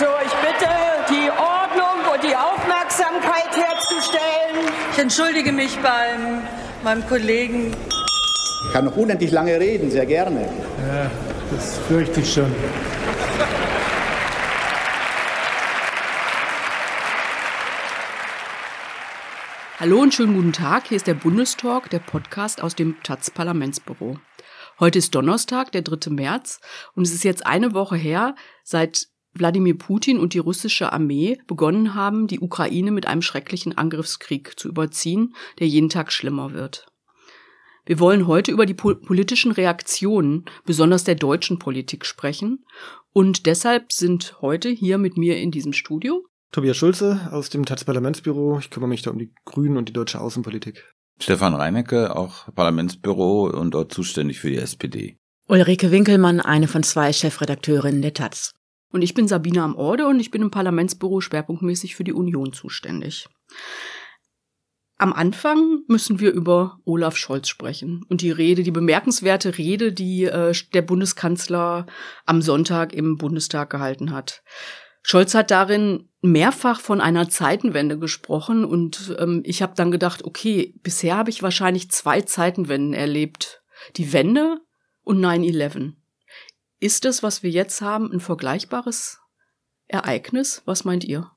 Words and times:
So, 0.00 0.06
ich 0.24 0.32
bitte, 0.32 0.70
die 1.10 1.28
Ordnung 1.28 2.10
und 2.10 2.22
die 2.24 2.34
Aufmerksamkeit 2.34 3.54
herzustellen. 3.54 4.72
Ich 4.92 4.98
entschuldige 4.98 5.52
mich 5.52 5.76
beim 5.80 6.42
meinem 6.82 7.06
Kollegen. 7.06 7.76
Ich 8.64 8.72
kann 8.72 8.86
noch 8.86 8.96
unendlich 8.96 9.30
lange 9.30 9.60
reden, 9.60 9.90
sehr 9.90 10.06
gerne. 10.06 10.40
Ja, 10.88 11.10
das 11.50 11.76
fürchte 11.86 12.20
ich 12.20 12.32
schon. 12.32 12.50
Hallo 19.78 20.00
und 20.00 20.14
schönen 20.14 20.34
guten 20.34 20.54
Tag. 20.54 20.86
Hier 20.86 20.96
ist 20.96 21.08
der 21.08 21.12
Bundestalk, 21.12 21.90
der 21.90 21.98
Podcast 21.98 22.62
aus 22.62 22.74
dem 22.74 23.02
Taz 23.02 23.30
Parlamentsbüro. 23.30 24.16
Heute 24.78 24.98
ist 24.98 25.14
Donnerstag, 25.14 25.72
der 25.72 25.82
3. 25.82 26.08
März, 26.08 26.60
und 26.94 27.02
es 27.06 27.12
ist 27.12 27.22
jetzt 27.22 27.44
eine 27.44 27.74
Woche 27.74 27.96
her, 27.96 28.34
seit 28.64 29.10
Wladimir 29.32 29.76
Putin 29.76 30.18
und 30.18 30.34
die 30.34 30.38
russische 30.38 30.92
Armee 30.92 31.38
begonnen 31.46 31.94
haben, 31.94 32.26
die 32.26 32.40
Ukraine 32.40 32.90
mit 32.90 33.06
einem 33.06 33.22
schrecklichen 33.22 33.76
Angriffskrieg 33.76 34.58
zu 34.58 34.68
überziehen, 34.68 35.34
der 35.58 35.68
jeden 35.68 35.88
Tag 35.88 36.12
schlimmer 36.12 36.52
wird. 36.52 36.86
Wir 37.86 37.98
wollen 37.98 38.26
heute 38.26 38.52
über 38.52 38.66
die 38.66 38.74
politischen 38.74 39.52
Reaktionen, 39.52 40.44
besonders 40.64 41.04
der 41.04 41.14
deutschen 41.14 41.58
Politik, 41.58 42.06
sprechen. 42.06 42.64
Und 43.12 43.46
deshalb 43.46 43.92
sind 43.92 44.36
heute 44.40 44.68
hier 44.68 44.98
mit 44.98 45.16
mir 45.16 45.38
in 45.38 45.50
diesem 45.50 45.72
Studio 45.72 46.24
Tobias 46.52 46.76
Schulze 46.76 47.28
aus 47.30 47.48
dem 47.48 47.64
Taz 47.64 47.84
Parlamentsbüro. 47.84 48.58
Ich 48.58 48.70
kümmere 48.70 48.88
mich 48.88 49.02
da 49.02 49.12
um 49.12 49.18
die 49.18 49.32
Grünen 49.44 49.76
und 49.76 49.88
die 49.88 49.92
deutsche 49.92 50.20
Außenpolitik. 50.20 50.84
Stefan 51.20 51.54
Reinecke, 51.54 52.16
auch 52.16 52.52
Parlamentsbüro 52.54 53.44
und 53.50 53.72
dort 53.72 53.92
zuständig 53.92 54.40
für 54.40 54.50
die 54.50 54.56
SPD. 54.56 55.16
Ulrike 55.46 55.92
Winkelmann, 55.92 56.40
eine 56.40 56.66
von 56.66 56.82
zwei 56.82 57.12
Chefredakteurinnen 57.12 58.02
der 58.02 58.14
Taz. 58.14 58.52
Und 58.92 59.02
ich 59.02 59.14
bin 59.14 59.28
Sabine 59.28 59.62
am 59.62 59.76
Orde 59.76 60.06
und 60.06 60.20
ich 60.20 60.30
bin 60.30 60.42
im 60.42 60.50
Parlamentsbüro 60.50 61.20
schwerpunktmäßig 61.20 61.94
für 61.94 62.04
die 62.04 62.12
Union 62.12 62.52
zuständig. 62.52 63.28
Am 64.98 65.14
Anfang 65.14 65.80
müssen 65.86 66.20
wir 66.20 66.30
über 66.30 66.78
Olaf 66.84 67.16
Scholz 67.16 67.48
sprechen 67.48 68.04
und 68.10 68.20
die 68.20 68.30
Rede, 68.30 68.62
die 68.62 68.70
bemerkenswerte 68.70 69.56
Rede, 69.56 69.92
die 69.94 70.24
äh, 70.24 70.52
der 70.74 70.82
Bundeskanzler 70.82 71.86
am 72.26 72.42
Sonntag 72.42 72.92
im 72.92 73.16
Bundestag 73.16 73.70
gehalten 73.70 74.10
hat. 74.10 74.42
Scholz 75.02 75.34
hat 75.34 75.50
darin 75.50 76.10
mehrfach 76.20 76.80
von 76.80 77.00
einer 77.00 77.30
Zeitenwende 77.30 77.98
gesprochen 77.98 78.64
und 78.66 79.16
ähm, 79.18 79.40
ich 79.46 79.62
habe 79.62 79.72
dann 79.74 79.90
gedacht, 79.90 80.24
okay, 80.24 80.74
bisher 80.82 81.16
habe 81.16 81.30
ich 81.30 81.42
wahrscheinlich 81.42 81.90
zwei 81.90 82.20
Zeitenwenden 82.20 82.92
erlebt. 82.92 83.62
Die 83.96 84.12
Wende 84.12 84.58
und 85.02 85.24
9-11. 85.24 85.94
Ist 86.80 87.04
das, 87.04 87.22
was 87.22 87.42
wir 87.42 87.50
jetzt 87.50 87.82
haben, 87.82 88.10
ein 88.10 88.20
vergleichbares 88.20 89.20
Ereignis? 89.86 90.62
Was 90.64 90.84
meint 90.84 91.04
ihr? 91.04 91.30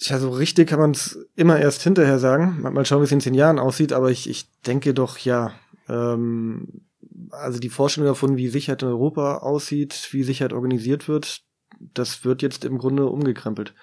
Ja, 0.00 0.18
so 0.18 0.30
richtig 0.30 0.68
kann 0.68 0.80
man 0.80 0.92
es 0.92 1.18
immer 1.36 1.60
erst 1.60 1.82
hinterher 1.82 2.18
sagen. 2.18 2.60
Mal 2.62 2.84
schauen, 2.86 3.00
wie 3.00 3.04
es 3.04 3.12
in 3.12 3.20
zehn 3.20 3.34
Jahren 3.34 3.58
aussieht, 3.58 3.92
aber 3.92 4.10
ich, 4.10 4.28
ich 4.28 4.50
denke 4.62 4.94
doch, 4.94 5.18
ja. 5.18 5.52
Ähm, 5.88 6.86
also 7.30 7.60
die 7.60 7.68
Vorstellung 7.68 8.08
davon, 8.08 8.36
wie 8.36 8.48
Sicherheit 8.48 8.82
in 8.82 8.88
Europa 8.88 9.38
aussieht, 9.38 10.08
wie 10.10 10.22
Sicherheit 10.22 10.52
organisiert 10.52 11.06
wird, 11.06 11.42
das 11.78 12.24
wird 12.24 12.42
jetzt 12.42 12.64
im 12.64 12.78
Grunde 12.78 13.06
umgekrempelt. 13.06 13.74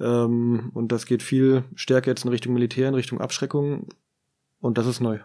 Ähm, 0.00 0.70
und 0.74 0.92
das 0.92 1.06
geht 1.06 1.22
viel 1.22 1.64
stärker 1.74 2.10
jetzt 2.10 2.24
in 2.24 2.30
Richtung 2.30 2.54
Militär, 2.54 2.88
in 2.88 2.94
Richtung 2.94 3.20
Abschreckung. 3.20 3.88
Und 4.60 4.78
das 4.78 4.86
ist 4.86 5.00
neu. 5.00 5.20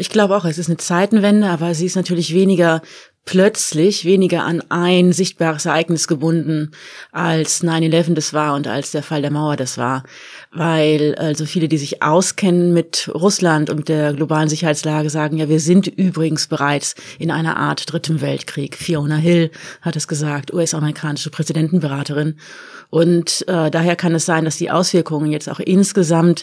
Ich 0.00 0.08
glaube 0.08 0.34
auch, 0.34 0.46
es 0.46 0.56
ist 0.56 0.68
eine 0.68 0.78
Zeitenwende, 0.78 1.46
aber 1.50 1.74
sie 1.74 1.84
ist 1.84 1.94
natürlich 1.94 2.32
weniger 2.32 2.80
plötzlich, 3.26 4.06
weniger 4.06 4.44
an 4.44 4.62
ein 4.70 5.12
sichtbares 5.12 5.66
Ereignis 5.66 6.08
gebunden, 6.08 6.70
als 7.12 7.62
9-11 7.62 8.14
das 8.14 8.32
war 8.32 8.54
und 8.54 8.66
als 8.66 8.92
der 8.92 9.02
Fall 9.02 9.20
der 9.20 9.30
Mauer 9.30 9.56
das 9.56 9.76
war. 9.76 10.04
Weil 10.52 11.16
also 11.16 11.44
viele, 11.44 11.68
die 11.68 11.76
sich 11.76 12.02
auskennen 12.02 12.72
mit 12.72 13.10
Russland 13.12 13.68
und 13.68 13.90
der 13.90 14.14
globalen 14.14 14.48
Sicherheitslage, 14.48 15.10
sagen, 15.10 15.36
ja, 15.36 15.50
wir 15.50 15.60
sind 15.60 15.86
übrigens 15.86 16.46
bereits 16.46 16.94
in 17.18 17.30
einer 17.30 17.58
Art 17.58 17.92
dritten 17.92 18.22
Weltkrieg. 18.22 18.76
Fiona 18.76 19.16
Hill 19.16 19.50
hat 19.82 19.96
es 19.96 20.08
gesagt, 20.08 20.54
US-amerikanische 20.54 21.28
Präsidentenberaterin. 21.28 22.36
Und 22.88 23.46
äh, 23.48 23.70
daher 23.70 23.96
kann 23.96 24.14
es 24.14 24.24
sein, 24.24 24.46
dass 24.46 24.56
die 24.56 24.70
Auswirkungen 24.70 25.30
jetzt 25.30 25.50
auch 25.50 25.60
insgesamt 25.60 26.42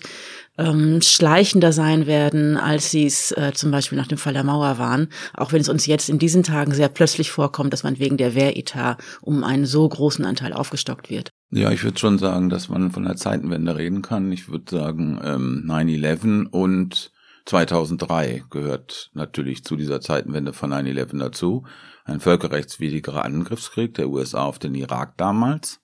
ähm, 0.58 1.02
schleichender 1.02 1.72
sein 1.72 2.08
werden, 2.08 2.58
als 2.58 2.92
sie 2.92 3.06
es 3.06 3.32
äh, 3.32 3.52
zum 3.54 3.72
Beispiel 3.72 3.98
nach 3.98 4.08
dem 4.08 4.18
Fall 4.18 4.34
der 4.34 4.44
Mauer 4.44 4.78
waren. 4.78 5.10
Auch 5.34 5.52
wenn 5.52 5.62
es 5.62 5.70
uns 5.70 5.86
jetzt 5.86 6.10
in 6.10 6.20
diesen 6.20 6.44
Tagen 6.44 6.74
sehr 6.74 6.90
plötzlich 6.90 7.32
vorkommt, 7.32 7.74
dass 7.74 7.84
man 7.84 8.00
wegen 8.00 8.18
der 8.18 8.36
Wehretat 8.36 9.02
um 9.22 9.44
einen 9.44 9.66
so 9.66 9.88
großen 9.88 10.26
Anteil 10.26 10.54
aufgestockt 10.54 11.10
wird. 11.10 11.32
Ja, 11.52 11.72
ich 11.72 11.84
würde 11.84 12.00
schon 12.00 12.18
sagen, 12.18 12.50
dass 12.50 12.70
man 12.70 12.92
von 12.92 13.06
der 13.06 13.16
Zeitenwende 13.16 13.78
reden 13.78 14.02
kann. 14.02 14.32
Ich 14.32 14.50
würde 14.50 14.70
sagen, 14.70 15.20
ähm, 15.24 15.64
9-11 15.66 16.48
und 16.48 17.12
2003 17.46 18.44
gehört 18.50 19.10
natürlich 19.14 19.64
zu 19.64 19.78
dieser 19.78 20.02
Zeitenwende 20.02 20.52
von 20.52 20.74
9-11 20.74 21.20
dazu. 21.20 21.66
Ein 22.04 22.20
völkerrechtswidriger 22.20 23.24
Angriffskrieg 23.24 23.94
der 23.94 24.10
USA 24.10 24.44
auf 24.44 24.60
den 24.60 24.76
Irak 24.76 25.18
damals. 25.18 25.80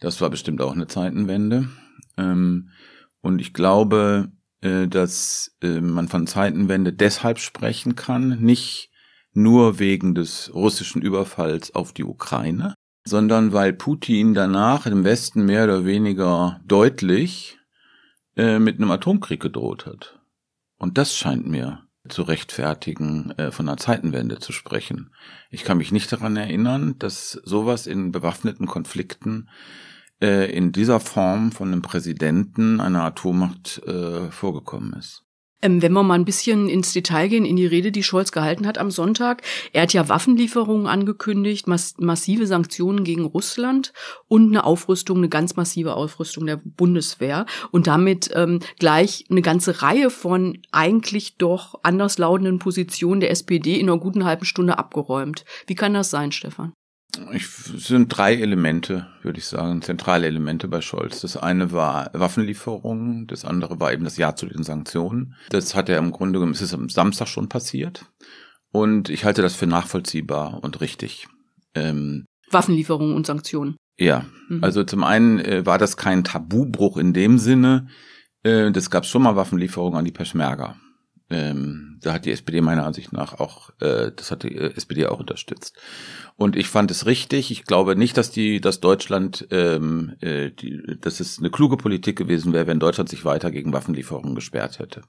Das 0.00 0.20
war 0.20 0.28
bestimmt 0.28 0.60
auch 0.60 0.72
eine 0.72 0.88
Zeitenwende. 0.88 1.68
Ähm, 2.18 2.70
und 3.22 3.40
ich 3.40 3.54
glaube, 3.54 4.30
äh, 4.62 4.86
dass 4.86 5.56
äh, 5.62 5.80
man 5.80 6.08
von 6.08 6.26
Zeitenwende 6.26 6.92
deshalb 6.92 7.38
sprechen 7.38 7.96
kann, 7.96 8.40
nicht 8.40 8.90
nur 9.32 9.78
wegen 9.78 10.14
des 10.14 10.52
russischen 10.54 11.02
Überfalls 11.02 11.74
auf 11.74 11.92
die 11.92 12.04
Ukraine, 12.04 12.74
sondern 13.04 13.52
weil 13.52 13.72
Putin 13.72 14.34
danach 14.34 14.86
im 14.86 15.04
Westen 15.04 15.46
mehr 15.46 15.64
oder 15.64 15.84
weniger 15.84 16.60
deutlich 16.64 17.58
äh, 18.36 18.58
mit 18.58 18.76
einem 18.76 18.90
Atomkrieg 18.90 19.40
gedroht 19.40 19.86
hat. 19.86 20.20
Und 20.76 20.98
das 20.98 21.16
scheint 21.16 21.46
mir 21.46 21.80
zu 22.08 22.22
rechtfertigen, 22.22 23.32
von 23.52 23.68
einer 23.68 23.76
Zeitenwende 23.76 24.40
zu 24.40 24.50
sprechen. 24.50 25.12
Ich 25.50 25.62
kann 25.62 25.78
mich 25.78 25.92
nicht 25.92 26.10
daran 26.10 26.36
erinnern, 26.36 26.96
dass 26.98 27.30
sowas 27.44 27.86
in 27.86 28.10
bewaffneten 28.10 28.66
Konflikten 28.66 29.48
äh, 30.22 30.50
in 30.50 30.72
dieser 30.72 31.00
Form 31.00 31.52
von 31.52 31.68
einem 31.68 31.82
Präsidenten 31.82 32.80
einer 32.80 33.02
Atommacht 33.02 33.82
äh, 33.86 34.30
vorgekommen 34.30 34.94
ist. 34.94 35.24
Ähm, 35.62 35.80
wenn 35.80 35.92
wir 35.92 36.02
mal 36.02 36.14
ein 36.14 36.24
bisschen 36.24 36.68
ins 36.68 36.92
Detail 36.92 37.28
gehen, 37.28 37.44
in 37.44 37.56
die 37.56 37.66
Rede, 37.66 37.92
die 37.92 38.02
Scholz 38.02 38.32
gehalten 38.32 38.66
hat 38.66 38.78
am 38.78 38.90
Sonntag. 38.90 39.42
Er 39.72 39.82
hat 39.82 39.92
ja 39.92 40.08
Waffenlieferungen 40.08 40.86
angekündigt, 40.86 41.68
mass 41.68 41.94
massive 41.98 42.46
Sanktionen 42.46 43.04
gegen 43.04 43.24
Russland 43.24 43.92
und 44.28 44.48
eine 44.48 44.64
Aufrüstung, 44.64 45.18
eine 45.18 45.28
ganz 45.28 45.56
massive 45.56 45.94
Aufrüstung 45.94 46.46
der 46.46 46.60
Bundeswehr 46.64 47.46
und 47.70 47.86
damit 47.86 48.30
ähm, 48.34 48.58
gleich 48.78 49.24
eine 49.30 49.42
ganze 49.42 49.82
Reihe 49.82 50.10
von 50.10 50.58
eigentlich 50.72 51.36
doch 51.38 51.78
anderslautenden 51.82 52.58
Positionen 52.58 53.20
der 53.20 53.30
SPD 53.30 53.78
in 53.78 53.88
einer 53.88 53.98
guten 53.98 54.24
halben 54.24 54.44
Stunde 54.44 54.78
abgeräumt. 54.78 55.44
Wie 55.66 55.76
kann 55.76 55.94
das 55.94 56.10
sein, 56.10 56.32
Stefan? 56.32 56.72
Ich, 57.32 57.44
es 57.44 57.88
sind 57.88 58.08
drei 58.08 58.34
Elemente, 58.34 59.06
würde 59.22 59.38
ich 59.38 59.46
sagen, 59.46 59.82
zentrale 59.82 60.26
Elemente 60.26 60.66
bei 60.66 60.80
Scholz. 60.80 61.20
Das 61.20 61.36
eine 61.36 61.70
war 61.72 62.10
Waffenlieferungen, 62.14 63.26
das 63.26 63.44
andere 63.44 63.78
war 63.80 63.92
eben 63.92 64.04
das 64.04 64.16
Ja 64.16 64.34
zu 64.34 64.46
den 64.46 64.62
Sanktionen. 64.62 65.34
Das 65.50 65.74
hat 65.74 65.88
er 65.88 65.98
im 65.98 66.10
Grunde 66.10 66.38
genommen, 66.38 66.54
es 66.54 66.62
ist 66.62 66.72
am 66.72 66.88
Samstag 66.88 67.28
schon 67.28 67.48
passiert. 67.48 68.06
Und 68.70 69.10
ich 69.10 69.26
halte 69.26 69.42
das 69.42 69.54
für 69.54 69.66
nachvollziehbar 69.66 70.62
und 70.62 70.80
richtig. 70.80 71.28
Ähm, 71.74 72.24
Waffenlieferungen 72.50 73.14
und 73.14 73.26
Sanktionen. 73.26 73.76
Ja, 73.98 74.24
mhm. 74.48 74.64
also 74.64 74.82
zum 74.84 75.04
einen 75.04 75.38
äh, 75.38 75.66
war 75.66 75.76
das 75.76 75.98
kein 75.98 76.24
Tabubruch 76.24 76.96
in 76.96 77.12
dem 77.12 77.38
Sinne, 77.38 77.88
äh, 78.42 78.70
das 78.70 78.90
gab 78.90 79.06
schon 79.06 79.22
mal 79.22 79.36
Waffenlieferungen 79.36 79.98
an 79.98 80.04
die 80.04 80.12
Peschmerga. 80.12 80.76
Ähm, 81.32 81.98
da 82.02 82.12
hat 82.12 82.26
die 82.26 82.30
SPD 82.30 82.60
meiner 82.60 82.84
Ansicht 82.84 83.12
nach 83.12 83.40
auch, 83.40 83.70
äh, 83.80 84.12
das 84.14 84.30
hat 84.30 84.42
die 84.42 84.54
äh, 84.54 84.74
SPD 84.74 85.06
auch 85.06 85.18
unterstützt. 85.18 85.76
Und 86.36 86.56
ich 86.56 86.68
fand 86.68 86.90
es 86.90 87.06
richtig. 87.06 87.50
Ich 87.50 87.64
glaube 87.64 87.96
nicht, 87.96 88.16
dass 88.16 88.30
die, 88.30 88.60
dass 88.60 88.80
Deutschland, 88.80 89.46
ähm, 89.50 90.14
äh, 90.20 90.50
die, 90.50 90.98
dass 91.00 91.20
es 91.20 91.38
eine 91.38 91.50
kluge 91.50 91.76
Politik 91.76 92.16
gewesen 92.16 92.52
wäre, 92.52 92.66
wenn 92.66 92.80
Deutschland 92.80 93.08
sich 93.08 93.24
weiter 93.24 93.50
gegen 93.50 93.72
Waffenlieferungen 93.72 94.34
gesperrt 94.34 94.78
hätte. 94.78 95.02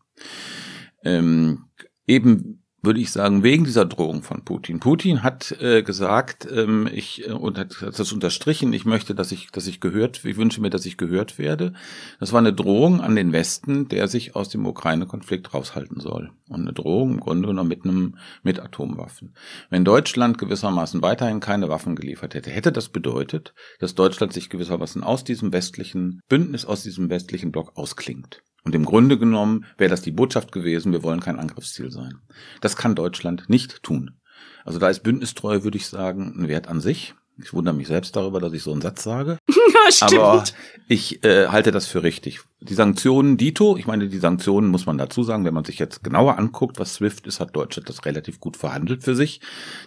Ähm, 1.03 1.65
eben 2.07 2.62
würde 2.83 2.99
ich 2.99 3.11
sagen, 3.11 3.43
wegen 3.43 3.63
dieser 3.63 3.85
Drohung 3.85 4.23
von 4.23 4.43
Putin. 4.43 4.81
Putin 4.81 5.23
hat 5.23 5.53
äh, 5.61 5.83
gesagt, 5.83 6.45
ähm, 6.51 6.87
ich 6.91 7.27
äh, 7.27 7.31
und 7.31 7.57
hat, 7.57 7.81
hat 7.81 7.97
das 7.97 8.11
unterstrichen, 8.11 8.73
ich 8.73 8.83
möchte, 8.83 9.15
dass 9.15 9.31
ich, 9.31 9.49
dass 9.51 9.67
ich 9.67 9.79
gehört, 9.79 10.23
ich 10.25 10.35
wünsche 10.35 10.59
mir, 10.61 10.69
dass 10.69 10.85
ich 10.85 10.97
gehört 10.97 11.39
werde. 11.39 11.73
Das 12.19 12.33
war 12.33 12.39
eine 12.39 12.53
Drohung 12.53 12.99
an 12.99 13.15
den 13.15 13.31
Westen, 13.31 13.87
der 13.87 14.09
sich 14.09 14.35
aus 14.35 14.49
dem 14.49 14.65
Ukraine-Konflikt 14.65 15.53
raushalten 15.53 16.01
soll. 16.01 16.31
Und 16.49 16.61
eine 16.61 16.73
Drohung 16.73 17.13
im 17.13 17.19
Grunde 17.21 17.47
genommen 17.47 17.69
mit 17.69 17.85
einem, 17.85 18.17
mit 18.43 18.59
Atomwaffen. 18.59 19.33
Wenn 19.69 19.85
Deutschland 19.85 20.37
gewissermaßen 20.37 21.01
weiterhin 21.01 21.39
keine 21.39 21.69
Waffen 21.69 21.95
geliefert 21.95 22.35
hätte, 22.35 22.51
hätte 22.51 22.73
das 22.73 22.89
bedeutet, 22.89 23.53
dass 23.79 23.95
Deutschland 23.95 24.33
sich 24.33 24.49
gewissermaßen 24.49 25.03
aus 25.03 25.23
diesem 25.23 25.53
westlichen 25.53 26.19
Bündnis, 26.27 26.65
aus 26.65 26.83
diesem 26.83 27.09
westlichen 27.09 27.53
Block 27.53 27.77
ausklingt. 27.77 28.43
Und 28.63 28.75
im 28.75 28.85
Grunde 28.85 29.17
genommen 29.17 29.65
wäre 29.77 29.89
das 29.89 30.01
die 30.01 30.11
Botschaft 30.11 30.51
gewesen, 30.51 30.93
wir 30.93 31.03
wollen 31.03 31.19
kein 31.19 31.39
Angriffsziel 31.39 31.91
sein. 31.91 32.19
Das 32.61 32.77
kann 32.77 32.95
Deutschland 32.95 33.49
nicht 33.49 33.83
tun. 33.83 34.19
Also 34.65 34.79
da 34.79 34.89
ist 34.89 35.03
Bündnistreue, 35.03 35.63
würde 35.63 35.77
ich 35.77 35.87
sagen, 35.87 36.33
ein 36.37 36.47
Wert 36.47 36.67
an 36.67 36.79
sich. 36.79 37.13
Ich 37.41 37.53
wundere 37.53 37.73
mich 37.73 37.87
selbst 37.87 38.15
darüber, 38.15 38.39
dass 38.39 38.53
ich 38.53 38.61
so 38.61 38.71
einen 38.71 38.81
Satz 38.81 39.03
sage. 39.03 39.37
Ja, 39.85 39.91
stimmt. 39.91 40.21
Aber 40.21 40.43
ich 40.87 41.25
äh, 41.25 41.47
halte 41.47 41.71
das 41.71 41.87
für 41.87 42.03
richtig. 42.03 42.39
Die 42.61 42.73
Sanktionen, 42.73 43.35
Dito, 43.35 43.75
ich 43.75 43.85
meine, 43.85 44.07
die 44.07 44.19
Sanktionen 44.19 44.69
muss 44.69 44.85
man 44.85 44.97
dazu 44.97 45.23
sagen, 45.23 45.43
wenn 45.43 45.53
man 45.53 45.65
sich 45.65 45.77
jetzt 45.77 46.03
genauer 46.03 46.37
anguckt, 46.37 46.79
was 46.79 46.93
SWIFT 46.93 47.27
ist, 47.27 47.41
hat 47.41 47.53
Deutschland 47.53 47.89
das 47.89 48.05
relativ 48.05 48.39
gut 48.39 48.55
verhandelt 48.55 49.03
für 49.03 49.15
sich. 49.15 49.41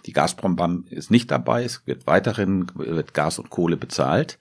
Die 0.04 0.12
Gazprom-Bam 0.12 0.84
ist 0.90 1.10
nicht 1.10 1.30
dabei, 1.30 1.64
es 1.64 1.86
wird 1.86 2.06
weiterhin 2.06 2.66
wird 2.74 3.14
Gas 3.14 3.38
und 3.38 3.48
Kohle 3.48 3.78
bezahlt. 3.78 4.38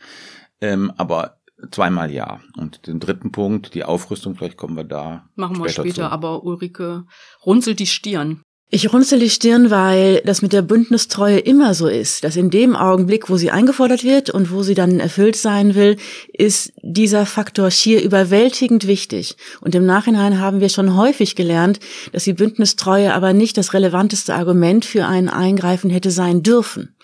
Ähm, 0.59 0.91
aber 0.97 1.37
zweimal 1.71 2.12
ja. 2.12 2.39
Und 2.57 2.88
den 2.88 3.00
dritten 3.00 3.31
Punkt, 3.31 3.73
die 3.73 3.83
Aufrüstung, 3.83 4.35
vielleicht 4.35 4.57
kommen 4.57 4.75
wir 4.75 4.83
da. 4.83 5.29
Machen 5.35 5.62
wir 5.62 5.69
später, 5.69 5.94
zu. 5.94 6.12
aber 6.12 6.44
Ulrike 6.44 7.06
runzelt 7.45 7.79
die 7.79 7.88
Stirn. 7.88 8.41
Ich 8.71 8.91
runzel 8.91 9.19
die 9.19 9.29
Stirn, 9.29 9.69
weil 9.69 10.21
das 10.25 10.41
mit 10.41 10.51
der 10.51 10.63
Bündnistreue 10.63 11.38
immer 11.38 11.75
so 11.75 11.88
ist, 11.88 12.23
dass 12.23 12.35
in 12.35 12.50
dem 12.50 12.75
Augenblick, 12.75 13.29
wo 13.29 13.38
sie 13.38 13.51
eingefordert 13.51 14.03
wird 14.03 14.31
und 14.31 14.51
wo 14.51 14.63
sie 14.63 14.73
dann 14.73 15.00
erfüllt 15.00 15.35
sein 15.35 15.75
will, 15.75 15.97
ist 16.33 16.73
dieser 16.81 17.27
Faktor 17.27 17.69
schier 17.69 18.01
überwältigend 18.01 18.88
wichtig. 18.88 19.38
Und 19.61 19.75
im 19.75 19.85
Nachhinein 19.85 20.39
haben 20.39 20.61
wir 20.61 20.69
schon 20.69 20.97
häufig 20.97 21.35
gelernt, 21.35 21.79
dass 22.11 22.23
die 22.23 22.33
Bündnistreue 22.33 23.13
aber 23.13 23.33
nicht 23.33 23.56
das 23.57 23.73
relevanteste 23.73 24.33
Argument 24.33 24.83
für 24.83 25.06
ein 25.06 25.29
Eingreifen 25.29 25.91
hätte 25.91 26.09
sein 26.09 26.41
dürfen. 26.41 26.95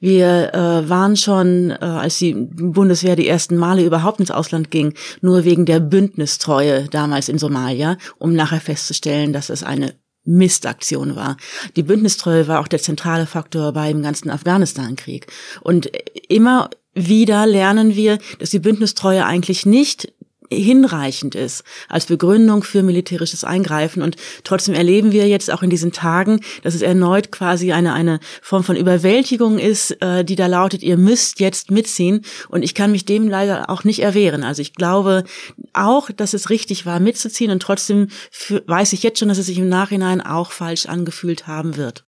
Wir 0.00 0.54
äh, 0.54 0.88
waren 0.88 1.16
schon, 1.16 1.70
äh, 1.70 1.76
als 1.80 2.18
die 2.18 2.34
Bundeswehr 2.34 3.16
die 3.16 3.28
ersten 3.28 3.56
Male 3.56 3.84
überhaupt 3.84 4.20
ins 4.20 4.30
Ausland 4.30 4.70
ging, 4.70 4.94
nur 5.20 5.44
wegen 5.44 5.66
der 5.66 5.80
Bündnistreue 5.80 6.84
damals 6.84 7.28
in 7.28 7.38
Somalia, 7.38 7.96
um 8.18 8.32
nachher 8.32 8.60
festzustellen, 8.60 9.32
dass 9.32 9.50
es 9.50 9.62
eine 9.62 9.94
Mistaktion 10.24 11.16
war. 11.16 11.36
Die 11.76 11.82
Bündnistreue 11.82 12.48
war 12.48 12.60
auch 12.60 12.68
der 12.68 12.80
zentrale 12.80 13.26
Faktor 13.26 13.72
beim 13.72 14.02
ganzen 14.02 14.30
Afghanistan-Krieg. 14.30 15.26
Und 15.62 15.90
immer 16.28 16.70
wieder 16.94 17.46
lernen 17.46 17.94
wir, 17.94 18.18
dass 18.38 18.50
die 18.50 18.58
Bündnistreue 18.58 19.24
eigentlich 19.24 19.64
nicht 19.64 20.12
hinreichend 20.50 21.34
ist 21.34 21.64
als 21.88 22.06
Begründung 22.06 22.62
für 22.62 22.82
militärisches 22.82 23.44
Eingreifen. 23.44 24.02
Und 24.02 24.16
trotzdem 24.44 24.74
erleben 24.74 25.12
wir 25.12 25.28
jetzt 25.28 25.52
auch 25.52 25.62
in 25.62 25.70
diesen 25.70 25.92
Tagen, 25.92 26.40
dass 26.62 26.74
es 26.74 26.82
erneut 26.82 27.30
quasi 27.32 27.72
eine, 27.72 27.92
eine 27.92 28.20
Form 28.42 28.64
von 28.64 28.76
Überwältigung 28.76 29.58
ist, 29.58 30.00
äh, 30.02 30.24
die 30.24 30.36
da 30.36 30.46
lautet, 30.46 30.82
ihr 30.82 30.96
müsst 30.96 31.40
jetzt 31.40 31.70
mitziehen. 31.70 32.22
Und 32.48 32.62
ich 32.62 32.74
kann 32.74 32.92
mich 32.92 33.04
dem 33.04 33.28
leider 33.28 33.70
auch 33.70 33.84
nicht 33.84 34.00
erwehren. 34.00 34.44
Also 34.44 34.62
ich 34.62 34.74
glaube 34.74 35.24
auch, 35.72 36.10
dass 36.10 36.34
es 36.34 36.50
richtig 36.50 36.86
war, 36.86 37.00
mitzuziehen. 37.00 37.50
Und 37.50 37.60
trotzdem 37.60 38.08
für, 38.30 38.62
weiß 38.66 38.92
ich 38.92 39.02
jetzt 39.02 39.18
schon, 39.18 39.28
dass 39.28 39.38
es 39.38 39.46
sich 39.46 39.58
im 39.58 39.68
Nachhinein 39.68 40.20
auch 40.20 40.52
falsch 40.52 40.86
angefühlt 40.86 41.46
haben 41.46 41.76
wird. 41.76 42.04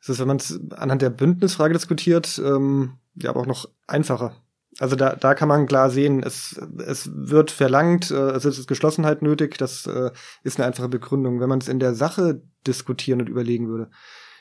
Es 0.00 0.08
ist, 0.08 0.20
wenn 0.20 0.28
man 0.28 0.36
es 0.36 0.60
anhand 0.70 1.02
der 1.02 1.10
Bündnisfrage 1.10 1.74
diskutiert, 1.74 2.40
ähm, 2.44 2.98
ja, 3.16 3.30
aber 3.30 3.40
auch 3.40 3.46
noch 3.46 3.68
einfacher. 3.86 4.36
Also 4.80 4.94
da, 4.94 5.16
da 5.16 5.34
kann 5.34 5.48
man 5.48 5.66
klar 5.66 5.90
sehen, 5.90 6.22
es, 6.22 6.60
es 6.86 7.10
wird 7.12 7.50
verlangt, 7.50 8.10
äh, 8.10 8.30
es 8.30 8.44
ist 8.44 8.68
Geschlossenheit 8.68 9.22
nötig, 9.22 9.58
das 9.58 9.86
äh, 9.86 10.10
ist 10.44 10.58
eine 10.58 10.66
einfache 10.66 10.88
Begründung. 10.88 11.40
Wenn 11.40 11.48
man 11.48 11.58
es 11.58 11.68
in 11.68 11.80
der 11.80 11.94
Sache 11.94 12.42
diskutieren 12.66 13.20
und 13.20 13.28
überlegen 13.28 13.68
würde, 13.68 13.90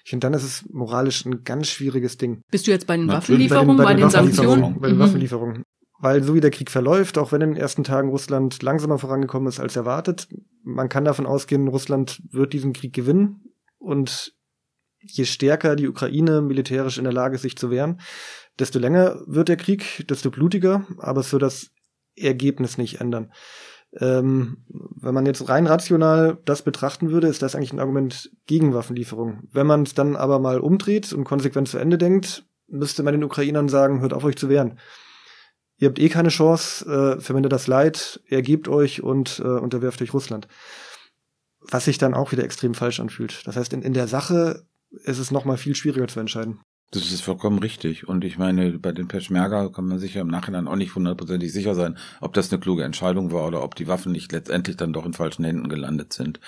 ich 0.04 0.12
finde, 0.12 0.28
dann 0.28 0.34
ist 0.36 0.44
es 0.44 0.63
moralisch 0.69 1.25
ein 1.25 1.44
ganz 1.44 1.68
schwieriges 1.68 2.18
Ding. 2.18 2.42
Bist 2.50 2.68
du 2.68 2.72
jetzt 2.72 2.88
bei 2.88 2.95
den 2.95 3.07
Natürlich. 3.07 3.51
Waffenlieferungen, 3.51 3.78
bei, 3.78 3.94
den, 3.94 4.04
Waffenlieferungen, 4.06 4.62
Sanktionen? 4.62 4.80
Bei 4.80 4.88
den 4.88 4.98
Mhm. 4.98 5.01
Waffenlieferungen. 5.01 5.63
Weil 6.00 6.24
so 6.24 6.36
wie 6.36 6.40
der 6.40 6.51
Krieg 6.51 6.69
verläuft, 6.69 7.18
auch 7.18 7.31
wenn 7.31 7.42
in 7.42 7.54
den 7.54 7.62
ersten 7.62 7.83
Tagen 7.83 8.10
Russland 8.10 8.62
langsamer 8.62 9.00
vorangekommen 9.00 9.50
ist 9.50 9.60
als 9.60 9.75
erwartet, 9.75 10.30
man 10.63 10.90
kann 10.90 11.04
davon 11.04 11.25
ausgehen, 11.25 11.68
Russland 11.68 12.22
wird 12.31 12.54
diesen 12.54 12.72
Krieg 12.72 12.94
gewinnen 12.94 13.51
und 13.80 14.33
je 15.01 15.25
stärker 15.25 15.75
die 15.75 15.88
Ukraine 15.88 16.42
militärisch 16.42 16.98
in 17.00 17.04
der 17.04 17.13
Lage 17.13 17.36
ist, 17.36 17.42
sich 17.42 17.57
zu 17.57 17.72
wehren, 17.72 18.00
desto 18.59 18.80
länger 18.80 19.21
wird 19.25 19.50
der 19.50 19.57
Krieg, 19.57 20.06
desto 20.09 20.31
blutiger, 20.31 20.86
aber 21.00 21.21
es 21.21 21.31
wird 21.31 21.44
das 21.44 21.71
Ergebnis 22.15 22.77
nicht 22.77 23.00
ändern. 23.00 23.31
Ähm, 24.00 24.57
wenn 24.68 25.13
man 25.13 25.25
jetzt 25.25 25.48
rein 25.48 25.68
rational 25.68 26.38
das 26.45 26.62
betrachten 26.62 27.09
würde, 27.09 27.27
ist 27.27 27.42
das 27.42 27.56
eigentlich 27.56 27.74
ein 27.74 27.80
Argument 27.80 28.31
gegen 28.45 28.74
Waffenlieferung. 28.74 29.48
Wenn 29.51 29.68
man 29.68 29.83
es 29.83 29.94
dann 29.94 30.15
aber 30.15 30.39
mal 30.39 30.59
umdreht 30.59 31.13
und 31.13 31.24
konsequent 31.24 31.69
zu 31.69 31.77
Ende 31.77 31.98
denkt, 31.98 32.45
müsste 32.68 33.04
man 33.04 33.13
den 33.13 33.24
Ukrainern 33.24 33.69
sagen, 33.69 34.01
hört 34.01 34.13
auf 34.13 34.24
euch 34.24 34.36
zu 34.36 34.50
wehren. 34.50 34.80
Ihr 35.77 35.88
habt 35.88 36.00
eh 36.00 36.09
keine 36.09 36.30
Chance, 36.30 36.86
äh, 36.86 37.21
verwendet 37.21 37.54
das 37.54 37.68
Leid, 37.68 38.19
ergebt 38.27 38.68
euch 38.68 39.04
und 39.04 39.39
äh, 39.39 39.48
unterwerft 39.48 40.01
euch 40.01 40.13
Russland. 40.13 40.48
Was 41.59 41.86
sich 41.86 41.98
dann 41.98 42.13
auch 42.13 42.31
wieder 42.31 42.44
extrem 42.44 42.74
falsch 42.74 43.00
anfühlt. 43.00 43.45
Das 43.45 43.56
heißt, 43.56 43.74
in, 43.74 43.83
in 43.83 43.94
der 43.94 44.07
Sache 44.07 44.65
ist 44.89 45.19
es 45.19 45.31
noch 45.31 45.45
mal 45.45 45.57
viel 45.57 45.75
schwieriger 45.75 46.07
zu 46.07 46.19
entscheiden. 46.19 46.59
Das 46.92 47.12
ist 47.12 47.22
vollkommen 47.22 47.60
richtig. 47.60 48.07
Und 48.07 48.24
ich 48.24 48.38
meine, 48.38 48.80
bei 48.80 48.94
den 48.94 49.10
Peschmerga 49.10 49.68
kann 49.69 49.88
man 49.88 50.00
sich 50.00 50.13
ja 50.13 50.22
im 50.22 50.30
Nachhinein 50.30 50.68
auch 50.68 50.78
nicht 50.78 50.95
hundertprozentig 50.95 51.51
sicher 51.51 51.75
sein, 51.75 51.98
ob 52.22 52.34
das 52.34 52.51
eine 52.51 52.62
kluge 52.62 52.84
Entscheidung 52.84 53.31
war 53.34 53.45
oder 53.45 53.62
ob 53.62 53.75
die 53.75 53.88
Waffen 53.88 54.13
nicht 54.13 54.31
letztendlich 54.31 54.78
dann 54.78 54.94
doch 54.94 55.06
in 55.06 55.13
falschen 55.13 55.44
Händen 55.44 55.68
gelandet 55.68 56.13
sind. 56.13 56.39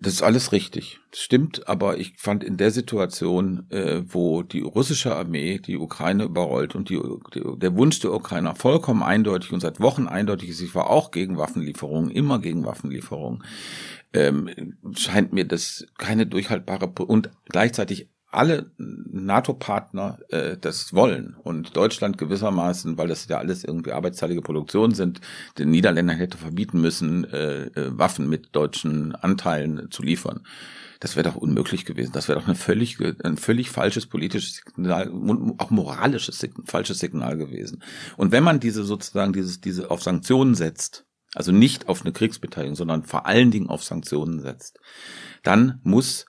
Das 0.00 0.14
ist 0.14 0.22
alles 0.22 0.50
richtig. 0.50 0.98
Das 1.10 1.20
stimmt, 1.20 1.68
aber 1.68 1.98
ich 1.98 2.14
fand 2.18 2.42
in 2.42 2.56
der 2.56 2.72
Situation, 2.72 3.70
äh, 3.70 4.02
wo 4.04 4.42
die 4.42 4.60
russische 4.60 5.14
Armee 5.14 5.58
die 5.58 5.76
Ukraine 5.76 6.24
überrollt 6.24 6.74
und 6.74 6.88
die, 6.88 7.00
die, 7.34 7.42
der 7.56 7.76
Wunsch 7.76 8.00
der 8.00 8.12
Ukrainer 8.12 8.56
vollkommen 8.56 9.04
eindeutig 9.04 9.52
und 9.52 9.60
seit 9.60 9.78
Wochen 9.78 10.08
eindeutig 10.08 10.48
ist, 10.48 10.60
ich 10.60 10.74
war 10.74 10.90
auch 10.90 11.12
gegen 11.12 11.38
Waffenlieferungen, 11.38 12.10
immer 12.10 12.40
gegen 12.40 12.64
Waffenlieferungen, 12.64 13.44
ähm, 14.12 14.76
scheint 14.96 15.32
mir 15.32 15.44
das 15.44 15.86
keine 15.98 16.26
durchhaltbare 16.26 16.88
und 17.06 17.30
gleichzeitig 17.48 18.08
alle 18.32 18.70
NATO-Partner 18.78 20.18
äh, 20.28 20.56
das 20.58 20.94
wollen 20.94 21.36
und 21.42 21.76
Deutschland 21.76 22.18
gewissermaßen, 22.18 22.96
weil 22.96 23.08
das 23.08 23.28
ja 23.28 23.38
alles 23.38 23.62
irgendwie 23.62 23.92
arbeitsteilige 23.92 24.40
Produktionen 24.40 24.94
sind, 24.94 25.20
den 25.58 25.70
Niederländern 25.70 26.16
hätte 26.16 26.38
verbieten 26.38 26.80
müssen, 26.80 27.24
äh, 27.24 27.66
äh, 27.66 27.98
Waffen 27.98 28.28
mit 28.28 28.56
deutschen 28.56 29.14
Anteilen 29.14 29.90
zu 29.90 30.02
liefern. 30.02 30.40
Das 30.98 31.16
wäre 31.16 31.28
doch 31.28 31.36
unmöglich 31.36 31.84
gewesen. 31.84 32.12
Das 32.12 32.28
wäre 32.28 32.38
doch 32.38 32.48
ein 32.48 32.54
völlig, 32.54 32.98
ein 33.24 33.36
völlig 33.36 33.70
falsches 33.70 34.06
politisches 34.06 34.62
Signal, 34.64 35.10
auch 35.58 35.70
moralisches 35.70 36.38
Signal, 36.38 36.64
falsches 36.66 37.00
Signal 37.00 37.36
gewesen. 37.36 37.82
Und 38.16 38.30
wenn 38.30 38.44
man 38.44 38.60
diese 38.60 38.84
sozusagen 38.84 39.32
dieses, 39.32 39.60
diese 39.60 39.90
auf 39.90 40.02
Sanktionen 40.02 40.54
setzt, 40.54 41.04
also 41.34 41.50
nicht 41.50 41.88
auf 41.88 42.02
eine 42.02 42.12
Kriegsbeteiligung, 42.12 42.76
sondern 42.76 43.02
vor 43.02 43.26
allen 43.26 43.50
Dingen 43.50 43.68
auf 43.68 43.82
Sanktionen 43.82 44.40
setzt, 44.40 44.78
dann 45.42 45.80
muss 45.82 46.26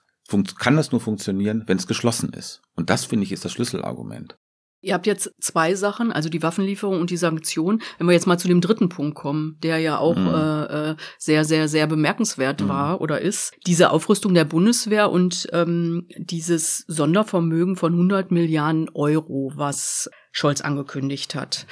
kann 0.58 0.76
das 0.76 0.92
nur 0.92 1.00
funktionieren, 1.00 1.64
wenn 1.66 1.78
es 1.78 1.86
geschlossen 1.86 2.32
ist. 2.32 2.62
Und 2.74 2.90
das, 2.90 3.04
finde 3.04 3.24
ich, 3.24 3.32
ist 3.32 3.44
das 3.44 3.52
Schlüsselargument. 3.52 4.36
Ihr 4.80 4.92
habt 4.92 5.06
jetzt 5.06 5.30
zwei 5.40 5.74
Sachen, 5.74 6.12
also 6.12 6.28
die 6.28 6.42
Waffenlieferung 6.42 7.00
und 7.00 7.08
die 7.08 7.16
Sanktion. 7.16 7.80
Wenn 7.96 8.06
wir 8.06 8.12
jetzt 8.12 8.26
mal 8.26 8.38
zu 8.38 8.48
dem 8.48 8.60
dritten 8.60 8.90
Punkt 8.90 9.14
kommen, 9.14 9.56
der 9.62 9.78
ja 9.78 9.96
auch 9.96 10.14
Mhm. 10.14 10.26
äh, 10.28 10.90
äh, 10.90 10.96
sehr, 11.16 11.46
sehr, 11.46 11.68
sehr 11.68 11.86
bemerkenswert 11.86 12.60
Mhm. 12.60 12.68
war 12.68 13.00
oder 13.00 13.18
ist, 13.22 13.54
diese 13.66 13.90
Aufrüstung 13.90 14.34
der 14.34 14.44
Bundeswehr 14.44 15.10
und 15.10 15.48
ähm, 15.52 16.06
dieses 16.18 16.84
Sondervermögen 16.86 17.76
von 17.76 17.94
100 17.94 18.30
Milliarden 18.30 18.90
Euro, 18.92 19.52
was 19.54 20.10
Scholz 20.32 20.60
angekündigt 20.60 21.34
hat. 21.34 21.66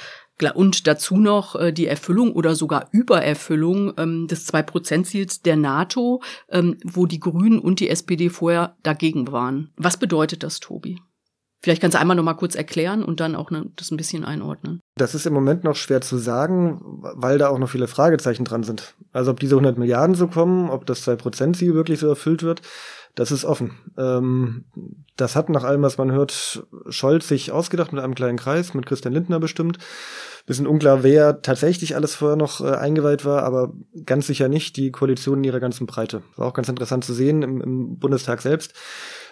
Und 0.55 0.87
dazu 0.87 1.17
noch 1.17 1.55
äh, 1.55 1.71
die 1.71 1.87
Erfüllung 1.87 2.33
oder 2.33 2.55
sogar 2.55 2.87
Übererfüllung 2.91 3.93
ähm, 3.97 4.27
des 4.27 4.51
2-Prozent-Ziels 4.51 5.41
der 5.41 5.55
NATO, 5.55 6.21
ähm, 6.49 6.77
wo 6.83 7.05
die 7.05 7.19
Grünen 7.19 7.59
und 7.59 7.79
die 7.79 7.89
SPD 7.89 8.29
vorher 8.29 8.75
dagegen 8.83 9.31
waren. 9.31 9.71
Was 9.77 9.97
bedeutet 9.97 10.43
das, 10.43 10.59
Tobi? 10.59 10.99
Vielleicht 11.63 11.81
kannst 11.81 11.95
du 11.95 11.99
einmal 12.01 12.17
noch 12.17 12.23
mal 12.23 12.33
kurz 12.33 12.55
erklären 12.55 13.03
und 13.05 13.21
dann 13.21 13.37
auch 13.37 13.49
ne, 13.49 13.71
das 13.77 13.89
ein 13.89 13.95
bisschen 13.95 14.25
einordnen. 14.25 14.81
Das 14.97 15.15
ist 15.15 15.25
im 15.25 15.33
Moment 15.33 15.63
noch 15.63 15.77
schwer 15.77 16.01
zu 16.01 16.17
sagen, 16.17 16.81
weil 17.15 17.37
da 17.37 17.47
auch 17.47 17.57
noch 17.57 17.69
viele 17.69 17.87
Fragezeichen 17.87 18.43
dran 18.43 18.63
sind. 18.63 18.95
Also 19.13 19.31
ob 19.31 19.39
diese 19.39 19.55
100 19.55 19.77
Milliarden 19.77 20.13
so 20.13 20.27
kommen, 20.27 20.69
ob 20.69 20.85
das 20.85 21.07
2%-Ziel 21.07 21.73
wirklich 21.73 22.01
so 22.01 22.09
erfüllt 22.09 22.43
wird, 22.43 22.61
das 23.15 23.31
ist 23.31 23.45
offen. 23.45 23.71
Ähm, 23.97 24.65
das 25.15 25.35
hat 25.35 25.49
nach 25.49 25.63
allem, 25.63 25.83
was 25.83 25.97
man 25.97 26.11
hört, 26.11 26.65
Scholz 26.89 27.27
sich 27.27 27.51
ausgedacht 27.51 27.93
mit 27.93 28.03
einem 28.03 28.15
kleinen 28.15 28.37
Kreis, 28.37 28.73
mit 28.73 28.85
Christian 28.85 29.13
Lindner 29.13 29.39
bestimmt. 29.39 29.77
Bisschen 30.45 30.67
unklar, 30.67 31.03
wer 31.03 31.41
tatsächlich 31.41 31.95
alles 31.95 32.15
vorher 32.15 32.35
noch 32.35 32.59
äh, 32.59 32.71
eingeweiht 32.71 33.23
war, 33.23 33.43
aber 33.43 33.71
ganz 34.05 34.27
sicher 34.27 34.49
nicht 34.49 34.75
die 34.75 34.91
Koalition 34.91 35.37
in 35.37 35.43
ihrer 35.45 35.59
ganzen 35.59 35.85
Breite. 35.85 36.23
War 36.35 36.47
auch 36.47 36.53
ganz 36.53 36.67
interessant 36.67 37.05
zu 37.05 37.13
sehen 37.13 37.43
im, 37.43 37.61
im 37.61 37.99
Bundestag 37.99 38.41
selbst. 38.41 38.73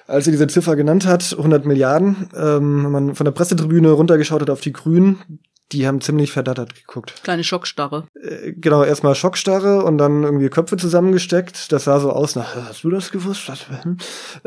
Als 0.08 0.28
er 0.28 0.32
diese 0.32 0.48
Ziffer 0.48 0.76
genannt 0.76 1.06
hat, 1.06 1.36
100 1.38 1.66
Milliarden, 1.66 2.30
ähm, 2.36 2.84
wenn 2.86 2.92
man 2.92 3.16
von 3.16 3.26
der 3.26 3.32
Pressetribüne 3.32 3.92
runtergeschaut 3.92 4.42
hat 4.42 4.50
auf 4.50 4.62
die 4.62 4.74
Grünen, 4.74 5.40
die 5.72 5.88
haben 5.88 6.02
ziemlich 6.02 6.32
verdattert 6.32 6.76
geguckt. 6.76 7.22
Kleine 7.24 7.44
Schockstarre. 7.44 8.06
Äh, 8.14 8.54
genau, 8.54 8.84
erstmal 8.84 9.16
Schockstarre 9.16 9.84
und 9.84 9.98
dann 9.98 10.24
irgendwie 10.24 10.50
Köpfe 10.50 10.78
zusammengesteckt. 10.78 11.72
Das 11.72 11.86
sah 11.86 12.00
so 12.00 12.12
aus, 12.12 12.36
na, 12.36 12.46
hast 12.68 12.84
du 12.84 12.90
das 12.90 13.12
gewusst? 13.12 13.50
Was? 13.50 13.66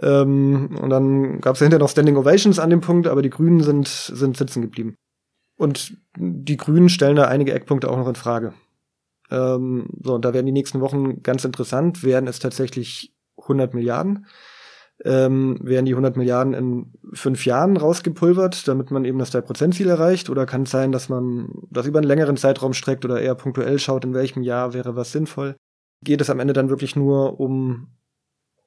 ähm, 0.03 0.77
und 0.81 0.91
dann 0.91 1.41
gab 1.41 1.55
es 1.55 1.61
ja 1.61 1.65
hinterher 1.65 1.81
noch 1.81 1.91
Standing 1.91 2.17
Ovations 2.17 2.59
an 2.59 2.71
dem 2.71 2.81
Punkt, 2.81 3.07
aber 3.07 3.23
die 3.23 3.31
Grünen 3.31 3.63
sind, 3.63 3.89
sind 3.89 4.37
sitzen 4.37 4.63
geblieben. 4.63 4.97
Und 5.57 5.97
die 6.17 6.57
Grünen 6.57 6.89
stellen 6.89 7.17
da 7.17 7.27
einige 7.27 7.55
Eckpunkte 7.55 7.91
auch 7.91 7.97
noch 7.97 8.09
in 8.09 8.17
Frage. 8.17 8.55
Ähm, 9.31 9.89
so, 10.03 10.15
und 10.15 10.25
da 10.25 10.35
werden 10.35 10.47
die 10.47 10.53
nächsten 10.53 10.81
Wochen 10.81 11.23
ganz 11.23 11.45
interessant. 11.45 12.03
Werden 12.03 12.29
es 12.29 12.39
tatsächlich 12.39 13.15
100 13.39 13.75
Milliarden? 13.75 14.27
Ähm, 15.03 15.59
werden 15.63 15.87
die 15.87 15.93
100 15.93 16.17
Milliarden 16.17 16.55
in 16.55 16.93
fünf 17.13 17.47
Jahren 17.47 17.77
rausgepulvert, 17.77 18.69
damit 18.69 18.91
man 18.91 19.05
eben 19.05 19.19
das 19.19 19.33
3%-Ziel 19.33 19.89
erreicht? 19.89 20.31
Oder 20.31 20.47
kann 20.47 20.63
es 20.63 20.71
sein, 20.71 20.93
dass 20.93 21.09
man 21.09 21.49
das 21.71 21.87
über 21.87 21.99
einen 21.99 22.09
längeren 22.09 22.37
Zeitraum 22.37 22.75
streckt 22.75 23.05
oder 23.05 23.21
eher 23.21 23.35
punktuell 23.35 23.79
schaut, 23.79 24.05
in 24.05 24.15
welchem 24.15 24.43
Jahr 24.43 24.73
wäre 24.73 24.95
was 24.95 25.13
sinnvoll? 25.13 25.57
Geht 26.03 26.21
es 26.21 26.31
am 26.31 26.39
Ende 26.41 26.53
dann 26.53 26.71
wirklich 26.71 26.97
nur 26.97 27.41
um 27.41 27.89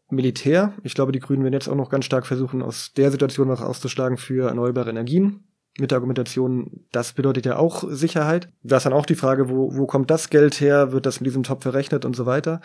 Militär? 0.09 0.73
Ich 0.83 0.95
glaube, 0.95 1.11
die 1.11 1.19
Grünen 1.19 1.43
werden 1.43 1.53
jetzt 1.53 1.69
auch 1.69 1.75
noch 1.75 1.89
ganz 1.89 2.05
stark 2.05 2.25
versuchen, 2.25 2.61
aus 2.61 2.93
der 2.95 3.11
Situation 3.11 3.49
was 3.49 3.61
auszuschlagen 3.61 4.17
für 4.17 4.49
erneuerbare 4.49 4.89
Energien. 4.89 5.43
Mit 5.79 5.91
der 5.91 5.97
Argumentation, 5.97 6.87
das 6.91 7.13
bedeutet 7.13 7.45
ja 7.45 7.57
auch 7.57 7.83
Sicherheit. 7.87 8.49
Da 8.63 8.77
ist 8.77 8.87
dann 8.87 8.93
auch 8.93 9.05
die 9.05 9.15
Frage, 9.15 9.47
wo, 9.47 9.75
wo 9.75 9.85
kommt 9.85 10.09
das 10.09 10.31
Geld 10.31 10.59
her? 10.59 10.91
Wird 10.91 11.05
das 11.05 11.19
mit 11.19 11.27
diesem 11.27 11.43
Topf 11.43 11.61
verrechnet 11.61 12.03
und 12.03 12.15
so 12.15 12.25
weiter? 12.25 12.61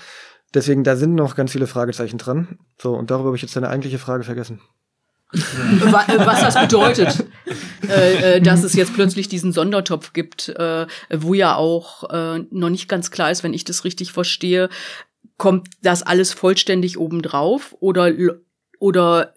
Deswegen, 0.55 0.85
da 0.85 0.97
sind 0.97 1.15
noch 1.15 1.35
ganz 1.35 1.53
viele 1.53 1.67
Fragezeichen 1.67 2.19
dran. 2.19 2.59
So, 2.81 2.95
und 2.95 3.11
darüber 3.11 3.29
habe 3.29 3.37
ich 3.37 3.43
jetzt 3.43 3.57
deine 3.57 3.69
eigentliche 3.69 3.99
Frage 3.99 4.25
vergessen. 4.25 4.61
Was 5.33 6.41
das 6.41 6.61
bedeutet, 6.61 7.25
äh, 7.89 8.37
äh, 8.37 8.41
dass 8.41 8.65
es 8.65 8.75
jetzt 8.75 8.93
plötzlich 8.95 9.29
diesen 9.29 9.53
Sondertopf 9.53 10.13
gibt, 10.13 10.51
äh, 10.51 10.87
wo 11.11 11.33
ja 11.33 11.57
auch 11.57 12.11
äh, 12.11 12.41
noch 12.51 12.69
nicht 12.69 12.87
ganz 12.87 13.11
klar 13.11 13.31
ist, 13.31 13.43
wenn 13.43 13.55
ich 13.55 13.65
das 13.65 13.85
richtig 13.85 14.13
verstehe, 14.13 14.69
kommt 15.39 15.69
das 15.81 16.03
alles 16.03 16.33
vollständig 16.33 16.99
obendrauf 16.99 17.75
oder 17.81 18.13
oder. 18.79 19.35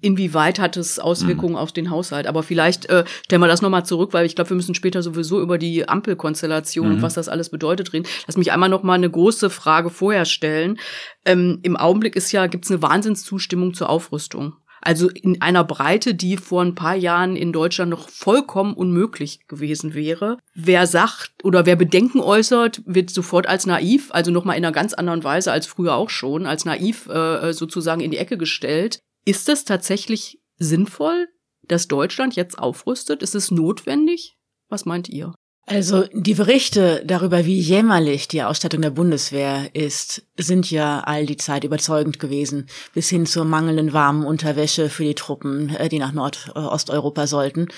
Inwieweit 0.00 0.58
hat 0.58 0.76
es 0.76 0.98
Auswirkungen 0.98 1.54
hm. 1.54 1.60
auf 1.60 1.72
den 1.72 1.90
Haushalt? 1.90 2.26
Aber 2.26 2.42
vielleicht 2.42 2.86
äh, 2.86 3.04
stellen 3.24 3.42
wir 3.42 3.48
das 3.48 3.60
nochmal 3.60 3.84
zurück, 3.84 4.14
weil 4.14 4.24
ich 4.24 4.34
glaube, 4.34 4.50
wir 4.50 4.56
müssen 4.56 4.74
später 4.74 5.02
sowieso 5.02 5.40
über 5.40 5.58
die 5.58 5.88
Ampelkonstellation 5.88 6.94
hm. 6.94 7.02
was 7.02 7.14
das 7.14 7.28
alles 7.28 7.50
bedeutet 7.50 7.92
reden. 7.92 8.06
Lass 8.26 8.36
mich 8.36 8.52
einmal 8.52 8.68
nochmal 8.68 8.96
eine 8.96 9.10
große 9.10 9.50
Frage 9.50 9.90
vorher 9.90 10.24
stellen. 10.24 10.78
Ähm, 11.24 11.58
Im 11.62 11.76
Augenblick 11.76 12.16
ist 12.16 12.32
ja, 12.32 12.46
gibt 12.46 12.64
es 12.64 12.70
eine 12.70 12.82
Wahnsinnszustimmung 12.82 13.74
zur 13.74 13.90
Aufrüstung. 13.90 14.54
Also 14.80 15.08
in 15.08 15.42
einer 15.42 15.64
Breite, 15.64 16.14
die 16.14 16.36
vor 16.36 16.62
ein 16.62 16.74
paar 16.74 16.94
Jahren 16.94 17.36
in 17.36 17.52
Deutschland 17.52 17.90
noch 17.90 18.08
vollkommen 18.08 18.74
unmöglich 18.74 19.46
gewesen 19.48 19.94
wäre. 19.94 20.38
Wer 20.54 20.86
sagt 20.86 21.32
oder 21.42 21.66
wer 21.66 21.76
Bedenken 21.76 22.20
äußert, 22.20 22.82
wird 22.86 23.10
sofort 23.10 23.48
als 23.48 23.66
naiv, 23.66 24.10
also 24.12 24.30
nochmal 24.30 24.56
in 24.56 24.64
einer 24.64 24.72
ganz 24.72 24.94
anderen 24.94 25.24
Weise 25.24 25.52
als 25.52 25.66
früher 25.66 25.94
auch 25.94 26.10
schon, 26.10 26.46
als 26.46 26.64
naiv 26.64 27.08
äh, 27.08 27.52
sozusagen 27.52 28.00
in 28.00 28.10
die 28.10 28.18
Ecke 28.18 28.38
gestellt. 28.38 29.00
Ist 29.28 29.50
es 29.50 29.66
tatsächlich 29.66 30.40
sinnvoll, 30.56 31.28
dass 31.60 31.86
Deutschland 31.86 32.34
jetzt 32.34 32.58
aufrüstet? 32.58 33.22
Ist 33.22 33.34
es 33.34 33.50
notwendig? 33.50 34.38
Was 34.70 34.86
meint 34.86 35.10
ihr? 35.10 35.34
Also 35.66 36.06
die 36.14 36.32
Berichte 36.32 37.02
darüber, 37.04 37.44
wie 37.44 37.60
jämmerlich 37.60 38.26
die 38.28 38.42
Ausstattung 38.42 38.80
der 38.80 38.88
Bundeswehr 38.88 39.68
ist, 39.74 40.22
sind 40.38 40.70
ja 40.70 41.00
all 41.00 41.26
die 41.26 41.36
Zeit 41.36 41.64
überzeugend 41.64 42.18
gewesen, 42.18 42.68
bis 42.94 43.10
hin 43.10 43.26
zur 43.26 43.44
mangelnden 43.44 43.92
warmen 43.92 44.24
Unterwäsche 44.24 44.88
für 44.88 45.04
die 45.04 45.14
Truppen, 45.14 45.76
äh, 45.76 45.90
die 45.90 45.98
nach 45.98 46.12
Nordosteuropa 46.12 47.26
sollten. 47.26 47.68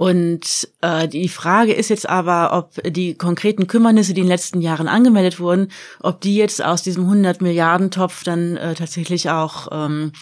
Und 0.00 0.66
äh, 0.80 1.08
die 1.08 1.28
Frage 1.28 1.74
ist 1.74 1.90
jetzt 1.90 2.08
aber, 2.08 2.56
ob 2.56 2.82
die 2.90 3.16
konkreten 3.16 3.66
Kümmernisse, 3.66 4.14
die 4.14 4.22
in 4.22 4.28
den 4.28 4.32
letzten 4.32 4.62
Jahren 4.62 4.88
angemeldet 4.88 5.38
wurden, 5.40 5.70
ob 6.00 6.22
die 6.22 6.36
jetzt 6.36 6.64
aus 6.64 6.82
diesem 6.82 7.02
100 7.02 7.42
Milliarden 7.42 7.90
Topf 7.90 8.24
dann 8.24 8.56
äh, 8.56 8.72
tatsächlich 8.72 9.28
auch 9.28 9.68
ähm, 9.70 10.12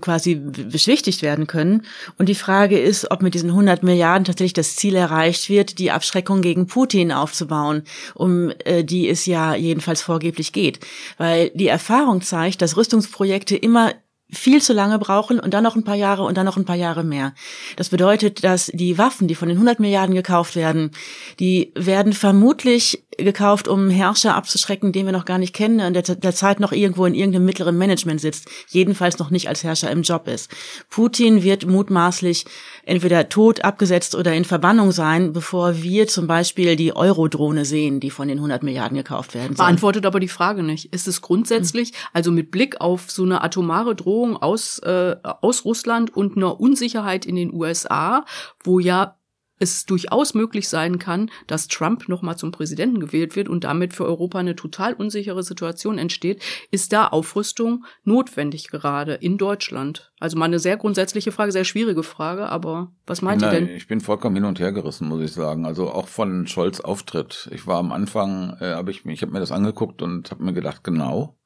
quasi 0.00 0.36
beschwichtigt 0.36 1.20
werden 1.20 1.46
können. 1.46 1.82
Und 2.16 2.30
die 2.30 2.34
Frage 2.34 2.78
ist, 2.78 3.10
ob 3.10 3.20
mit 3.20 3.34
diesen 3.34 3.50
100 3.50 3.82
Milliarden 3.82 4.24
tatsächlich 4.24 4.54
das 4.54 4.76
Ziel 4.76 4.94
erreicht 4.94 5.50
wird, 5.50 5.78
die 5.78 5.90
Abschreckung 5.90 6.40
gegen 6.40 6.66
Putin 6.66 7.12
aufzubauen, 7.12 7.82
um 8.14 8.50
äh, 8.64 8.82
die 8.82 9.10
es 9.10 9.26
ja 9.26 9.54
jedenfalls 9.54 10.00
vorgeblich 10.00 10.54
geht. 10.54 10.80
Weil 11.18 11.50
die 11.50 11.68
Erfahrung 11.68 12.22
zeigt, 12.22 12.62
dass 12.62 12.78
Rüstungsprojekte 12.78 13.56
immer 13.56 13.92
viel 14.30 14.60
zu 14.60 14.72
lange 14.72 14.98
brauchen 14.98 15.38
und 15.38 15.54
dann 15.54 15.62
noch 15.62 15.76
ein 15.76 15.84
paar 15.84 15.94
Jahre 15.94 16.24
und 16.24 16.36
dann 16.36 16.46
noch 16.46 16.56
ein 16.56 16.64
paar 16.64 16.76
Jahre 16.76 17.04
mehr. 17.04 17.32
Das 17.76 17.90
bedeutet, 17.90 18.42
dass 18.42 18.66
die 18.74 18.98
Waffen, 18.98 19.28
die 19.28 19.36
von 19.36 19.48
den 19.48 19.56
100 19.56 19.78
Milliarden 19.78 20.16
gekauft 20.16 20.56
werden, 20.56 20.90
die 21.38 21.72
werden 21.76 22.12
vermutlich 22.12 23.04
gekauft, 23.16 23.68
um 23.68 23.88
Herrscher 23.88 24.34
abzuschrecken, 24.34 24.92
den 24.92 25.06
wir 25.06 25.12
noch 25.12 25.24
gar 25.24 25.38
nicht 25.38 25.54
kennen 25.54 25.80
und 25.80 25.94
der 25.94 26.02
derzeit 26.02 26.60
noch 26.60 26.72
irgendwo 26.72 27.06
in 27.06 27.14
irgendeinem 27.14 27.44
mittleren 27.44 27.78
Management 27.78 28.20
sitzt, 28.20 28.48
jedenfalls 28.68 29.18
noch 29.18 29.30
nicht 29.30 29.48
als 29.48 29.62
Herrscher 29.62 29.90
im 29.90 30.02
Job 30.02 30.26
ist. 30.26 30.50
Putin 30.90 31.42
wird 31.42 31.66
mutmaßlich 31.66 32.44
entweder 32.86 33.28
tot, 33.28 33.64
abgesetzt 33.64 34.14
oder 34.14 34.32
in 34.32 34.44
Verbannung 34.44 34.92
sein, 34.92 35.32
bevor 35.32 35.82
wir 35.82 36.06
zum 36.06 36.26
Beispiel 36.26 36.76
die 36.76 36.94
Euro-Drohne 36.94 37.64
sehen, 37.64 38.00
die 38.00 38.10
von 38.10 38.28
den 38.28 38.38
100 38.38 38.62
Milliarden 38.62 38.96
gekauft 38.96 39.34
werden. 39.34 39.56
Soll. 39.56 39.66
Beantwortet 39.66 40.06
aber 40.06 40.20
die 40.20 40.28
Frage 40.28 40.62
nicht. 40.62 40.94
Ist 40.94 41.08
es 41.08 41.20
grundsätzlich, 41.20 41.92
also 42.12 42.30
mit 42.30 42.50
Blick 42.50 42.80
auf 42.80 43.10
so 43.10 43.24
eine 43.24 43.42
atomare 43.42 43.94
Drohung 43.94 44.36
aus, 44.36 44.78
äh, 44.78 45.16
aus 45.22 45.64
Russland 45.64 46.16
und 46.16 46.36
einer 46.36 46.60
Unsicherheit 46.60 47.26
in 47.26 47.34
den 47.36 47.52
USA, 47.52 48.24
wo 48.62 48.78
ja 48.78 49.15
es 49.58 49.86
durchaus 49.86 50.34
möglich 50.34 50.68
sein 50.68 50.98
kann, 50.98 51.30
dass 51.46 51.68
Trump 51.68 52.08
nochmal 52.08 52.36
zum 52.36 52.52
Präsidenten 52.52 53.00
gewählt 53.00 53.36
wird 53.36 53.48
und 53.48 53.64
damit 53.64 53.94
für 53.94 54.04
Europa 54.04 54.38
eine 54.38 54.56
total 54.56 54.94
unsichere 54.94 55.42
Situation 55.42 55.98
entsteht, 55.98 56.42
ist 56.70 56.92
da 56.92 57.06
Aufrüstung 57.06 57.84
notwendig 58.04 58.68
gerade 58.68 59.14
in 59.14 59.38
Deutschland? 59.38 60.12
Also 60.18 60.38
mal 60.38 60.46
eine 60.46 60.58
sehr 60.58 60.76
grundsätzliche 60.76 61.32
Frage, 61.32 61.52
sehr 61.52 61.64
schwierige 61.64 62.02
Frage, 62.02 62.48
aber 62.48 62.92
was 63.06 63.22
meint 63.22 63.42
Nein, 63.42 63.52
ihr 63.52 63.60
denn? 63.60 63.76
Ich 63.76 63.86
bin 63.86 64.00
vollkommen 64.00 64.36
hin 64.36 64.44
und 64.44 64.60
her 64.60 64.72
gerissen, 64.72 65.08
muss 65.08 65.22
ich 65.22 65.32
sagen. 65.32 65.66
Also 65.66 65.90
auch 65.90 66.08
von 66.08 66.46
Scholz 66.46 66.80
Auftritt. 66.80 67.48
Ich 67.52 67.66
war 67.66 67.78
am 67.78 67.92
Anfang, 67.92 68.56
äh, 68.60 68.74
habe 68.74 68.90
ich, 68.90 69.04
ich 69.04 69.22
habe 69.22 69.32
mir 69.32 69.40
das 69.40 69.52
angeguckt 69.52 70.02
und 70.02 70.30
habe 70.30 70.44
mir 70.44 70.52
gedacht, 70.52 70.84
genau, 70.84 71.36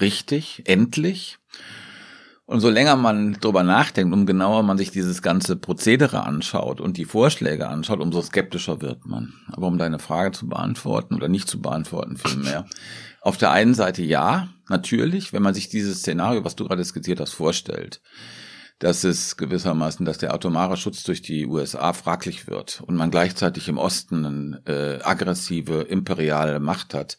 richtig, 0.00 0.62
endlich. 0.66 1.38
Und 2.48 2.60
so 2.60 2.70
länger 2.70 2.96
man 2.96 3.34
drüber 3.34 3.62
nachdenkt, 3.62 4.14
um 4.14 4.24
genauer 4.24 4.62
man 4.62 4.78
sich 4.78 4.90
dieses 4.90 5.20
ganze 5.20 5.54
Prozedere 5.54 6.24
anschaut 6.24 6.80
und 6.80 6.96
die 6.96 7.04
Vorschläge 7.04 7.68
anschaut, 7.68 8.00
umso 8.00 8.22
skeptischer 8.22 8.80
wird 8.80 9.04
man. 9.04 9.34
Aber 9.52 9.66
um 9.66 9.76
deine 9.76 9.98
Frage 9.98 10.32
zu 10.32 10.48
beantworten 10.48 11.14
oder 11.14 11.28
nicht 11.28 11.46
zu 11.46 11.60
beantworten 11.60 12.16
vielmehr. 12.16 12.64
Auf 13.20 13.36
der 13.36 13.50
einen 13.50 13.74
Seite 13.74 14.02
ja, 14.02 14.48
natürlich, 14.70 15.34
wenn 15.34 15.42
man 15.42 15.52
sich 15.52 15.68
dieses 15.68 15.98
Szenario, 15.98 16.42
was 16.42 16.56
du 16.56 16.64
gerade 16.64 16.82
skizziert 16.82 17.20
hast, 17.20 17.34
vorstellt, 17.34 18.00
dass 18.78 19.04
es 19.04 19.36
gewissermaßen, 19.36 20.06
dass 20.06 20.16
der 20.16 20.32
atomare 20.32 20.78
Schutz 20.78 21.02
durch 21.02 21.20
die 21.20 21.44
USA 21.44 21.92
fraglich 21.92 22.46
wird 22.46 22.80
und 22.80 22.96
man 22.96 23.10
gleichzeitig 23.10 23.68
im 23.68 23.76
Osten 23.76 24.24
eine 24.24 24.62
äh, 24.64 25.02
aggressive 25.02 25.82
imperiale 25.82 26.60
Macht 26.60 26.94
hat, 26.94 27.18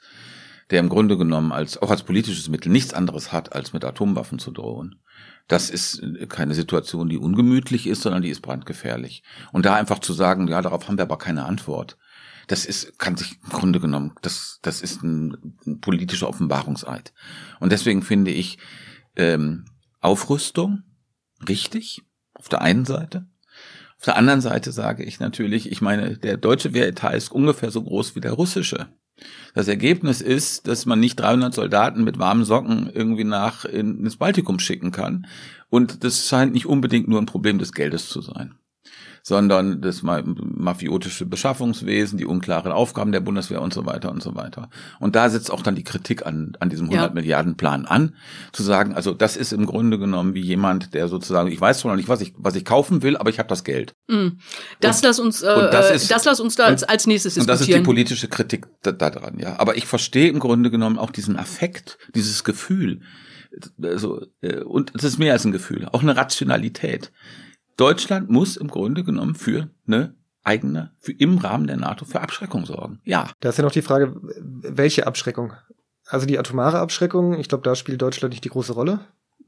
der 0.71 0.79
im 0.79 0.89
Grunde 0.89 1.19
genommen 1.19 1.51
als 1.51 1.79
auch 1.79 1.91
als 1.91 2.01
politisches 2.01 2.49
Mittel 2.49 2.71
nichts 2.71 2.95
anderes 2.95 3.31
hat, 3.31 3.53
als 3.53 3.73
mit 3.73 3.85
Atomwaffen 3.85 4.39
zu 4.39 4.49
drohen 4.49 4.99
das 5.49 5.69
ist 5.71 6.01
keine 6.29 6.53
Situation, 6.53 7.09
die 7.09 7.17
ungemütlich 7.17 7.87
ist, 7.87 8.03
sondern 8.03 8.21
die 8.21 8.29
ist 8.29 8.41
brandgefährlich. 8.41 9.23
Und 9.51 9.65
da 9.65 9.75
einfach 9.75 9.99
zu 9.99 10.13
sagen, 10.13 10.47
ja, 10.47 10.61
darauf 10.61 10.87
haben 10.87 10.97
wir 10.97 11.03
aber 11.03 11.17
keine 11.17 11.45
Antwort, 11.45 11.97
das 12.47 12.65
ist, 12.65 12.97
kann 12.97 13.17
sich 13.17 13.39
im 13.43 13.49
Grunde 13.49 13.79
genommen, 13.79 14.13
das, 14.21 14.59
das 14.61 14.81
ist 14.81 15.03
ein, 15.03 15.55
ein 15.65 15.81
politischer 15.81 16.29
Offenbarungseid. 16.29 17.13
Und 17.59 17.71
deswegen 17.71 18.03
finde 18.03 18.31
ich 18.31 18.59
ähm, 19.15 19.65
Aufrüstung 19.99 20.83
richtig, 21.47 22.03
auf 22.35 22.47
der 22.47 22.61
einen 22.61 22.85
Seite. 22.85 23.27
Auf 23.97 24.05
der 24.05 24.17
anderen 24.17 24.41
Seite 24.41 24.71
sage 24.71 25.03
ich 25.03 25.19
natürlich, 25.19 25.71
ich 25.71 25.81
meine, 25.81 26.17
der 26.17 26.37
deutsche 26.37 26.73
Wehretat 26.73 27.15
ist 27.15 27.31
ungefähr 27.31 27.71
so 27.71 27.83
groß 27.83 28.15
wie 28.15 28.21
der 28.21 28.33
russische. 28.33 28.87
Das 29.53 29.67
Ergebnis 29.67 30.21
ist, 30.21 30.67
dass 30.67 30.85
man 30.85 30.99
nicht 30.99 31.19
300 31.19 31.53
Soldaten 31.53 32.03
mit 32.03 32.19
warmen 32.19 32.45
Socken 32.45 32.89
irgendwie 32.93 33.23
nach 33.23 33.65
ins 33.65 34.17
Baltikum 34.17 34.59
schicken 34.59 34.91
kann. 34.91 35.27
Und 35.69 36.03
das 36.03 36.27
scheint 36.27 36.53
nicht 36.53 36.65
unbedingt 36.65 37.07
nur 37.07 37.21
ein 37.21 37.25
Problem 37.25 37.59
des 37.59 37.73
Geldes 37.73 38.09
zu 38.09 38.21
sein 38.21 38.55
sondern 39.29 39.79
das 39.79 40.01
mafiotische 40.01 41.27
Beschaffungswesen, 41.27 42.17
die 42.17 42.25
unklaren 42.25 42.71
Aufgaben 42.71 43.11
der 43.11 43.19
Bundeswehr 43.19 43.61
und 43.61 43.71
so 43.71 43.85
weiter 43.85 44.09
und 44.09 44.23
so 44.23 44.33
weiter. 44.33 44.71
Und 44.99 45.15
da 45.15 45.29
setzt 45.29 45.51
auch 45.51 45.61
dann 45.61 45.75
die 45.75 45.83
Kritik 45.83 46.25
an, 46.25 46.53
an 46.59 46.71
diesem 46.71 46.87
100 46.87 47.09
ja. 47.09 47.13
Milliarden 47.13 47.55
Plan 47.55 47.85
an, 47.85 48.15
zu 48.53 48.63
sagen, 48.63 48.95
also 48.95 49.13
das 49.13 49.37
ist 49.37 49.53
im 49.53 49.67
Grunde 49.67 49.99
genommen 49.99 50.33
wie 50.33 50.41
jemand, 50.41 50.95
der 50.95 51.07
sozusagen, 51.07 51.51
ich 51.51 51.61
weiß 51.61 51.81
zwar 51.81 51.91
noch 51.91 51.97
nicht, 51.97 52.09
was 52.09 52.21
ich, 52.21 52.33
was 52.37 52.55
ich 52.55 52.65
kaufen 52.65 53.03
will, 53.03 53.17
aber 53.17 53.29
ich 53.29 53.37
habe 53.37 53.47
das 53.47 53.63
Geld. 53.63 53.93
Mm. 54.07 54.29
Das 54.79 54.97
und, 54.97 55.03
lass 55.03 55.19
uns, 55.19 55.43
äh, 55.43 55.69
das, 55.69 55.91
ist, 55.91 56.09
das 56.09 56.25
lass 56.25 56.39
uns 56.39 56.55
da 56.55 56.65
als, 56.65 56.83
als 56.83 57.05
nächstes 57.05 57.35
diskutieren. 57.35 57.53
Und 57.53 57.61
das 57.61 57.67
ist 57.69 57.77
die 57.77 57.85
politische 57.85 58.27
Kritik 58.29 58.65
da, 58.81 58.91
da 58.91 59.11
dran, 59.11 59.37
ja. 59.37 59.59
Aber 59.59 59.77
ich 59.77 59.85
verstehe 59.85 60.29
im 60.29 60.39
Grunde 60.39 60.71
genommen 60.71 60.97
auch 60.97 61.11
diesen 61.11 61.37
Affekt, 61.37 61.99
dieses 62.15 62.43
Gefühl, 62.43 63.01
also, 63.79 64.25
und 64.65 64.91
es 64.95 65.03
ist 65.03 65.19
mehr 65.19 65.33
als 65.33 65.45
ein 65.45 65.51
Gefühl, 65.51 65.87
auch 65.91 66.01
eine 66.01 66.17
Rationalität. 66.17 67.11
Deutschland 67.79 68.29
muss 68.29 68.57
im 68.57 68.67
Grunde 68.67 69.03
genommen 69.03 69.35
für 69.35 69.69
eine 69.87 70.15
eigene, 70.43 70.91
für 70.99 71.13
im 71.13 71.37
Rahmen 71.37 71.67
der 71.67 71.77
NATO 71.77 72.05
für 72.05 72.21
Abschreckung 72.21 72.65
sorgen. 72.65 72.99
Ja. 73.05 73.31
Da 73.39 73.49
ist 73.49 73.57
ja 73.57 73.63
noch 73.63 73.71
die 73.71 73.81
Frage, 73.81 74.15
welche 74.21 75.07
Abschreckung? 75.07 75.53
Also 76.07 76.25
die 76.25 76.39
atomare 76.39 76.79
Abschreckung, 76.79 77.39
ich 77.39 77.47
glaube, 77.47 77.63
da 77.63 77.75
spielt 77.75 78.01
Deutschland 78.01 78.33
nicht 78.33 78.43
die 78.43 78.49
große 78.49 78.73
Rolle. 78.73 78.99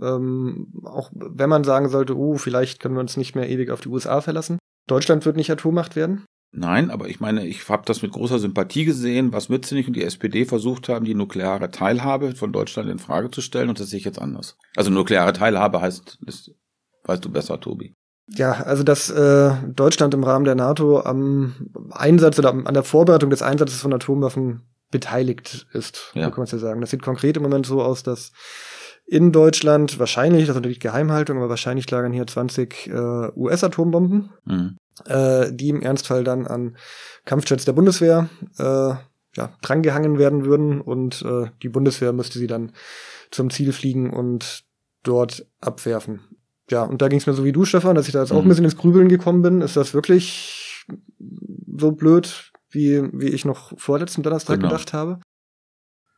Ähm, 0.01 0.71
auch 0.83 1.11
wenn 1.13 1.49
man 1.49 1.63
sagen 1.63 1.89
sollte, 1.89 2.17
oh, 2.17 2.37
vielleicht 2.37 2.79
können 2.79 2.95
wir 2.95 3.01
uns 3.01 3.17
nicht 3.17 3.35
mehr 3.35 3.49
ewig 3.49 3.69
auf 3.69 3.81
die 3.81 3.89
USA 3.89 4.21
verlassen. 4.21 4.59
Deutschland 4.87 5.25
wird 5.25 5.35
nicht 5.35 5.51
Atommacht 5.51 5.95
werden. 5.95 6.25
Nein, 6.53 6.91
aber 6.91 7.07
ich 7.07 7.19
meine, 7.19 7.45
ich 7.45 7.67
habe 7.69 7.83
das 7.85 8.01
mit 8.01 8.11
großer 8.11 8.39
Sympathie 8.39 8.85
gesehen, 8.85 9.31
was 9.31 9.49
Mützenich 9.49 9.87
und 9.87 9.95
die 9.95 10.03
SPD 10.03 10.45
versucht 10.45 10.89
haben, 10.89 11.05
die 11.05 11.15
nukleare 11.15 11.71
Teilhabe 11.71 12.35
von 12.35 12.51
Deutschland 12.51 12.89
in 12.89 12.99
Frage 12.99 13.31
zu 13.31 13.41
stellen, 13.41 13.69
und 13.69 13.79
das 13.79 13.89
sehe 13.89 13.99
ich 13.99 14.05
jetzt 14.05 14.19
anders. 14.19 14.57
Also 14.75 14.89
nukleare 14.91 15.33
Teilhabe 15.33 15.81
heißt, 15.81 16.19
das 16.21 16.51
weißt 17.05 17.23
du 17.23 17.31
besser, 17.31 17.59
Tobi. 17.59 17.93
Ja, 18.35 18.53
also 18.53 18.83
dass 18.83 19.09
äh, 19.09 19.51
Deutschland 19.67 20.13
im 20.13 20.23
Rahmen 20.23 20.45
der 20.45 20.55
NATO 20.55 21.01
am 21.01 21.55
Einsatz 21.91 22.39
oder 22.39 22.49
an 22.49 22.73
der 22.73 22.83
Vorbereitung 22.83 23.29
des 23.29 23.41
Einsatzes 23.41 23.81
von 23.81 23.93
Atomwaffen 23.93 24.61
beteiligt 24.89 25.67
ist, 25.73 26.11
ja. 26.13 26.25
so 26.25 26.29
kann 26.29 26.39
man 26.39 26.45
es 26.45 26.51
ja 26.51 26.57
sagen. 26.57 26.81
Das 26.81 26.91
sieht 26.91 27.01
konkret 27.01 27.37
im 27.37 27.43
Moment 27.43 27.65
so 27.65 27.81
aus, 27.81 28.03
dass 28.03 28.31
in 29.05 29.31
Deutschland 29.31 29.99
wahrscheinlich, 29.99 30.43
das 30.43 30.49
ist 30.49 30.55
natürlich 30.55 30.79
Geheimhaltung, 30.79 31.37
aber 31.37 31.49
wahrscheinlich 31.49 31.89
lagern 31.91 32.13
hier 32.13 32.27
20 32.27 32.87
äh, 32.87 32.91
US-Atombomben, 33.35 34.29
mhm. 34.45 34.77
äh, 35.05 35.51
die 35.51 35.69
im 35.69 35.81
Ernstfall 35.81 36.23
dann 36.23 36.47
an 36.47 36.77
Kampfjets 37.25 37.65
der 37.65 37.73
Bundeswehr 37.73 38.29
äh, 38.57 38.93
ja, 39.35 39.57
drangehangen 39.61 40.17
werden 40.17 40.45
würden 40.45 40.79
und 40.79 41.21
äh, 41.23 41.49
die 41.61 41.69
Bundeswehr 41.69 42.13
müsste 42.13 42.39
sie 42.39 42.47
dann 42.47 42.73
zum 43.31 43.49
Ziel 43.49 43.73
fliegen 43.73 44.11
und 44.11 44.63
dort 45.03 45.45
abwerfen. 45.59 46.21
Ja, 46.71 46.83
und 46.83 47.01
da 47.01 47.09
ging 47.09 47.19
es 47.19 47.27
mir 47.27 47.33
so 47.33 47.43
wie 47.43 47.51
du, 47.51 47.65
Stefan, 47.65 47.95
dass 47.95 48.07
ich 48.07 48.13
da 48.13 48.21
jetzt 48.21 48.31
mhm. 48.31 48.37
auch 48.37 48.41
ein 48.41 48.47
bisschen 48.47 48.65
ins 48.65 48.77
Grübeln 48.77 49.09
gekommen 49.09 49.41
bin. 49.41 49.61
Ist 49.61 49.77
das 49.77 49.93
wirklich 49.93 50.85
so 51.77 51.91
blöd, 51.91 52.51
wie, 52.69 53.03
wie 53.13 53.27
ich 53.27 53.45
noch 53.45 53.77
vorletzten 53.77 54.23
Donnerstag 54.23 54.55
genau. 54.55 54.69
gedacht 54.69 54.93
habe? 54.93 55.19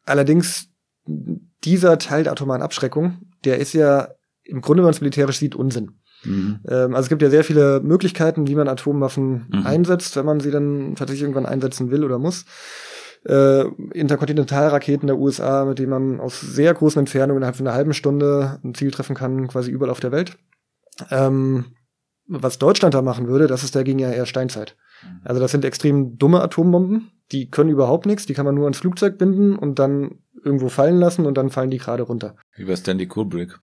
Allerdings 0.05 0.69
dieser 1.63 1.97
Teil 1.97 2.23
der 2.23 2.33
atomaren 2.33 2.61
Abschreckung, 2.61 3.17
der 3.43 3.57
ist 3.57 3.73
ja 3.73 4.09
im 4.43 4.61
Grunde, 4.61 4.83
wenn 4.83 4.87
man 4.87 4.93
es 4.93 5.01
militärisch 5.01 5.39
sieht, 5.39 5.55
Unsinn. 5.55 5.99
Mhm. 6.23 6.59
Ähm, 6.67 6.93
also 6.93 7.05
es 7.05 7.09
gibt 7.09 7.21
ja 7.21 7.29
sehr 7.29 7.43
viele 7.43 7.81
Möglichkeiten, 7.81 8.47
wie 8.47 8.55
man 8.55 8.67
Atomwaffen 8.67 9.47
mhm. 9.49 9.65
einsetzt, 9.65 10.15
wenn 10.15 10.25
man 10.25 10.39
sie 10.39 10.51
dann 10.51 10.95
tatsächlich 10.95 11.23
irgendwann 11.23 11.45
einsetzen 11.45 11.91
will 11.91 12.03
oder 12.03 12.19
muss. 12.19 12.45
Äh, 13.25 13.63
Interkontinentalraketen 13.93 15.07
der 15.07 15.17
USA, 15.17 15.65
mit 15.65 15.79
denen 15.79 15.89
man 15.89 16.19
aus 16.19 16.41
sehr 16.41 16.73
großen 16.73 16.99
Entfernungen 16.99 17.37
innerhalb 17.37 17.55
von 17.55 17.67
einer 17.67 17.75
halben 17.75 17.93
Stunde 17.93 18.59
ein 18.63 18.75
Ziel 18.75 18.91
treffen 18.91 19.15
kann, 19.15 19.47
quasi 19.47 19.71
überall 19.71 19.91
auf 19.91 20.01
der 20.01 20.11
Welt. 20.11 20.37
Ähm, 21.09 21.65
was 22.27 22.59
Deutschland 22.59 22.93
da 22.93 23.01
machen 23.01 23.27
würde, 23.27 23.47
das 23.47 23.63
ist 23.63 23.75
dagegen 23.75 23.99
ja 23.99 24.11
eher 24.11 24.25
Steinzeit. 24.25 24.75
Mhm. 25.03 25.21
Also 25.23 25.41
das 25.41 25.51
sind 25.51 25.65
extrem 25.65 26.17
dumme 26.17 26.41
Atombomben, 26.41 27.11
die 27.31 27.49
können 27.49 27.69
überhaupt 27.69 28.05
nichts, 28.05 28.25
die 28.25 28.33
kann 28.33 28.45
man 28.45 28.55
nur 28.55 28.65
ans 28.65 28.79
Flugzeug 28.79 29.17
binden 29.17 29.55
und 29.55 29.79
dann 29.79 30.19
irgendwo 30.43 30.69
fallen 30.69 30.97
lassen 30.97 31.25
und 31.25 31.35
dann 31.35 31.49
fallen 31.49 31.71
die 31.71 31.77
gerade 31.77 32.03
runter. 32.03 32.35
Wie 32.55 32.65
bei 32.65 32.75
Stanley 32.75 33.07
Kubrick. 33.07 33.59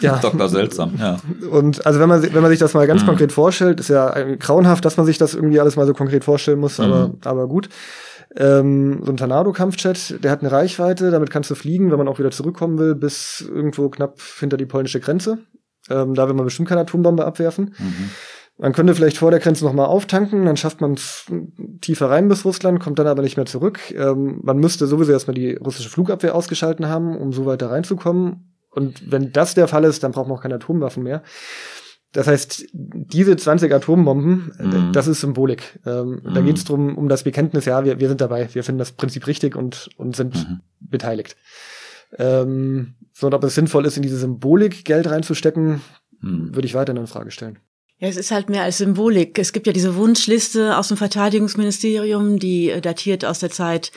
Ja. 0.00 0.16
Dr. 0.22 0.48
Seltsam, 0.48 0.94
ja. 0.98 1.18
Und 1.50 1.84
also 1.86 2.00
wenn 2.00 2.08
man, 2.08 2.22
wenn 2.22 2.42
man 2.42 2.50
sich 2.50 2.60
das 2.60 2.74
mal 2.74 2.86
ganz 2.86 3.02
mhm. 3.02 3.06
konkret 3.06 3.32
vorstellt, 3.32 3.80
ist 3.80 3.88
ja 3.88 4.12
grauenhaft, 4.36 4.84
dass 4.84 4.96
man 4.96 5.06
sich 5.06 5.18
das 5.18 5.34
irgendwie 5.34 5.60
alles 5.60 5.76
mal 5.76 5.86
so 5.86 5.94
konkret 5.94 6.24
vorstellen 6.24 6.60
muss, 6.60 6.78
mhm. 6.78 6.84
aber, 6.84 7.14
aber 7.24 7.48
gut. 7.48 7.68
Ähm, 8.38 9.00
so 9.02 9.10
ein 9.10 9.16
Tornado-Kampfjet, 9.16 10.22
der 10.22 10.30
hat 10.30 10.40
eine 10.40 10.52
Reichweite, 10.52 11.10
damit 11.10 11.30
kannst 11.30 11.50
du 11.50 11.56
fliegen, 11.56 11.90
wenn 11.90 11.98
man 11.98 12.06
auch 12.06 12.20
wieder 12.20 12.30
zurückkommen 12.30 12.78
will, 12.78 12.94
bis 12.94 13.40
irgendwo 13.40 13.88
knapp 13.88 14.20
hinter 14.38 14.56
die 14.56 14.66
polnische 14.66 15.00
Grenze. 15.00 15.38
Ähm, 15.90 16.14
da 16.14 16.28
will 16.28 16.34
man 16.34 16.44
bestimmt 16.44 16.68
keine 16.68 16.82
Atombombe 16.82 17.24
abwerfen. 17.24 17.74
Mhm. 17.76 18.10
Man 18.60 18.72
könnte 18.72 18.94
vielleicht 18.94 19.18
vor 19.18 19.32
der 19.32 19.40
Grenze 19.40 19.64
nochmal 19.64 19.86
auftanken, 19.86 20.44
dann 20.44 20.56
schafft 20.56 20.80
man 20.80 20.94
es 20.94 21.26
tiefer 21.80 22.10
rein 22.10 22.28
bis 22.28 22.44
Russland, 22.44 22.80
kommt 22.80 22.98
dann 23.00 23.06
aber 23.08 23.22
nicht 23.22 23.36
mehr 23.36 23.46
zurück. 23.46 23.80
Ähm, 23.92 24.40
man 24.42 24.58
müsste 24.58 24.86
sowieso 24.86 25.12
erstmal 25.12 25.34
die 25.34 25.54
russische 25.54 25.90
Flugabwehr 25.90 26.34
ausgeschalten 26.34 26.88
haben, 26.88 27.16
um 27.16 27.32
so 27.32 27.44
weiter 27.44 27.70
reinzukommen. 27.70 28.54
Und 28.70 29.10
wenn 29.10 29.32
das 29.32 29.54
der 29.54 29.66
Fall 29.66 29.84
ist, 29.84 30.04
dann 30.04 30.12
braucht 30.12 30.28
man 30.28 30.36
auch 30.36 30.42
keine 30.42 30.56
Atomwaffen 30.56 31.02
mehr. 31.02 31.22
Das 32.12 32.26
heißt, 32.26 32.68
diese 32.72 33.36
20 33.36 33.72
Atombomben, 33.72 34.52
äh, 34.58 34.62
mhm. 34.62 34.92
das 34.92 35.08
ist 35.08 35.20
Symbolik. 35.20 35.78
Ähm, 35.84 36.22
mhm. 36.24 36.34
Da 36.34 36.40
geht 36.40 36.56
es 36.56 36.64
darum, 36.64 36.96
um 36.96 37.08
das 37.08 37.24
Bekenntnis, 37.24 37.66
ja, 37.66 37.84
wir, 37.84 38.00
wir 38.00 38.08
sind 38.08 38.20
dabei, 38.20 38.48
wir 38.52 38.64
finden 38.64 38.78
das 38.78 38.92
Prinzip 38.92 39.26
richtig 39.26 39.56
und, 39.56 39.90
und 39.96 40.16
sind 40.16 40.34
mhm. 40.34 40.60
beteiligt. 40.80 41.36
Ähm, 42.16 42.94
so, 43.12 43.26
und 43.26 43.34
ob 43.34 43.44
es 43.44 43.54
sinnvoll 43.54 43.84
ist, 43.84 43.96
in 43.96 44.02
diese 44.02 44.16
Symbolik 44.16 44.84
Geld 44.84 45.10
reinzustecken, 45.10 45.82
mhm. 46.20 46.54
würde 46.54 46.66
ich 46.66 46.74
weiterhin 46.74 47.02
in 47.02 47.06
Frage 47.06 47.30
stellen. 47.30 47.58
Ja, 48.00 48.06
es 48.06 48.16
ist 48.16 48.30
halt 48.30 48.48
mehr 48.48 48.62
als 48.62 48.78
Symbolik. 48.78 49.38
Es 49.40 49.52
gibt 49.52 49.66
ja 49.66 49.72
diese 49.72 49.96
Wunschliste 49.96 50.78
aus 50.78 50.88
dem 50.88 50.96
Verteidigungsministerium, 50.96 52.38
die 52.38 52.70
äh, 52.70 52.80
datiert 52.80 53.24
aus 53.24 53.40
der 53.40 53.50
Zeit 53.50 53.90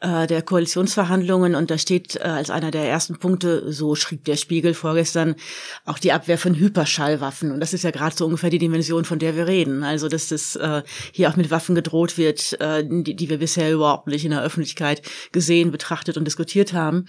äh, 0.00 0.26
der 0.26 0.42
Koalitionsverhandlungen 0.42 1.54
und 1.54 1.70
da 1.70 1.78
steht 1.78 2.16
äh, 2.16 2.20
als 2.20 2.50
einer 2.50 2.70
der 2.70 2.88
ersten 2.88 3.18
Punkte, 3.18 3.72
so 3.72 3.94
schrieb 3.94 4.24
der 4.24 4.36
Spiegel 4.36 4.74
vorgestern, 4.74 5.36
auch 5.84 5.98
die 5.98 6.12
Abwehr 6.12 6.38
von 6.38 6.54
Hyperschallwaffen. 6.54 7.50
Und 7.50 7.60
das 7.60 7.72
ist 7.72 7.84
ja 7.84 7.90
gerade 7.90 8.14
so 8.14 8.26
ungefähr 8.26 8.50
die 8.50 8.58
Dimension, 8.58 9.04
von 9.04 9.18
der 9.18 9.36
wir 9.36 9.46
reden. 9.46 9.84
Also, 9.84 10.08
dass 10.08 10.28
das 10.28 10.56
äh, 10.56 10.82
hier 11.12 11.30
auch 11.30 11.36
mit 11.36 11.50
Waffen 11.50 11.74
gedroht 11.74 12.18
wird, 12.18 12.60
äh, 12.60 12.84
die, 12.86 13.16
die 13.16 13.30
wir 13.30 13.38
bisher 13.38 13.72
überhaupt 13.72 14.06
nicht 14.06 14.24
in 14.24 14.32
der 14.32 14.42
Öffentlichkeit 14.42 15.02
gesehen, 15.32 15.70
betrachtet 15.70 16.16
und 16.16 16.24
diskutiert 16.24 16.72
haben. 16.72 17.06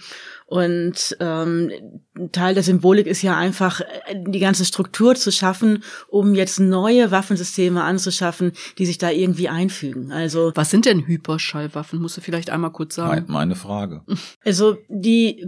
Und 0.48 1.14
ähm, 1.20 1.70
Teil 2.32 2.54
der 2.54 2.62
Symbolik 2.62 3.06
ist 3.06 3.20
ja 3.20 3.36
einfach, 3.36 3.82
äh, 3.82 3.84
die 4.26 4.38
ganze 4.38 4.64
Struktur 4.64 5.14
zu 5.14 5.30
schaffen, 5.30 5.84
um 6.08 6.34
jetzt 6.34 6.58
neue 6.58 7.10
Waffensysteme 7.10 7.82
anzuschaffen, 7.82 8.52
die 8.78 8.86
sich 8.86 8.96
da 8.96 9.10
irgendwie 9.10 9.50
einfügen. 9.50 10.10
Also 10.10 10.52
was 10.54 10.70
sind 10.70 10.86
denn 10.86 11.06
Hyperschallwaffen? 11.06 12.00
Musst 12.00 12.16
du 12.16 12.22
vielleicht 12.22 12.48
einmal 12.48 12.72
kurz 12.72 12.94
sagen. 12.94 13.26
Meine 13.28 13.56
Frage. 13.56 14.02
Also 14.42 14.78
die 14.88 15.46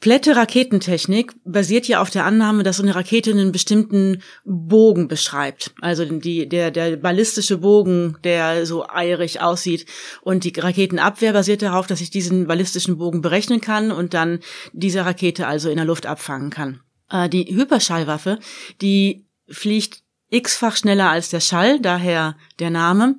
komplette 0.00 0.34
Raketentechnik 0.34 1.34
basiert 1.44 1.86
ja 1.86 2.00
auf 2.00 2.08
der 2.08 2.24
Annahme, 2.24 2.62
dass 2.62 2.78
so 2.78 2.82
eine 2.82 2.94
Rakete 2.94 3.32
einen 3.32 3.52
bestimmten 3.52 4.22
Bogen 4.46 5.08
beschreibt. 5.08 5.74
Also 5.82 6.06
die, 6.06 6.48
der, 6.48 6.70
der 6.70 6.96
ballistische 6.96 7.58
Bogen, 7.58 8.16
der 8.24 8.64
so 8.64 8.88
eierig 8.88 9.42
aussieht. 9.42 9.84
Und 10.22 10.44
die 10.44 10.58
Raketenabwehr 10.58 11.34
basiert 11.34 11.60
darauf, 11.60 11.86
dass 11.86 12.00
ich 12.00 12.08
diesen 12.08 12.46
ballistischen 12.46 12.96
Bogen 12.96 13.20
berechnen 13.20 13.60
kann 13.60 13.92
und 13.92 14.14
dann 14.14 14.40
diese 14.72 15.04
Rakete 15.04 15.46
also 15.46 15.68
in 15.68 15.76
der 15.76 15.84
Luft 15.84 16.06
abfangen 16.06 16.48
kann. 16.48 16.80
Äh, 17.10 17.28
die 17.28 17.54
Hyperschallwaffe, 17.54 18.38
die 18.80 19.26
fliegt 19.50 20.02
x-fach 20.30 20.76
schneller 20.76 21.10
als 21.10 21.28
der 21.28 21.40
Schall, 21.40 21.78
daher 21.78 22.36
der 22.60 22.70
Name. 22.70 23.16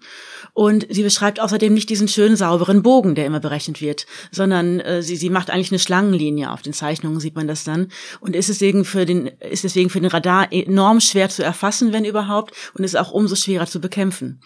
Und 0.53 0.85
sie 0.89 1.03
beschreibt 1.03 1.39
außerdem 1.39 1.73
nicht 1.73 1.89
diesen 1.89 2.07
schönen 2.07 2.35
sauberen 2.35 2.83
Bogen, 2.83 3.15
der 3.15 3.25
immer 3.25 3.39
berechnet 3.39 3.81
wird, 3.81 4.05
sondern 4.31 4.79
äh, 4.81 5.01
sie, 5.01 5.15
sie 5.15 5.29
macht 5.29 5.49
eigentlich 5.49 5.71
eine 5.71 5.79
Schlangenlinie. 5.79 6.51
Auf 6.51 6.61
den 6.61 6.73
Zeichnungen 6.73 7.19
sieht 7.19 7.35
man 7.35 7.47
das 7.47 7.63
dann. 7.63 7.87
Und 8.19 8.35
ist 8.35 8.49
deswegen 8.49 8.85
für 8.85 9.05
den, 9.05 9.27
ist 9.27 9.63
deswegen 9.63 9.89
für 9.89 10.01
den 10.01 10.09
Radar 10.09 10.51
enorm 10.51 10.99
schwer 10.99 11.29
zu 11.29 11.43
erfassen, 11.43 11.93
wenn 11.93 12.05
überhaupt, 12.05 12.53
und 12.73 12.83
ist 12.83 12.97
auch 12.97 13.11
umso 13.11 13.35
schwerer 13.35 13.67
zu 13.67 13.79
bekämpfen. 13.79 14.41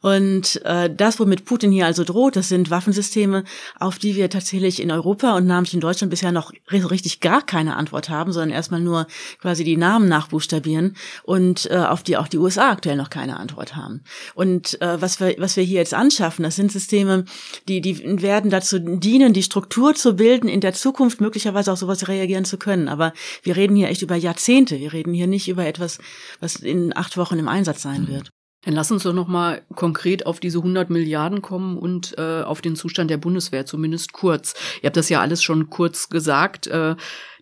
Und 0.00 0.62
äh, 0.64 0.94
das, 0.94 1.18
womit 1.18 1.44
Putin 1.44 1.72
hier 1.72 1.86
also 1.86 2.04
droht, 2.04 2.36
das 2.36 2.48
sind 2.48 2.70
Waffensysteme, 2.70 3.44
auf 3.80 3.98
die 3.98 4.14
wir 4.14 4.30
tatsächlich 4.30 4.80
in 4.80 4.92
Europa 4.92 5.36
und 5.36 5.46
namentlich 5.46 5.74
in 5.74 5.80
Deutschland 5.80 6.10
bisher 6.10 6.30
noch 6.30 6.52
richtig 6.70 7.20
gar 7.20 7.42
keine 7.44 7.76
Antwort 7.76 8.08
haben, 8.08 8.32
sondern 8.32 8.50
erstmal 8.50 8.80
nur 8.80 9.06
quasi 9.40 9.64
die 9.64 9.76
Namen 9.76 10.08
nachbuchstabieren 10.08 10.96
und 11.24 11.68
äh, 11.70 11.78
auf 11.78 12.02
die 12.02 12.16
auch 12.16 12.28
die 12.28 12.38
USA 12.38 12.70
aktuell 12.70 12.96
noch 12.96 13.10
keine 13.10 13.38
Antwort 13.38 13.74
haben. 13.74 14.02
Und 14.38 14.80
äh, 14.80 15.02
was 15.02 15.18
wir 15.18 15.34
was 15.38 15.56
wir 15.56 15.64
hier 15.64 15.80
jetzt 15.80 15.94
anschaffen, 15.94 16.44
das 16.44 16.54
sind 16.54 16.70
Systeme, 16.70 17.24
die 17.66 17.80
die 17.80 18.22
werden 18.22 18.52
dazu 18.52 18.78
dienen, 18.78 19.32
die 19.32 19.42
Struktur 19.42 19.96
zu 19.96 20.14
bilden, 20.14 20.46
in 20.46 20.60
der 20.60 20.74
Zukunft 20.74 21.20
möglicherweise 21.20 21.72
auch 21.72 21.76
sowas 21.76 22.06
reagieren 22.06 22.44
zu 22.44 22.56
können. 22.56 22.86
Aber 22.86 23.12
wir 23.42 23.56
reden 23.56 23.74
hier 23.74 23.88
echt 23.88 24.02
über 24.02 24.14
Jahrzehnte. 24.14 24.78
Wir 24.78 24.92
reden 24.92 25.12
hier 25.12 25.26
nicht 25.26 25.48
über 25.48 25.66
etwas, 25.66 25.98
was 26.38 26.54
in 26.54 26.96
acht 26.96 27.16
Wochen 27.16 27.36
im 27.40 27.48
Einsatz 27.48 27.82
sein 27.82 28.06
wird. 28.06 28.30
Dann 28.62 28.74
lass 28.74 28.92
uns 28.92 29.02
doch 29.02 29.12
noch 29.12 29.26
mal 29.26 29.62
konkret 29.74 30.24
auf 30.24 30.38
diese 30.38 30.58
100 30.58 30.88
Milliarden 30.88 31.42
kommen 31.42 31.76
und 31.76 32.16
äh, 32.16 32.42
auf 32.42 32.60
den 32.60 32.76
Zustand 32.76 33.10
der 33.10 33.16
Bundeswehr, 33.16 33.66
zumindest 33.66 34.12
kurz. 34.12 34.54
Ihr 34.82 34.86
habt 34.86 34.96
das 34.96 35.08
ja 35.08 35.20
alles 35.20 35.42
schon 35.42 35.68
kurz 35.68 36.10
gesagt. 36.10 36.68
Äh, 36.68 36.94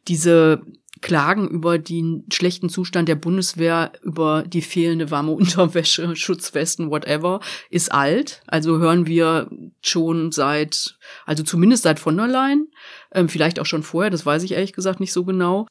diese 0.08 0.62
Klagen 1.02 1.48
über 1.48 1.78
den 1.78 2.24
schlechten 2.32 2.68
Zustand 2.68 3.08
der 3.08 3.16
Bundeswehr, 3.16 3.92
über 4.02 4.44
die 4.46 4.62
fehlende 4.62 5.10
warme 5.10 5.32
Unterwäsche, 5.36 6.16
Schutzwesten, 6.16 6.90
whatever, 6.90 7.40
ist 7.70 7.92
alt. 7.92 8.42
Also 8.46 8.78
hören 8.78 9.06
wir 9.06 9.50
schon 9.80 10.32
seit, 10.32 10.98
also 11.24 11.42
zumindest 11.42 11.82
seit 11.82 11.98
von 11.98 12.16
der 12.16 12.28
Leyen, 12.28 12.68
ähm, 13.12 13.28
vielleicht 13.28 13.60
auch 13.60 13.66
schon 13.66 13.82
vorher, 13.82 14.10
das 14.10 14.26
weiß 14.26 14.42
ich 14.42 14.52
ehrlich 14.52 14.72
gesagt 14.72 15.00
nicht 15.00 15.12
so 15.12 15.24
genau. 15.24 15.66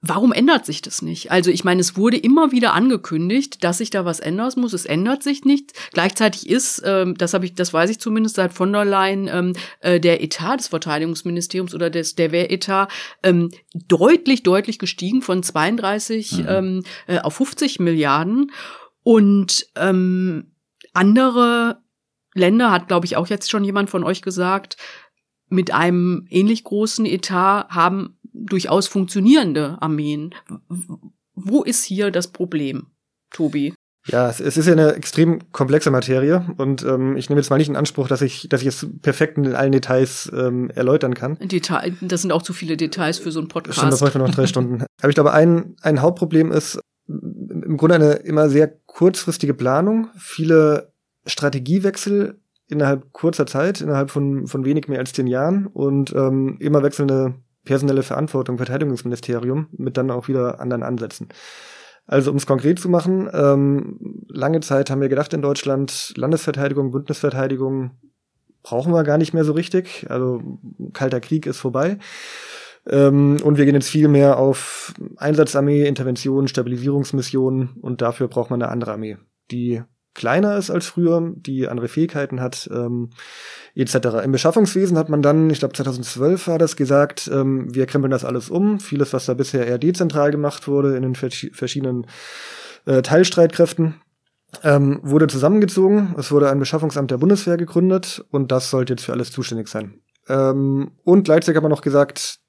Warum 0.00 0.32
ändert 0.32 0.64
sich 0.64 0.80
das 0.80 1.02
nicht? 1.02 1.32
Also 1.32 1.50
ich 1.50 1.64
meine, 1.64 1.80
es 1.80 1.96
wurde 1.96 2.16
immer 2.16 2.52
wieder 2.52 2.72
angekündigt, 2.72 3.64
dass 3.64 3.78
sich 3.78 3.90
da 3.90 4.04
was 4.04 4.20
ändern 4.20 4.52
muss. 4.56 4.72
Es 4.72 4.84
ändert 4.84 5.24
sich 5.24 5.44
nicht. 5.44 5.72
Gleichzeitig 5.92 6.48
ist, 6.48 6.82
ähm, 6.84 7.16
das 7.18 7.34
habe 7.34 7.46
ich, 7.46 7.56
das 7.56 7.72
weiß 7.72 7.90
ich 7.90 7.98
zumindest 7.98 8.36
seit 8.36 8.52
von 8.52 8.72
der 8.72 8.84
Leyen, 8.84 9.26
ähm, 9.26 9.54
äh, 9.80 9.98
der 9.98 10.22
Etat 10.22 10.58
des 10.58 10.68
Verteidigungsministeriums 10.68 11.74
oder 11.74 11.90
des 11.90 12.14
der 12.14 12.30
Wehretat 12.30 12.92
ähm, 13.24 13.50
deutlich, 13.74 14.44
deutlich 14.44 14.78
gestiegen 14.78 15.20
von 15.20 15.42
32 15.42 16.38
mhm. 16.38 16.46
ähm, 16.48 16.84
äh, 17.08 17.18
auf 17.18 17.34
50 17.34 17.80
Milliarden. 17.80 18.52
Und 19.02 19.66
ähm, 19.74 20.52
andere 20.92 21.82
Länder, 22.34 22.70
hat 22.70 22.86
glaube 22.86 23.06
ich 23.06 23.16
auch 23.16 23.26
jetzt 23.26 23.50
schon 23.50 23.64
jemand 23.64 23.90
von 23.90 24.04
euch 24.04 24.22
gesagt, 24.22 24.76
mit 25.48 25.72
einem 25.72 26.26
ähnlich 26.30 26.62
großen 26.64 27.06
Etat 27.06 27.68
haben 27.70 28.17
durchaus 28.46 28.86
funktionierende 28.88 29.80
Armeen. 29.80 30.34
Wo 31.34 31.62
ist 31.62 31.84
hier 31.84 32.10
das 32.10 32.28
Problem, 32.28 32.86
Tobi? 33.30 33.74
Ja, 34.06 34.30
es, 34.30 34.40
es 34.40 34.56
ist 34.56 34.66
ja 34.66 34.72
eine 34.72 34.94
extrem 34.94 35.52
komplexe 35.52 35.90
Materie 35.90 36.46
und 36.56 36.82
ähm, 36.82 37.16
ich 37.16 37.28
nehme 37.28 37.40
jetzt 37.40 37.50
mal 37.50 37.58
nicht 37.58 37.68
in 37.68 37.76
Anspruch, 37.76 38.08
dass 38.08 38.22
ich, 38.22 38.48
dass 38.48 38.62
ich 38.62 38.68
es 38.68 38.86
perfekt 39.02 39.36
in 39.36 39.54
allen 39.54 39.72
Details 39.72 40.30
ähm, 40.34 40.70
erläutern 40.70 41.14
kann. 41.14 41.36
Detail, 41.40 41.94
das 42.00 42.22
sind 42.22 42.32
auch 42.32 42.42
zu 42.42 42.52
viele 42.52 42.76
Details 42.76 43.18
für 43.18 43.30
so 43.30 43.38
einen 43.38 43.48
Podcast. 43.48 43.78
Stimmt, 43.78 43.92
das 43.92 44.00
bräuchten 44.00 44.20
wir 44.20 44.26
noch 44.26 44.34
drei 44.34 44.46
Stunden. 44.48 44.84
Aber 45.00 45.08
ich 45.08 45.14
glaube, 45.14 45.32
ein, 45.32 45.76
ein 45.82 46.00
Hauptproblem 46.00 46.50
ist 46.52 46.80
im 47.06 47.76
Grunde 47.76 47.96
eine 47.96 48.12
immer 48.14 48.48
sehr 48.48 48.68
kurzfristige 48.86 49.54
Planung, 49.54 50.08
viele 50.16 50.92
Strategiewechsel 51.26 52.40
innerhalb 52.68 53.12
kurzer 53.12 53.46
Zeit, 53.46 53.80
innerhalb 53.80 54.10
von, 54.10 54.46
von 54.46 54.64
wenig 54.64 54.88
mehr 54.88 54.98
als 54.98 55.12
zehn 55.12 55.26
Jahren 55.26 55.66
und 55.66 56.14
ähm, 56.14 56.56
immer 56.60 56.82
wechselnde 56.82 57.34
personelle 57.68 58.02
Verantwortung, 58.02 58.56
Verteidigungsministerium 58.56 59.68
mit 59.72 59.98
dann 59.98 60.10
auch 60.10 60.26
wieder 60.26 60.58
anderen 60.58 60.82
Ansätzen. 60.82 61.28
Also 62.06 62.30
um 62.30 62.38
es 62.38 62.46
konkret 62.46 62.80
zu 62.80 62.88
machen, 62.88 63.28
ähm, 63.34 64.24
lange 64.28 64.60
Zeit 64.60 64.88
haben 64.88 65.02
wir 65.02 65.10
gedacht 65.10 65.34
in 65.34 65.42
Deutschland, 65.42 66.14
Landesverteidigung, 66.16 66.90
Bündnisverteidigung 66.90 67.90
brauchen 68.62 68.94
wir 68.94 69.04
gar 69.04 69.18
nicht 69.18 69.34
mehr 69.34 69.44
so 69.44 69.52
richtig. 69.52 70.06
Also 70.08 70.40
kalter 70.94 71.20
Krieg 71.20 71.44
ist 71.44 71.58
vorbei. 71.58 71.98
Ähm, 72.88 73.36
und 73.44 73.58
wir 73.58 73.66
gehen 73.66 73.74
jetzt 73.74 73.90
viel 73.90 74.08
mehr 74.08 74.38
auf 74.38 74.94
Einsatzarmee, 75.18 75.86
Interventionen, 75.86 76.48
Stabilisierungsmissionen 76.48 77.76
und 77.82 78.00
dafür 78.00 78.28
braucht 78.28 78.50
man 78.50 78.62
eine 78.62 78.72
andere 78.72 78.92
Armee, 78.92 79.18
die 79.50 79.82
kleiner 80.14 80.56
ist 80.56 80.70
als 80.70 80.86
früher, 80.86 81.32
die 81.36 81.68
andere 81.68 81.88
Fähigkeiten 81.88 82.40
hat, 82.40 82.68
ähm, 82.72 83.10
etc. 83.74 84.24
Im 84.24 84.32
Beschaffungswesen 84.32 84.98
hat 84.98 85.08
man 85.08 85.22
dann, 85.22 85.50
ich 85.50 85.60
glaube 85.60 85.74
2012 85.74 86.48
war 86.48 86.58
das 86.58 86.76
gesagt, 86.76 87.30
ähm, 87.32 87.72
wir 87.74 87.86
krempeln 87.86 88.10
das 88.10 88.24
alles 88.24 88.50
um. 88.50 88.80
Vieles, 88.80 89.12
was 89.12 89.26
da 89.26 89.34
bisher 89.34 89.66
eher 89.66 89.78
dezentral 89.78 90.30
gemacht 90.30 90.66
wurde 90.66 90.96
in 90.96 91.02
den 91.02 91.14
verschiedenen 91.14 92.06
äh, 92.86 93.02
Teilstreitkräften, 93.02 94.00
ähm, 94.62 95.00
wurde 95.02 95.26
zusammengezogen. 95.26 96.14
Es 96.18 96.32
wurde 96.32 96.50
ein 96.50 96.58
Beschaffungsamt 96.58 97.10
der 97.10 97.18
Bundeswehr 97.18 97.56
gegründet 97.56 98.24
und 98.30 98.50
das 98.50 98.70
sollte 98.70 98.94
jetzt 98.94 99.04
für 99.04 99.12
alles 99.12 99.30
zuständig 99.30 99.68
sein. 99.68 100.00
Ähm, 100.28 100.92
und 101.04 101.24
gleichzeitig 101.24 101.56
hat 101.56 101.62
man 101.62 101.70
noch 101.70 101.82
gesagt, 101.82 102.40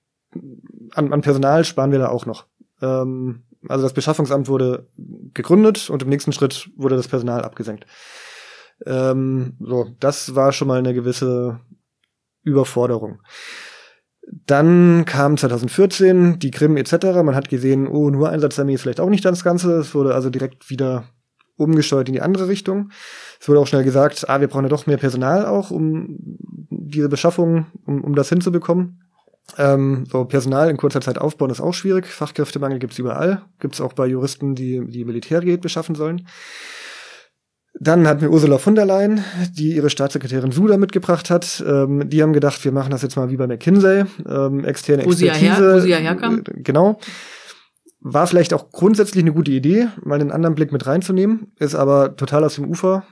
an, 0.94 1.14
an 1.14 1.22
Personal 1.22 1.66
sparen 1.66 1.92
wir 1.92 2.00
da 2.00 2.10
auch 2.10 2.26
noch. 2.26 2.46
Ähm, 2.82 3.44
also 3.68 3.84
das 3.84 3.94
Beschaffungsamt 3.94 4.48
wurde 4.48 4.88
gegründet 5.34 5.90
und 5.90 6.04
im 6.04 6.10
nächsten 6.10 6.32
Schritt 6.32 6.70
wurde 6.76 6.96
das 6.96 7.08
Personal 7.08 7.44
abgesenkt. 7.44 7.86
Ähm, 8.86 9.58
so, 9.60 9.88
das 10.00 10.36
war 10.36 10.54
schon 10.54 10.68
mal 10.68 10.80
eine 10.80 10.94
gewisse 10.94 11.60
Überforderung. 12.44 13.22
Dann 14.46 15.06
kam 15.06 15.38
2014 15.38 16.40
die 16.40 16.52
Krim 16.52 16.78
etc. 16.78 16.94
Man 17.24 17.36
hat 17.36 17.50
gesehen, 17.50 17.88
oh, 17.88 18.10
nur 18.10 18.30
Einsatzarmee 18.30 18.76
ist 18.76 18.82
vielleicht 18.82 19.00
auch 19.00 19.10
nicht 19.10 19.26
das 19.26 19.44
Ganze. 19.44 19.80
Es 19.80 19.96
wurde 19.96 20.14
also 20.14 20.30
direkt 20.30 20.70
wieder 20.70 21.06
umgesteuert 21.58 22.08
in 22.08 22.14
die 22.14 22.22
andere 22.22 22.48
Richtung. 22.48 22.92
Es 23.40 23.50
wurde 23.50 23.60
auch 23.60 23.68
schnell 23.68 23.84
gesagt, 23.84 24.30
ah, 24.30 24.40
wir 24.40 24.48
brauchen 24.48 24.64
ja 24.64 24.70
doch 24.70 24.88
mehr 24.88 24.98
Personal 24.98 25.46
auch, 25.46 25.72
um 25.72 26.16
diese 26.70 27.10
Beschaffung, 27.10 27.66
um, 27.86 28.04
um 28.04 28.16
das 28.16 28.30
hinzubekommen. 28.30 29.02
Ähm, 29.58 30.06
so 30.10 30.26
Personal 30.26 30.70
in 30.70 30.78
kurzer 30.78 31.02
Zeit 31.02 31.18
aufbauen 31.18 31.50
ist 31.50 31.62
auch 31.62 31.74
schwierig. 31.74 32.08
Fachkräftemangel 32.08 32.80
gibt's 32.80 33.00
überall. 33.00 33.44
Gibt's 33.60 33.82
auch 33.82 33.94
bei 33.94 34.08
Juristen, 34.08 34.56
die 34.56 34.86
die 34.86 35.06
Militärgerät 35.06 35.62
beschaffen 35.62 35.96
sollen. 35.96 36.28
Dann 37.80 38.08
hatten 38.08 38.22
wir 38.22 38.32
Ursula 38.32 38.58
von 38.58 38.76
der 38.76 38.86
Leyen, 38.86 39.24
die 39.52 39.76
ihre 39.76 39.90
Staatssekretärin 39.90 40.52
Suda 40.52 40.78
mitgebracht 40.78 41.30
hat. 41.30 41.64
Ähm, 41.66 42.10
die 42.10 42.22
haben 42.22 42.34
gedacht, 42.34 42.64
wir 42.66 42.72
machen 42.72 42.92
das 42.92 43.04
jetzt 43.04 43.16
mal 43.16 43.30
wie 43.30 43.38
bei 43.38 43.48
McKinsey, 43.48 44.06
ähm, 44.28 44.66
externe 44.66 45.04
Expertise. 45.04 45.40
Her, 45.40 45.76
wo 45.76 45.80
sie 45.80 45.90
ja 45.90 45.98
herkam. 45.98 46.40
Äh, 46.40 46.62
genau. 46.62 47.00
War 48.02 48.28
vielleicht 48.28 48.54
auch 48.54 48.72
grundsätzlich 48.72 49.24
eine 49.24 49.34
gute 49.34 49.52
Idee, 49.52 49.90
mal 50.04 50.20
einen 50.20 50.32
anderen 50.32 50.56
Blick 50.56 50.72
mit 50.72 50.88
reinzunehmen, 50.88 51.52
ist 51.60 51.76
aber 51.76 52.16
total 52.16 52.44
aus 52.44 52.56
dem 52.56 52.66
Ufer 52.66 53.04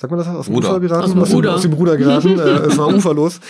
Sagt 0.00 0.12
man 0.12 0.18
das 0.18 0.28
aus 0.28 0.46
dem 0.46 0.54
Ruder. 0.54 0.70
Ufer 0.70 0.80
geraten? 0.80 1.04
Aus 1.04 1.10
dem 1.10 1.22
aus, 1.22 1.32
Ruder. 1.32 1.54
aus 1.54 1.62
dem 1.62 1.72
Ruder 1.72 1.96
geraten. 1.96 2.38
äh, 2.38 2.66
es 2.66 2.78
war 2.78 2.86
uferlos. 2.94 3.40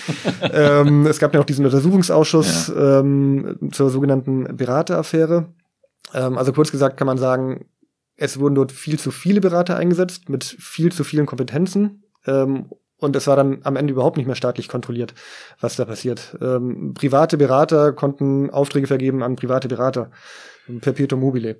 ähm, 0.40 1.06
es 1.06 1.18
gab 1.18 1.34
ja 1.34 1.40
auch 1.40 1.44
diesen 1.44 1.66
Untersuchungsausschuss 1.66 2.72
ähm, 2.74 3.58
zur 3.70 3.90
sogenannten 3.90 4.56
Berateraffäre. 4.56 5.52
Ähm, 6.14 6.38
also 6.38 6.54
kurz 6.54 6.70
gesagt 6.72 6.96
kann 6.96 7.06
man 7.06 7.18
sagen, 7.18 7.66
es 8.16 8.40
wurden 8.40 8.54
dort 8.54 8.72
viel 8.72 8.98
zu 8.98 9.10
viele 9.10 9.42
Berater 9.42 9.76
eingesetzt 9.76 10.30
mit 10.30 10.44
viel 10.44 10.90
zu 10.90 11.04
vielen 11.04 11.26
Kompetenzen. 11.26 12.04
Ähm, 12.26 12.70
und 12.96 13.14
es 13.14 13.26
war 13.26 13.36
dann 13.36 13.60
am 13.62 13.76
Ende 13.76 13.92
überhaupt 13.92 14.16
nicht 14.16 14.26
mehr 14.26 14.34
staatlich 14.34 14.68
kontrolliert, 14.68 15.14
was 15.60 15.76
da 15.76 15.84
passiert. 15.84 16.36
Ähm, 16.40 16.94
private 16.94 17.36
Berater 17.36 17.92
konnten 17.92 18.48
Aufträge 18.48 18.86
vergeben 18.86 19.22
an 19.22 19.36
private 19.36 19.68
Berater. 19.68 20.10
Perpetuum 20.80 21.20
mobile. 21.20 21.58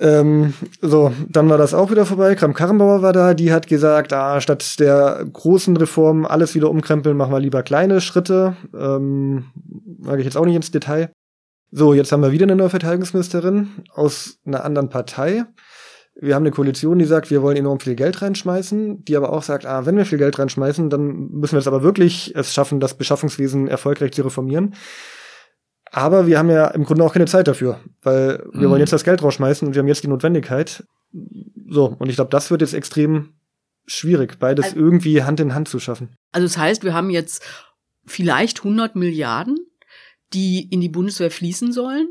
Ähm, 0.00 0.54
so, 0.80 1.12
dann 1.28 1.48
war 1.48 1.58
das 1.58 1.74
auch 1.74 1.90
wieder 1.90 2.06
vorbei. 2.06 2.34
Kram 2.36 2.54
Karrenbauer 2.54 3.02
war 3.02 3.12
da, 3.12 3.34
die 3.34 3.52
hat 3.52 3.66
gesagt, 3.66 4.12
ah, 4.12 4.40
statt 4.40 4.78
der 4.78 5.24
großen 5.32 5.76
Reformen 5.76 6.24
alles 6.24 6.54
wieder 6.54 6.70
umkrempeln, 6.70 7.16
machen 7.16 7.32
wir 7.32 7.40
lieber 7.40 7.62
kleine 7.62 8.00
Schritte. 8.00 8.56
Ähm, 8.74 9.46
mag 9.98 10.18
ich 10.18 10.24
jetzt 10.24 10.36
auch 10.36 10.46
nicht 10.46 10.56
ins 10.56 10.70
Detail. 10.70 11.10
So, 11.70 11.94
jetzt 11.94 12.12
haben 12.12 12.22
wir 12.22 12.32
wieder 12.32 12.44
eine 12.44 12.56
neue 12.56 12.70
Verteidigungsministerin 12.70 13.68
aus 13.92 14.38
einer 14.46 14.64
anderen 14.64 14.88
Partei. 14.88 15.44
Wir 16.20 16.34
haben 16.34 16.42
eine 16.42 16.50
Koalition, 16.50 16.98
die 16.98 17.04
sagt, 17.04 17.30
wir 17.30 17.42
wollen 17.42 17.56
enorm 17.56 17.78
viel 17.78 17.94
Geld 17.94 18.22
reinschmeißen, 18.22 19.04
die 19.04 19.16
aber 19.16 19.32
auch 19.32 19.42
sagt, 19.42 19.66
ah, 19.66 19.84
wenn 19.84 19.96
wir 19.96 20.06
viel 20.06 20.18
Geld 20.18 20.38
reinschmeißen, 20.38 20.90
dann 20.90 21.28
müssen 21.30 21.52
wir 21.52 21.60
es 21.60 21.68
aber 21.68 21.82
wirklich 21.82 22.34
es 22.34 22.54
schaffen, 22.54 22.80
das 22.80 22.94
Beschaffungswesen 22.94 23.68
erfolgreich 23.68 24.12
zu 24.12 24.22
reformieren. 24.22 24.74
Aber 25.90 26.26
wir 26.26 26.38
haben 26.38 26.50
ja 26.50 26.68
im 26.68 26.84
Grunde 26.84 27.04
auch 27.04 27.12
keine 27.12 27.26
Zeit 27.26 27.48
dafür, 27.48 27.80
weil 28.02 28.44
wir 28.52 28.66
Mhm. 28.66 28.70
wollen 28.70 28.80
jetzt 28.80 28.92
das 28.92 29.04
Geld 29.04 29.22
rausschmeißen 29.22 29.66
und 29.66 29.74
wir 29.74 29.80
haben 29.80 29.88
jetzt 29.88 30.02
die 30.02 30.08
Notwendigkeit. 30.08 30.84
So, 31.68 31.96
und 31.98 32.08
ich 32.08 32.16
glaube, 32.16 32.30
das 32.30 32.50
wird 32.50 32.60
jetzt 32.60 32.74
extrem 32.74 33.34
schwierig, 33.86 34.38
beides 34.38 34.66
Also- 34.66 34.76
irgendwie 34.76 35.22
Hand 35.22 35.40
in 35.40 35.54
Hand 35.54 35.68
zu 35.68 35.78
schaffen. 35.80 36.14
Also 36.32 36.46
das 36.46 36.58
heißt, 36.58 36.84
wir 36.84 36.92
haben 36.94 37.10
jetzt 37.10 37.42
vielleicht 38.04 38.62
100 38.64 38.96
Milliarden, 38.96 39.56
die 40.34 40.68
in 40.70 40.80
die 40.80 40.90
Bundeswehr 40.90 41.30
fließen 41.30 41.72
sollen, 41.72 42.08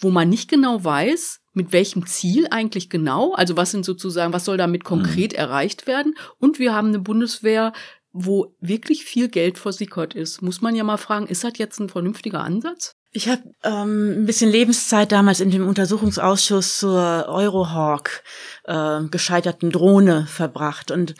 wo 0.00 0.10
man 0.10 0.28
nicht 0.28 0.50
genau 0.50 0.82
weiß, 0.82 1.40
mit 1.52 1.72
welchem 1.72 2.04
Ziel 2.06 2.48
eigentlich 2.50 2.90
genau, 2.90 3.32
also 3.34 3.56
was 3.56 3.70
sind 3.70 3.84
sozusagen, 3.84 4.32
was 4.32 4.44
soll 4.44 4.56
damit 4.56 4.82
konkret 4.82 5.32
erreicht 5.34 5.86
werden. 5.86 6.16
Und 6.38 6.58
wir 6.58 6.74
haben 6.74 6.88
eine 6.88 6.98
Bundeswehr, 6.98 7.72
wo 8.12 8.56
wirklich 8.60 9.04
viel 9.04 9.28
Geld 9.28 9.58
versickert 9.58 10.14
ist. 10.14 10.42
Muss 10.42 10.60
man 10.62 10.74
ja 10.74 10.82
mal 10.82 10.96
fragen, 10.96 11.28
ist 11.28 11.44
das 11.44 11.52
jetzt 11.58 11.78
ein 11.78 11.88
vernünftiger 11.88 12.40
Ansatz? 12.40 12.96
Ich 13.16 13.28
habe 13.28 13.42
ähm, 13.62 14.22
ein 14.22 14.26
bisschen 14.26 14.50
Lebenszeit 14.50 15.12
damals 15.12 15.38
in 15.38 15.52
dem 15.52 15.68
Untersuchungsausschuss 15.68 16.80
zur 16.80 17.26
Eurohawk 17.28 18.24
äh, 18.64 19.04
gescheiterten 19.08 19.70
Drohne 19.70 20.26
verbracht. 20.26 20.90
Und 20.90 21.14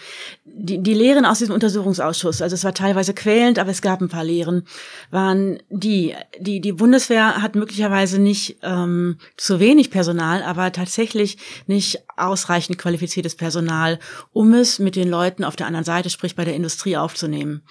die, 0.44 0.82
die 0.82 0.92
Lehren 0.92 1.24
aus 1.24 1.38
diesem 1.38 1.54
Untersuchungsausschuss, 1.54 2.42
also 2.42 2.54
es 2.54 2.64
war 2.64 2.74
teilweise 2.74 3.14
quälend, 3.14 3.60
aber 3.60 3.70
es 3.70 3.80
gab 3.80 4.00
ein 4.00 4.08
paar 4.08 4.24
Lehren, 4.24 4.66
waren 5.12 5.62
die, 5.70 6.16
die, 6.40 6.60
die 6.60 6.72
Bundeswehr 6.72 7.40
hat 7.40 7.54
möglicherweise 7.54 8.20
nicht 8.20 8.56
ähm, 8.62 9.18
zu 9.36 9.60
wenig 9.60 9.92
Personal, 9.92 10.42
aber 10.42 10.72
tatsächlich 10.72 11.38
nicht 11.68 12.02
ausreichend 12.16 12.76
qualifiziertes 12.76 13.36
Personal, 13.36 14.00
um 14.32 14.52
es 14.52 14.80
mit 14.80 14.96
den 14.96 15.08
Leuten 15.08 15.44
auf 15.44 15.54
der 15.54 15.68
anderen 15.68 15.84
Seite, 15.84 16.10
sprich 16.10 16.34
bei 16.34 16.44
der 16.44 16.56
Industrie 16.56 16.96
aufzunehmen. 16.96 17.62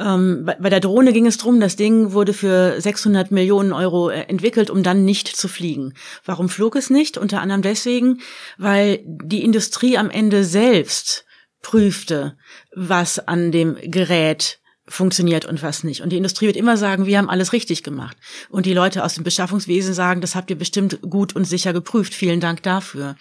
Ähm, 0.00 0.44
bei, 0.46 0.54
bei 0.54 0.70
der 0.70 0.80
Drohne 0.80 1.12
ging 1.12 1.26
es 1.26 1.36
drum, 1.36 1.60
das 1.60 1.76
Ding 1.76 2.12
wurde 2.12 2.32
für 2.32 2.80
600 2.80 3.30
Millionen 3.30 3.72
Euro 3.72 4.08
äh, 4.08 4.22
entwickelt, 4.22 4.70
um 4.70 4.82
dann 4.82 5.04
nicht 5.04 5.28
zu 5.28 5.46
fliegen. 5.46 5.92
Warum 6.24 6.48
flog 6.48 6.74
es 6.74 6.88
nicht? 6.88 7.18
Unter 7.18 7.42
anderem 7.42 7.60
deswegen, 7.60 8.20
weil 8.56 9.00
die 9.04 9.44
Industrie 9.44 9.98
am 9.98 10.10
Ende 10.10 10.44
selbst 10.44 11.26
prüfte, 11.60 12.38
was 12.74 13.18
an 13.28 13.52
dem 13.52 13.76
Gerät 13.82 14.59
funktioniert 14.90 15.44
und 15.44 15.62
was 15.62 15.84
nicht. 15.84 16.02
Und 16.02 16.10
die 16.10 16.16
Industrie 16.16 16.46
wird 16.46 16.56
immer 16.56 16.76
sagen, 16.76 17.06
wir 17.06 17.16
haben 17.16 17.30
alles 17.30 17.52
richtig 17.52 17.82
gemacht. 17.82 18.16
Und 18.50 18.66
die 18.66 18.74
Leute 18.74 19.04
aus 19.04 19.14
dem 19.14 19.24
Beschaffungswesen 19.24 19.94
sagen, 19.94 20.20
das 20.20 20.34
habt 20.34 20.50
ihr 20.50 20.56
bestimmt 20.56 21.00
gut 21.02 21.34
und 21.34 21.44
sicher 21.44 21.72
geprüft. 21.72 22.12
Vielen 22.12 22.40
Dank 22.40 22.62
dafür. 22.62 23.16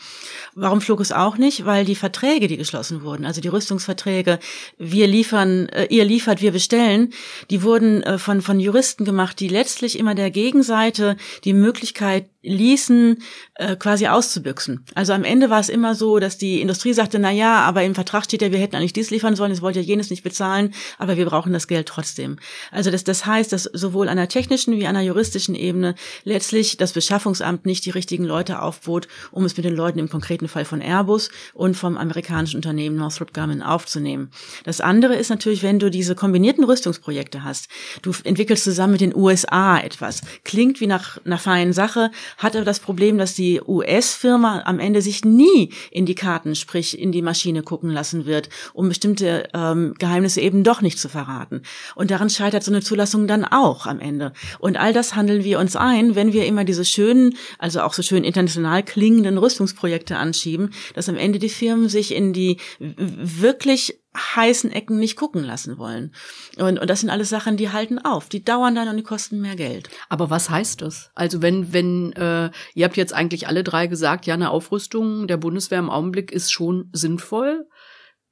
Warum 0.55 0.81
flog 0.81 0.99
es 0.99 1.11
auch 1.11 1.37
nicht? 1.37 1.65
Weil 1.65 1.85
die 1.85 1.95
Verträge, 1.95 2.47
die 2.47 2.57
geschlossen 2.57 3.03
wurden, 3.03 3.25
also 3.25 3.39
die 3.39 3.47
Rüstungsverträge, 3.47 4.39
wir 4.77 5.07
liefern, 5.07 5.69
äh, 5.69 5.85
ihr 5.89 6.05
liefert, 6.05 6.41
wir 6.41 6.51
bestellen, 6.51 7.13
die 7.49 7.61
wurden 7.61 8.01
äh, 8.03 8.17
von, 8.17 8.41
von 8.41 8.59
Juristen 8.59 9.05
gemacht, 9.05 9.39
die 9.39 9.47
letztlich 9.47 9.97
immer 9.97 10.15
der 10.15 10.31
Gegenseite 10.31 11.17
die 11.43 11.53
Möglichkeit 11.53 12.25
ließen, 12.41 13.21
äh, 13.55 13.75
quasi 13.75 14.07
auszubüchsen. 14.07 14.85
Also 14.95 15.11
am 15.11 15.25
Ende 15.25 15.49
war 15.49 15.59
es 15.59 15.67
immer 15.67 15.93
so, 15.93 16.19
dass 16.19 16.37
die 16.37 16.61
Industrie 16.61 16.93
sagte, 16.93 17.19
na 17.19 17.31
ja, 17.31 17.61
aber 17.61 17.83
im 17.83 17.95
Vertrag 17.95 18.23
steht 18.23 18.41
ja, 18.41 18.51
wir 18.51 18.59
hätten 18.59 18.77
eigentlich 18.77 18.93
dies 18.93 19.09
liefern 19.09 19.35
sollen, 19.35 19.51
es 19.51 19.61
wollte 19.61 19.79
ja 19.79 19.85
jenes 19.85 20.09
nicht 20.09 20.23
bezahlen, 20.23 20.73
aber 20.97 21.17
wir 21.17 21.25
brauchen 21.25 21.51
das 21.51 21.67
Geld 21.67 21.87
trotzdem. 21.87 22.37
Also 22.71 22.91
das, 22.91 23.03
das 23.03 23.25
heißt, 23.25 23.51
dass 23.51 23.63
sowohl 23.63 24.07
an 24.07 24.17
einer 24.17 24.29
technischen 24.29 24.77
wie 24.77 24.87
an 24.87 24.95
einer 24.95 25.05
juristischen 25.05 25.53
Ebene 25.53 25.95
letztlich 26.23 26.77
das 26.77 26.93
Beschaffungsamt 26.93 27.65
nicht 27.65 27.85
die 27.85 27.89
richtigen 27.89 28.23
Leute 28.23 28.61
aufbot, 28.61 29.09
um 29.31 29.43
es 29.43 29.57
mit 29.57 29.65
den 29.65 29.75
Leuten 29.75 29.99
im 29.99 30.09
konkreten 30.09 30.47
Fall 30.47 30.63
von 30.63 30.81
Airbus 30.81 31.29
und 31.53 31.75
vom 31.75 31.97
amerikanischen 31.97 32.57
Unternehmen 32.57 32.95
Northrop 32.95 33.33
Grumman 33.33 33.61
aufzunehmen. 33.61 34.31
Das 34.63 34.79
andere 34.79 35.15
ist 35.15 35.29
natürlich, 35.29 35.61
wenn 35.61 35.79
du 35.79 35.91
diese 35.91 36.15
kombinierten 36.15 36.63
Rüstungsprojekte 36.63 37.43
hast, 37.43 37.67
du 38.01 38.13
entwickelst 38.23 38.63
zusammen 38.63 38.93
mit 38.93 39.01
den 39.01 39.15
USA 39.15 39.77
etwas, 39.77 40.21
klingt 40.45 40.79
wie 40.79 40.87
nach 40.87 41.17
einer 41.25 41.37
feinen 41.37 41.73
Sache, 41.73 42.11
hat 42.37 42.55
aber 42.55 42.65
das 42.65 42.79
Problem, 42.79 43.17
dass 43.17 43.33
die 43.33 43.61
US-Firma 43.65 44.63
am 44.65 44.79
Ende 44.79 45.01
sich 45.01 45.25
nie 45.25 45.71
in 45.91 46.05
die 46.05 46.15
Karten, 46.15 46.55
sprich 46.55 46.99
in 46.99 47.11
die 47.11 47.21
Maschine 47.21 47.63
gucken 47.63 47.89
lassen 47.89 48.25
wird, 48.25 48.49
um 48.73 48.89
bestimmte 48.89 49.47
ähm, 49.53 49.93
Geheimnisse 49.97 50.41
eben 50.41 50.63
doch 50.63 50.81
nicht 50.81 50.99
zu 50.99 51.09
verraten. 51.09 51.63
Und 51.95 52.11
daran 52.11 52.29
scheitert 52.29 52.63
so 52.63 52.71
eine 52.71 52.81
Zulassung 52.81 53.27
dann 53.27 53.45
auch 53.45 53.85
am 53.85 53.99
Ende. 53.99 54.33
Und 54.59 54.77
all 54.77 54.93
das 54.93 55.15
handeln 55.15 55.43
wir 55.43 55.59
uns 55.59 55.75
ein, 55.75 56.15
wenn 56.15 56.33
wir 56.33 56.45
immer 56.45 56.63
diese 56.63 56.85
schönen, 56.85 57.35
also 57.57 57.81
auch 57.81 57.93
so 57.93 58.01
schön 58.01 58.23
international 58.23 58.83
klingenden 58.83 59.37
Rüstungsprojekte 59.37 60.17
anschieben, 60.17 60.71
dass 60.93 61.09
am 61.09 61.17
Ende 61.17 61.39
die 61.39 61.49
Firmen 61.49 61.89
sich 61.89 62.13
in 62.13 62.33
die 62.33 62.57
wirklich 62.79 63.99
heißen 64.15 64.71
Ecken 64.71 64.97
nicht 64.97 65.15
gucken 65.15 65.43
lassen 65.43 65.77
wollen. 65.77 66.13
Und, 66.57 66.79
und 66.79 66.89
das 66.89 67.01
sind 67.01 67.09
alles 67.09 67.29
Sachen, 67.29 67.57
die 67.57 67.71
halten 67.71 67.99
auf, 67.99 68.29
die 68.29 68.43
dauern 68.43 68.75
dann 68.75 68.87
und 68.87 68.97
die 68.97 69.03
kosten 69.03 69.39
mehr 69.39 69.55
Geld. 69.55 69.89
Aber 70.09 70.29
was 70.29 70.49
heißt 70.49 70.81
das? 70.81 71.11
Also 71.13 71.41
wenn, 71.41 71.73
wenn, 71.73 72.13
äh, 72.13 72.49
ihr 72.73 72.85
habt 72.85 72.97
jetzt 72.97 73.13
eigentlich 73.13 73.47
alle 73.47 73.63
drei 73.63 73.87
gesagt, 73.87 74.25
ja, 74.25 74.33
eine 74.33 74.49
Aufrüstung 74.49 75.27
der 75.27 75.37
Bundeswehr 75.37 75.79
im 75.79 75.89
Augenblick 75.89 76.31
ist 76.31 76.51
schon 76.51 76.89
sinnvoll. 76.91 77.67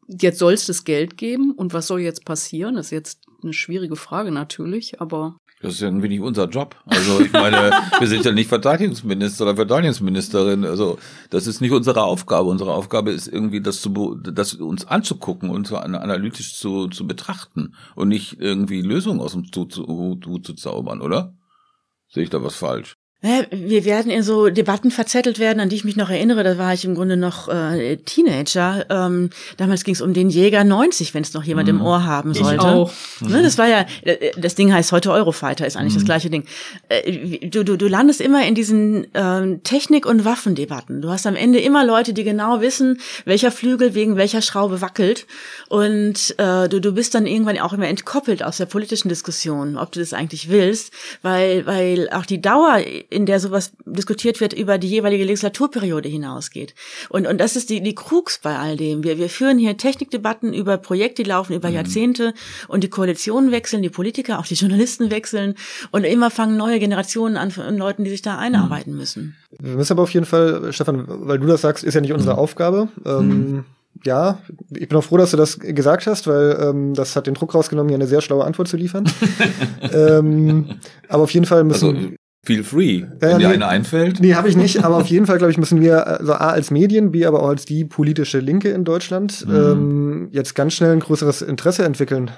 Jetzt 0.08 0.40
soll 0.40 0.54
es 0.54 0.66
das 0.66 0.84
Geld 0.84 1.18
geben 1.18 1.52
und 1.52 1.74
was 1.74 1.88
soll 1.88 2.00
jetzt 2.00 2.26
passieren? 2.26 2.76
Das 2.76 2.88
ist 2.88 2.92
jetzt 2.92 3.26
eine 3.44 3.54
schwierige 3.54 3.98
Frage 3.98 4.32
natürlich, 4.32 5.02
aber 5.02 5.38
das 5.60 5.74
ist 5.74 5.82
ja 5.82 5.88
irgendwie 5.88 6.10
nicht 6.10 6.22
unser 6.22 6.48
Job. 6.48 6.76
Also 6.86 7.20
ich 7.20 7.32
meine, 7.32 7.72
wir 8.00 8.08
sind 8.08 8.24
ja 8.24 8.32
nicht 8.32 8.48
Verteidigungsminister 8.48 9.44
oder 9.44 9.56
Verteidigungsministerin. 9.56 10.66
Also 10.66 11.00
das 11.32 11.48
ist 11.48 11.62
nicht 11.62 11.72
unsere 11.72 12.04
Aufgabe. 12.04 12.50
Unsere 12.50 12.74
Aufgabe 12.74 13.12
ist 13.12 13.28
irgendwie, 13.28 13.62
das 13.62 13.82
zu, 13.82 14.16
das 14.16 14.54
uns 14.54 14.86
anzugucken 14.86 15.50
und 15.50 15.66
so 15.66 15.78
analytisch 15.78 16.56
zu, 16.56 16.88
zu 16.90 17.08
betrachten 17.08 17.74
und 17.96 18.10
nicht 18.10 18.40
irgendwie 18.40 18.82
Lösungen 18.82 19.20
aus 19.20 19.32
dem 19.32 19.46
Hut 19.56 19.74
zu, 19.74 20.20
zu, 20.22 20.40
zu 20.40 20.54
zaubern, 20.54 21.02
oder? 21.02 21.34
Sehe 22.08 22.24
ich 22.24 22.30
da 22.30 22.44
was 22.44 22.56
falsch? 22.56 22.96
Wir 23.20 23.84
werden 23.84 24.12
in 24.12 24.22
so 24.22 24.50
Debatten 24.50 24.92
verzettelt 24.92 25.40
werden, 25.40 25.60
an 25.60 25.70
die 25.70 25.76
ich 25.76 25.84
mich 25.84 25.96
noch 25.96 26.12
erinnere. 26.12 26.44
Da 26.44 26.60
war 26.60 26.76
ich 26.76 26.86
im 26.86 26.94
Grunde 26.94 27.18
noch 27.18 27.50
äh, 27.50 27.98
Teenager. 27.98 28.86
Ähm, 28.92 29.32
damals 29.58 29.84
ging 29.84 29.96
es 29.96 30.02
um 30.02 30.14
den 30.14 30.30
Jäger 30.30 30.64
90, 30.64 31.16
wenn 31.16 31.24
es 31.24 31.34
noch 31.34 31.44
jemand 31.44 31.68
mhm. 31.68 31.80
im 31.80 31.82
Ohr 31.82 32.06
haben 32.06 32.36
sollte. 32.36 32.56
Ich 32.56 32.62
auch. 32.62 32.92
Ne, 33.22 33.42
das 33.42 33.58
war 33.58 33.68
ja, 33.68 33.88
äh, 34.04 34.32
das 34.38 34.54
Ding 34.54 34.72
heißt 34.72 34.92
heute 34.92 35.12
Eurofighter, 35.12 35.66
ist 35.66 35.78
eigentlich 35.78 35.94
mhm. 35.94 35.98
das 35.98 36.06
gleiche 36.06 36.30
Ding. 36.30 36.44
Äh, 36.90 37.48
du, 37.48 37.64
du, 37.64 37.76
du 37.76 37.88
landest 37.88 38.22
immer 38.22 38.46
in 38.46 38.54
diesen 38.54 39.08
ähm, 39.16 39.64
Technik- 39.64 40.06
und 40.06 40.24
Waffendebatten. 40.24 41.02
Du 41.02 41.10
hast 41.10 41.26
am 41.26 41.36
Ende 41.36 41.60
immer 41.60 41.84
Leute, 41.84 42.14
die 42.14 42.24
genau 42.24 42.62
wissen, 42.62 43.00
welcher 43.26 43.50
Flügel 43.50 43.96
wegen 43.96 44.16
welcher 44.16 44.44
Schraube 44.44 44.80
wackelt. 44.82 45.26
Und 45.70 46.36
äh, 46.38 46.70
du, 46.70 46.80
du 46.80 46.92
bist 46.92 47.16
dann 47.16 47.26
irgendwann 47.26 47.58
auch 47.58 47.74
immer 47.74 47.88
entkoppelt 47.88 48.44
aus 48.44 48.58
der 48.58 48.68
politischen 48.68 49.10
Diskussion, 49.10 49.76
ob 49.76 49.92
du 49.92 50.02
das 50.02 50.14
eigentlich 50.14 50.50
willst, 50.50 50.94
weil, 51.24 51.66
weil 51.66 52.12
auch 52.12 52.28
die 52.28 52.42
Dauer 52.44 52.78
in 53.10 53.26
der 53.26 53.40
sowas 53.40 53.72
diskutiert 53.86 54.42
wird, 54.42 54.54
über 54.54 54.78
die 54.78 54.90
jeweilige 54.90 55.24
Legislaturperiode 55.24 56.10
hinausgeht. 56.10 56.76
Und, 57.10 57.28
und 57.28 57.40
das 57.40 57.56
ist 57.56 57.70
die, 57.70 57.82
die 57.82 57.96
Krux 57.96 58.40
bei 58.40 58.58
all 58.58 58.78
dem. 58.78 59.04
Wir, 59.04 59.18
wir 59.18 59.30
führen 59.30 59.58
hier 59.58 59.78
Technikdebatten 59.78 60.54
über 60.54 60.78
Projekte, 60.78 61.24
die 61.24 61.30
laufen 61.30 61.54
über 61.54 61.70
mhm. 61.70 61.76
Jahrzehnte 61.76 62.34
und 62.68 62.84
die 62.84 62.90
Koalitionen 62.90 63.52
wechseln, 63.52 63.82
die 63.82 63.90
Politiker, 63.90 64.40
auch 64.40 64.46
die 64.46 64.56
Journalisten 64.56 65.12
wechseln 65.12 65.56
und 65.92 66.04
immer 66.04 66.32
fangen 66.32 66.58
neue 66.58 66.80
Generationen 66.80 67.38
an 67.38 67.52
von 67.52 67.78
Leuten, 67.78 68.04
die 68.04 68.10
sich 68.10 68.22
da 68.22 68.38
einarbeiten 68.38 68.94
mhm. 68.94 69.00
müssen. 69.00 69.36
Wir 69.60 69.76
müssen 69.76 69.94
aber 69.94 70.04
auf 70.04 70.14
jeden 70.14 70.26
Fall, 70.26 70.74
Stefan, 70.74 71.06
weil 71.08 71.40
du 71.40 71.48
das 71.48 71.62
sagst, 71.62 71.84
ist 71.84 71.94
ja 71.94 72.02
nicht 72.02 72.14
unsere 72.14 72.34
mhm. 72.34 72.40
Aufgabe. 72.40 72.90
Ähm, 73.06 73.28
mhm 73.28 73.66
ja, 74.04 74.40
ich 74.76 74.88
bin 74.88 74.98
auch 74.98 75.04
froh, 75.04 75.18
dass 75.18 75.32
du 75.32 75.38
das 75.38 75.60
gesagt 75.60 76.08
hast, 76.08 76.28
weil 76.28 76.58
ähm, 76.62 76.94
das 76.94 77.16
hat 77.16 77.28
den 77.28 77.34
Druck 77.34 77.54
rausgenommen, 77.56 77.90
hier 77.90 77.98
eine 77.98 78.08
sehr 78.08 78.22
schlaue 78.22 78.46
Antwort 78.46 78.68
zu 78.68 78.78
liefern. 78.78 79.10
ähm, 79.94 80.80
aber 81.08 81.24
auf 81.24 81.32
jeden 81.32 81.46
Fall 81.46 81.64
müssen. 81.64 81.96
Also, 81.96 82.10
Feel 82.48 82.64
free, 82.64 83.04
wenn 83.20 83.32
ja, 83.32 83.38
dir 83.40 83.48
nee, 83.50 83.54
eine 83.56 83.68
einfällt. 83.68 84.22
Nee, 84.22 84.36
habe 84.36 84.48
ich 84.48 84.56
nicht, 84.56 84.86
aber 84.86 84.96
auf 84.96 85.08
jeden 85.08 85.26
Fall, 85.26 85.38
glaube 85.38 85.52
ich, 85.52 85.58
müssen 85.58 85.82
wir 85.82 86.08
also 86.08 86.32
A 86.32 86.48
als 86.48 86.72
Medien, 86.72 87.12
B 87.12 87.26
aber 87.26 87.44
auch 87.44 87.50
als 87.50 87.66
die 87.66 87.84
politische 87.84 88.40
Linke 88.40 88.70
in 88.70 88.86
Deutschland 88.86 89.46
mhm. 89.46 89.54
ähm, 89.54 90.30
jetzt 90.32 90.56
ganz 90.56 90.74
schnell 90.74 90.94
ein 90.94 91.02
größeres 91.02 91.42
Interesse 91.42 91.84
entwickeln 91.84 92.32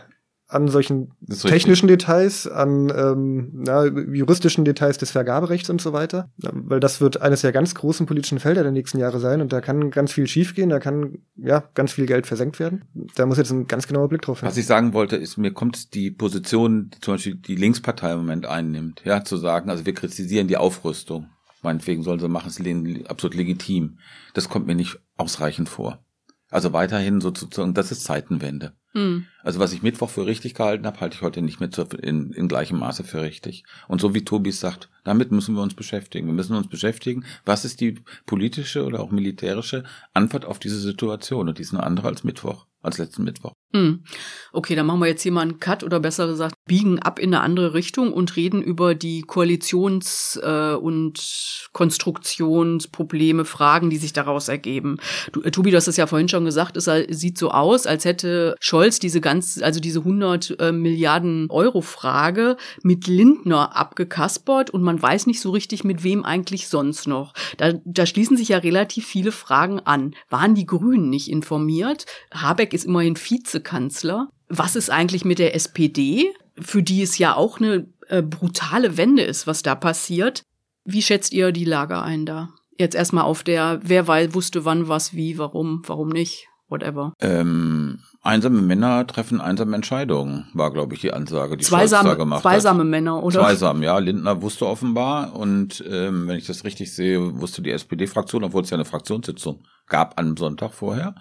an 0.49 0.67
solchen 0.67 1.11
technischen 1.43 1.87
Details, 1.87 2.47
an 2.47 2.91
ähm, 2.95 3.51
na, 3.53 3.85
juristischen 3.85 4.65
Details 4.65 4.97
des 4.97 5.11
Vergaberechts 5.11 5.69
und 5.69 5.79
so 5.79 5.93
weiter. 5.93 6.31
Weil 6.37 6.79
das 6.79 6.99
wird 7.01 7.21
eines 7.21 7.41
der 7.41 7.51
ganz 7.51 7.75
großen 7.75 8.07
politischen 8.07 8.39
Felder 8.39 8.63
der 8.63 8.71
nächsten 8.71 8.97
Jahre 8.97 9.19
sein 9.19 9.41
und 9.41 9.53
da 9.53 9.61
kann 9.61 9.91
ganz 9.91 10.11
viel 10.11 10.25
schiefgehen, 10.25 10.71
da 10.71 10.79
kann 10.79 11.19
ja 11.35 11.63
ganz 11.75 11.91
viel 11.91 12.07
Geld 12.07 12.25
versenkt 12.25 12.59
werden. 12.59 12.85
Da 13.13 13.27
muss 13.27 13.37
jetzt 13.37 13.51
ein 13.51 13.67
ganz 13.67 13.87
genauer 13.87 14.09
Blick 14.09 14.23
drauf 14.23 14.39
hin. 14.39 14.49
Was 14.49 14.57
ich 14.57 14.65
sagen 14.65 14.93
wollte, 14.93 15.17
ist, 15.17 15.37
mir 15.37 15.53
kommt 15.53 15.93
die 15.93 16.09
Position, 16.09 16.89
die 16.89 16.99
zum 16.99 17.13
Beispiel 17.13 17.35
die 17.35 17.55
Linkspartei 17.55 18.11
im 18.11 18.17
Moment 18.17 18.47
einnimmt, 18.47 19.03
ja, 19.05 19.23
zu 19.23 19.37
sagen, 19.37 19.69
also 19.69 19.85
wir 19.85 19.93
kritisieren 19.93 20.47
die 20.47 20.57
Aufrüstung. 20.57 21.27
Meinetwegen 21.61 22.01
sollen 22.01 22.19
sie 22.19 22.27
machen, 22.27 22.49
es 22.49 23.07
absolut 23.07 23.35
legitim. 23.35 23.99
Das 24.33 24.49
kommt 24.49 24.65
mir 24.65 24.75
nicht 24.75 24.97
ausreichend 25.15 25.69
vor. 25.69 26.03
Also 26.49 26.73
weiterhin 26.73 27.21
sozusagen, 27.21 27.75
das 27.75 27.91
ist 27.91 28.03
Zeitenwende. 28.03 28.73
Mhm. 28.93 29.25
Also 29.43 29.59
was 29.59 29.73
ich 29.73 29.83
Mittwoch 29.83 30.09
für 30.09 30.25
richtig 30.25 30.53
gehalten 30.53 30.85
habe, 30.85 30.99
halte 30.99 31.15
ich 31.15 31.21
heute 31.21 31.41
nicht 31.41 31.59
mehr 31.59 31.69
in, 32.01 32.31
in 32.31 32.47
gleichem 32.47 32.79
Maße 32.79 33.03
für 33.03 33.21
richtig. 33.21 33.63
Und 33.87 34.01
so 34.01 34.13
wie 34.13 34.25
Tobi 34.25 34.51
sagt, 34.51 34.89
damit 35.03 35.31
müssen 35.31 35.55
wir 35.55 35.61
uns 35.61 35.75
beschäftigen. 35.75 36.27
Wir 36.27 36.33
müssen 36.33 36.55
uns 36.55 36.67
beschäftigen, 36.67 37.25
was 37.45 37.65
ist 37.65 37.81
die 37.81 38.01
politische 38.25 38.85
oder 38.85 38.99
auch 38.99 39.11
militärische 39.11 39.83
Antwort 40.13 40.45
auf 40.45 40.59
diese 40.59 40.79
Situation. 40.79 41.47
Und 41.49 41.57
die 41.57 41.63
ist 41.63 41.73
eine 41.73 41.83
andere 41.83 42.07
als 42.07 42.23
Mittwoch, 42.23 42.65
als 42.81 42.97
letzten 42.97 43.23
Mittwoch. 43.23 43.53
Hm. 43.71 44.03
Okay, 44.51 44.73
dann 44.73 44.87
machen 44.87 45.01
wir 45.01 45.07
jetzt 45.07 45.21
hier 45.21 45.31
mal 45.31 45.41
einen 45.41 45.59
Cut 45.59 45.83
oder 45.83 45.99
besser 45.99 46.25
gesagt, 46.25 46.55
biegen 46.65 46.97
ab 46.97 47.19
in 47.19 47.35
eine 47.35 47.43
andere 47.43 47.75
Richtung 47.75 48.11
und 48.11 48.35
reden 48.35 48.63
über 48.63 48.95
die 48.95 49.21
Koalitions- 49.21 50.39
äh, 50.41 50.75
und 50.75 51.69
Konstruktionsprobleme, 51.71 53.45
Fragen, 53.45 53.91
die 53.91 53.97
sich 53.97 54.11
daraus 54.11 54.47
ergeben. 54.47 54.97
Du, 55.33 55.43
äh, 55.43 55.51
Tobi, 55.51 55.69
du 55.69 55.77
hast 55.77 55.87
es 55.87 55.97
ja 55.97 56.07
vorhin 56.07 56.29
schon 56.29 56.45
gesagt, 56.45 56.77
es 56.77 56.89
sieht 57.09 57.37
so 57.37 57.51
aus, 57.51 57.85
als 57.85 58.05
hätte 58.05 58.55
Scholz 58.59 58.97
diese 58.97 59.21
ganz, 59.21 59.61
also 59.61 59.79
diese 59.79 59.99
100 59.99 60.59
äh, 60.59 60.71
Milliarden 60.71 61.45
Euro 61.51 61.81
Frage 61.81 62.57
mit 62.81 63.05
Lindner 63.05 63.77
abgekaspert 63.77 64.71
und 64.71 64.81
man 64.81 64.99
weiß 64.99 65.27
nicht 65.27 65.41
so 65.41 65.51
richtig, 65.51 65.83
mit 65.83 66.03
wem 66.03 66.25
eigentlich 66.25 66.69
sonst 66.69 67.07
noch. 67.07 67.33
Da, 67.57 67.73
da 67.85 68.07
schließen 68.07 68.35
sich 68.35 68.49
ja 68.49 68.57
relativ 68.57 69.05
viele 69.05 69.31
Fragen 69.31 69.79
an. 69.79 70.15
Waren 70.29 70.55
die 70.55 70.65
Grünen 70.65 71.11
nicht 71.11 71.29
informiert? 71.29 72.07
Habeck 72.33 72.73
ist 72.73 72.85
immerhin 72.85 73.15
Vize 73.15 73.58
Vizekanzler. 73.59 74.29
Was 74.47 74.75
ist 74.75 74.89
eigentlich 74.89 75.25
mit 75.25 75.39
der 75.39 75.55
SPD, 75.55 76.33
für 76.59 76.81
die 76.81 77.01
es 77.01 77.17
ja 77.17 77.35
auch 77.35 77.59
eine 77.59 77.87
äh, 78.07 78.21
brutale 78.21 78.97
Wende 78.97 79.23
ist, 79.23 79.47
was 79.47 79.61
da 79.61 79.75
passiert? 79.75 80.43
Wie 80.85 81.01
schätzt 81.01 81.33
ihr 81.33 81.51
die 81.51 81.65
Lage 81.65 82.01
ein 82.01 82.25
da? 82.25 82.49
Jetzt 82.77 82.95
erstmal 82.95 83.25
auf 83.25 83.43
der, 83.43 83.79
wer 83.83 84.07
weil, 84.07 84.33
wusste 84.33 84.65
wann, 84.65 84.87
was, 84.87 85.13
wie, 85.13 85.37
warum, 85.37 85.83
warum 85.85 86.09
nicht, 86.09 86.47
whatever. 86.69 87.13
Ähm, 87.19 87.99
einsame 88.21 88.61
Männer 88.61 89.05
treffen 89.05 89.41
einsame 89.41 89.75
Entscheidungen, 89.75 90.47
war, 90.53 90.71
glaube 90.71 90.95
ich, 90.95 91.01
die 91.01 91.11
Ansage, 91.11 91.57
die 91.57 91.65
zweisame, 91.65 92.03
Scholz 92.03 92.17
da 92.17 92.23
gemacht 92.23 92.41
zweisame 92.41 92.79
hat. 92.79 92.87
Männer, 92.87 93.21
oder? 93.21 93.41
Zweisam, 93.41 93.83
ja. 93.83 93.99
Lindner 93.99 94.41
wusste 94.41 94.65
offenbar 94.65 95.35
und 95.35 95.83
ähm, 95.87 96.27
wenn 96.27 96.37
ich 96.37 96.47
das 96.47 96.63
richtig 96.63 96.95
sehe, 96.95 97.39
wusste 97.39 97.61
die 97.61 97.71
SPD-Fraktion, 97.71 98.45
obwohl 98.45 98.63
es 98.63 98.69
ja 98.69 98.77
eine 98.77 98.85
Fraktionssitzung 98.85 99.63
gab 99.87 100.17
am 100.17 100.37
Sonntag 100.37 100.73
vorher, 100.73 101.15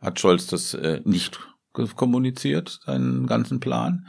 hat 0.00 0.20
Scholz 0.20 0.46
das 0.46 0.74
äh, 0.74 1.00
nicht 1.04 1.40
kommuniziert, 1.72 2.80
seinen 2.84 3.26
ganzen 3.26 3.60
Plan. 3.60 4.06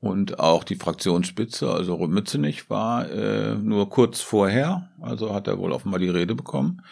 Und 0.00 0.40
auch 0.40 0.64
die 0.64 0.76
Fraktionsspitze, 0.76 1.70
also 1.70 1.98
Mützenich, 2.06 2.70
war 2.70 3.10
äh, 3.10 3.54
nur 3.56 3.90
kurz 3.90 4.20
vorher, 4.20 4.88
also 5.00 5.34
hat 5.34 5.46
er 5.46 5.58
wohl 5.58 5.72
offenbar 5.72 6.00
die 6.00 6.08
Rede 6.08 6.34
bekommen 6.34 6.82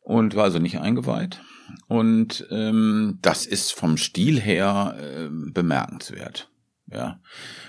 und 0.00 0.34
war 0.34 0.44
also 0.44 0.58
nicht 0.58 0.78
eingeweiht. 0.78 1.42
Und 1.86 2.46
ähm, 2.50 3.18
das 3.20 3.46
ist 3.46 3.72
vom 3.72 3.98
Stil 3.98 4.40
her 4.40 4.96
äh, 4.98 5.28
bemerkenswert. 5.30 6.50
Ja, 6.92 7.20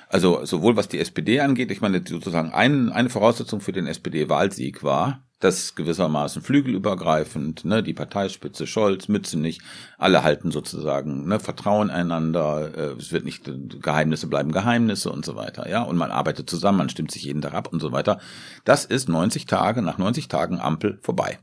also 0.08 0.46
sowohl 0.46 0.78
was 0.78 0.88
die 0.88 1.00
SPD 1.00 1.42
angeht, 1.42 1.70
ich 1.70 1.82
meine 1.82 2.02
sozusagen 2.04 2.52
ein, 2.52 2.92
eine 2.92 3.10
Voraussetzung 3.10 3.62
für 3.62 3.72
den 3.72 3.86
SPD-Wahlsieg 3.86 4.84
war, 4.84 5.28
das 5.44 5.76
gewissermaßen 5.76 6.42
flügelübergreifend, 6.42 7.66
ne, 7.66 7.84
die 7.84 7.94
Parteispitze 7.94 8.68
Scholz, 8.68 9.08
Mützenich, 9.08 9.60
alle 9.98 10.24
halten 10.24 10.52
sozusagen 10.52 11.28
ne, 11.28 11.40
Vertrauen 11.40 11.90
einander, 11.90 12.72
äh, 12.76 12.92
es 12.98 13.12
wird 13.12 13.26
nicht, 13.26 13.52
Geheimnisse 13.82 14.28
bleiben 14.28 14.52
Geheimnisse 14.52 15.12
und 15.12 15.26
so 15.26 15.36
weiter, 15.36 15.70
ja, 15.70 15.82
und 15.82 15.98
man 15.98 16.12
arbeitet 16.12 16.50
zusammen, 16.50 16.78
man 16.78 16.90
stimmt 16.90 17.12
sich 17.12 17.24
jeden 17.24 17.42
Tag 17.42 17.54
ab 17.54 17.68
und 17.72 17.82
so 17.82 17.92
weiter. 17.92 18.20
Das 18.64 18.86
ist 18.86 19.10
90 19.10 19.46
Tage, 19.46 19.82
nach 19.82 19.98
90 19.98 20.28
Tagen 20.28 20.60
Ampel 20.60 21.00
vorbei 21.02 21.40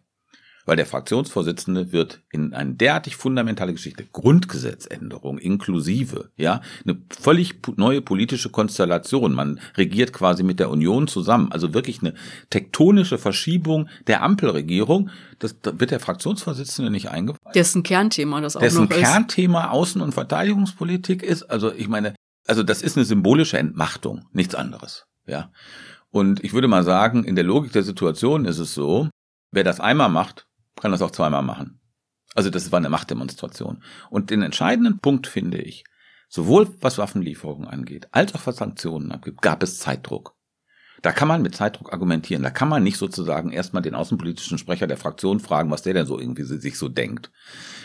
weil 0.69 0.77
der 0.77 0.85
Fraktionsvorsitzende 0.85 1.93
wird 1.93 2.21
in 2.31 2.53
eine 2.53 2.75
derartig 2.75 3.17
fundamentale 3.17 3.73
Geschichte, 3.73 4.05
Grundgesetzänderung 4.05 5.39
inklusive, 5.39 6.31
ja, 6.37 6.61
eine 6.85 7.01
völlig 7.09 7.55
neue 7.79 8.03
politische 8.03 8.51
Konstellation. 8.51 9.33
Man 9.33 9.61
regiert 9.79 10.13
quasi 10.13 10.43
mit 10.43 10.61
der 10.61 10.69
Union 10.69 11.09
zusammen, 11.09 11.51
also 11.53 11.73
wirklich 11.73 12.01
eine 12.03 12.13
tektonische 12.51 13.17
Verschiebung 13.17 13.89
der 14.09 14.23
Ampelregierung. 14.23 15.09
Das, 15.39 15.57
wird 15.63 15.91
der 15.91 16.01
Fraktionsvorsitzende 16.01 16.91
nicht 16.91 17.09
eingeweiht. 17.09 17.55
Dessen 17.55 17.83
Kernthema 17.83 18.43
das 18.43 18.55
auch 18.55 18.61
Dessen 18.61 18.85
noch 18.85 18.91
ist. 18.91 18.99
Kernthema 18.99 19.73
Außen- 19.73 20.03
und 20.03 20.13
Verteidigungspolitik 20.13 21.23
ist. 21.23 21.45
Also 21.45 21.73
ich 21.73 21.89
meine, 21.89 22.15
also 22.47 22.63
das 22.63 22.83
ist 22.83 22.99
eine 22.99 23.07
symbolische 23.07 23.57
Entmachtung, 23.57 24.27
nichts 24.33 24.55
anderes, 24.55 25.07
ja. 25.27 25.51
Und 26.11 26.45
ich 26.45 26.53
würde 26.53 26.69
mal 26.69 26.85
sagen, 26.85 27.25
in 27.25 27.37
der 27.37 27.45
Logik 27.45 27.73
der 27.73 27.85
Situation 27.85 28.45
ist 28.45 28.59
es 28.59 28.75
so, 28.75 29.09
wer 29.51 29.65
das 29.65 29.81
einmal 29.81 30.11
macht, 30.11 30.45
kann 30.81 30.93
das 30.93 31.03
auch 31.03 31.11
zweimal 31.11 31.43
machen. 31.43 31.81
Also 32.35 32.51
das 32.51 32.71
war 32.73 32.79
eine 32.79 32.91
Machtdemonstration. 32.91 33.83
Und 34.11 34.31
den 34.31 34.43
entscheidenden 34.43 34.99
Punkt 34.99 35.27
finde 35.27 35.59
ich, 35.59 35.85
sowohl 36.29 36.69
was 36.81 36.99
Waffenlieferungen 36.99 37.69
angeht, 37.69 38.09
als 38.13 38.35
auch 38.35 38.47
was 38.47 38.57
Sanktionen 38.57 39.13
angeht, 39.13 39.41
gab 39.41 39.63
es 39.63 39.79
Zeitdruck. 39.79 40.39
Da 41.01 41.13
kann 41.13 41.29
man 41.29 41.43
mit 41.43 41.55
Zeitdruck 41.55 41.93
argumentieren. 41.93 42.43
Da 42.43 42.51
kann 42.51 42.69
man 42.69 42.83
nicht 42.83 42.97
sozusagen 42.97 43.53
erstmal 43.53 43.83
den 43.83 43.95
außenpolitischen 43.95 44.59
Sprecher 44.59 44.89
der 44.89 44.97
Fraktion 44.97 45.39
fragen, 45.39 45.71
was 45.71 45.83
der 45.83 45.95
denn 45.95 46.07
so 46.07 46.19
irgendwie 46.19 46.43
sich 46.43 46.77
so 46.77 46.89
denkt. 46.89 47.31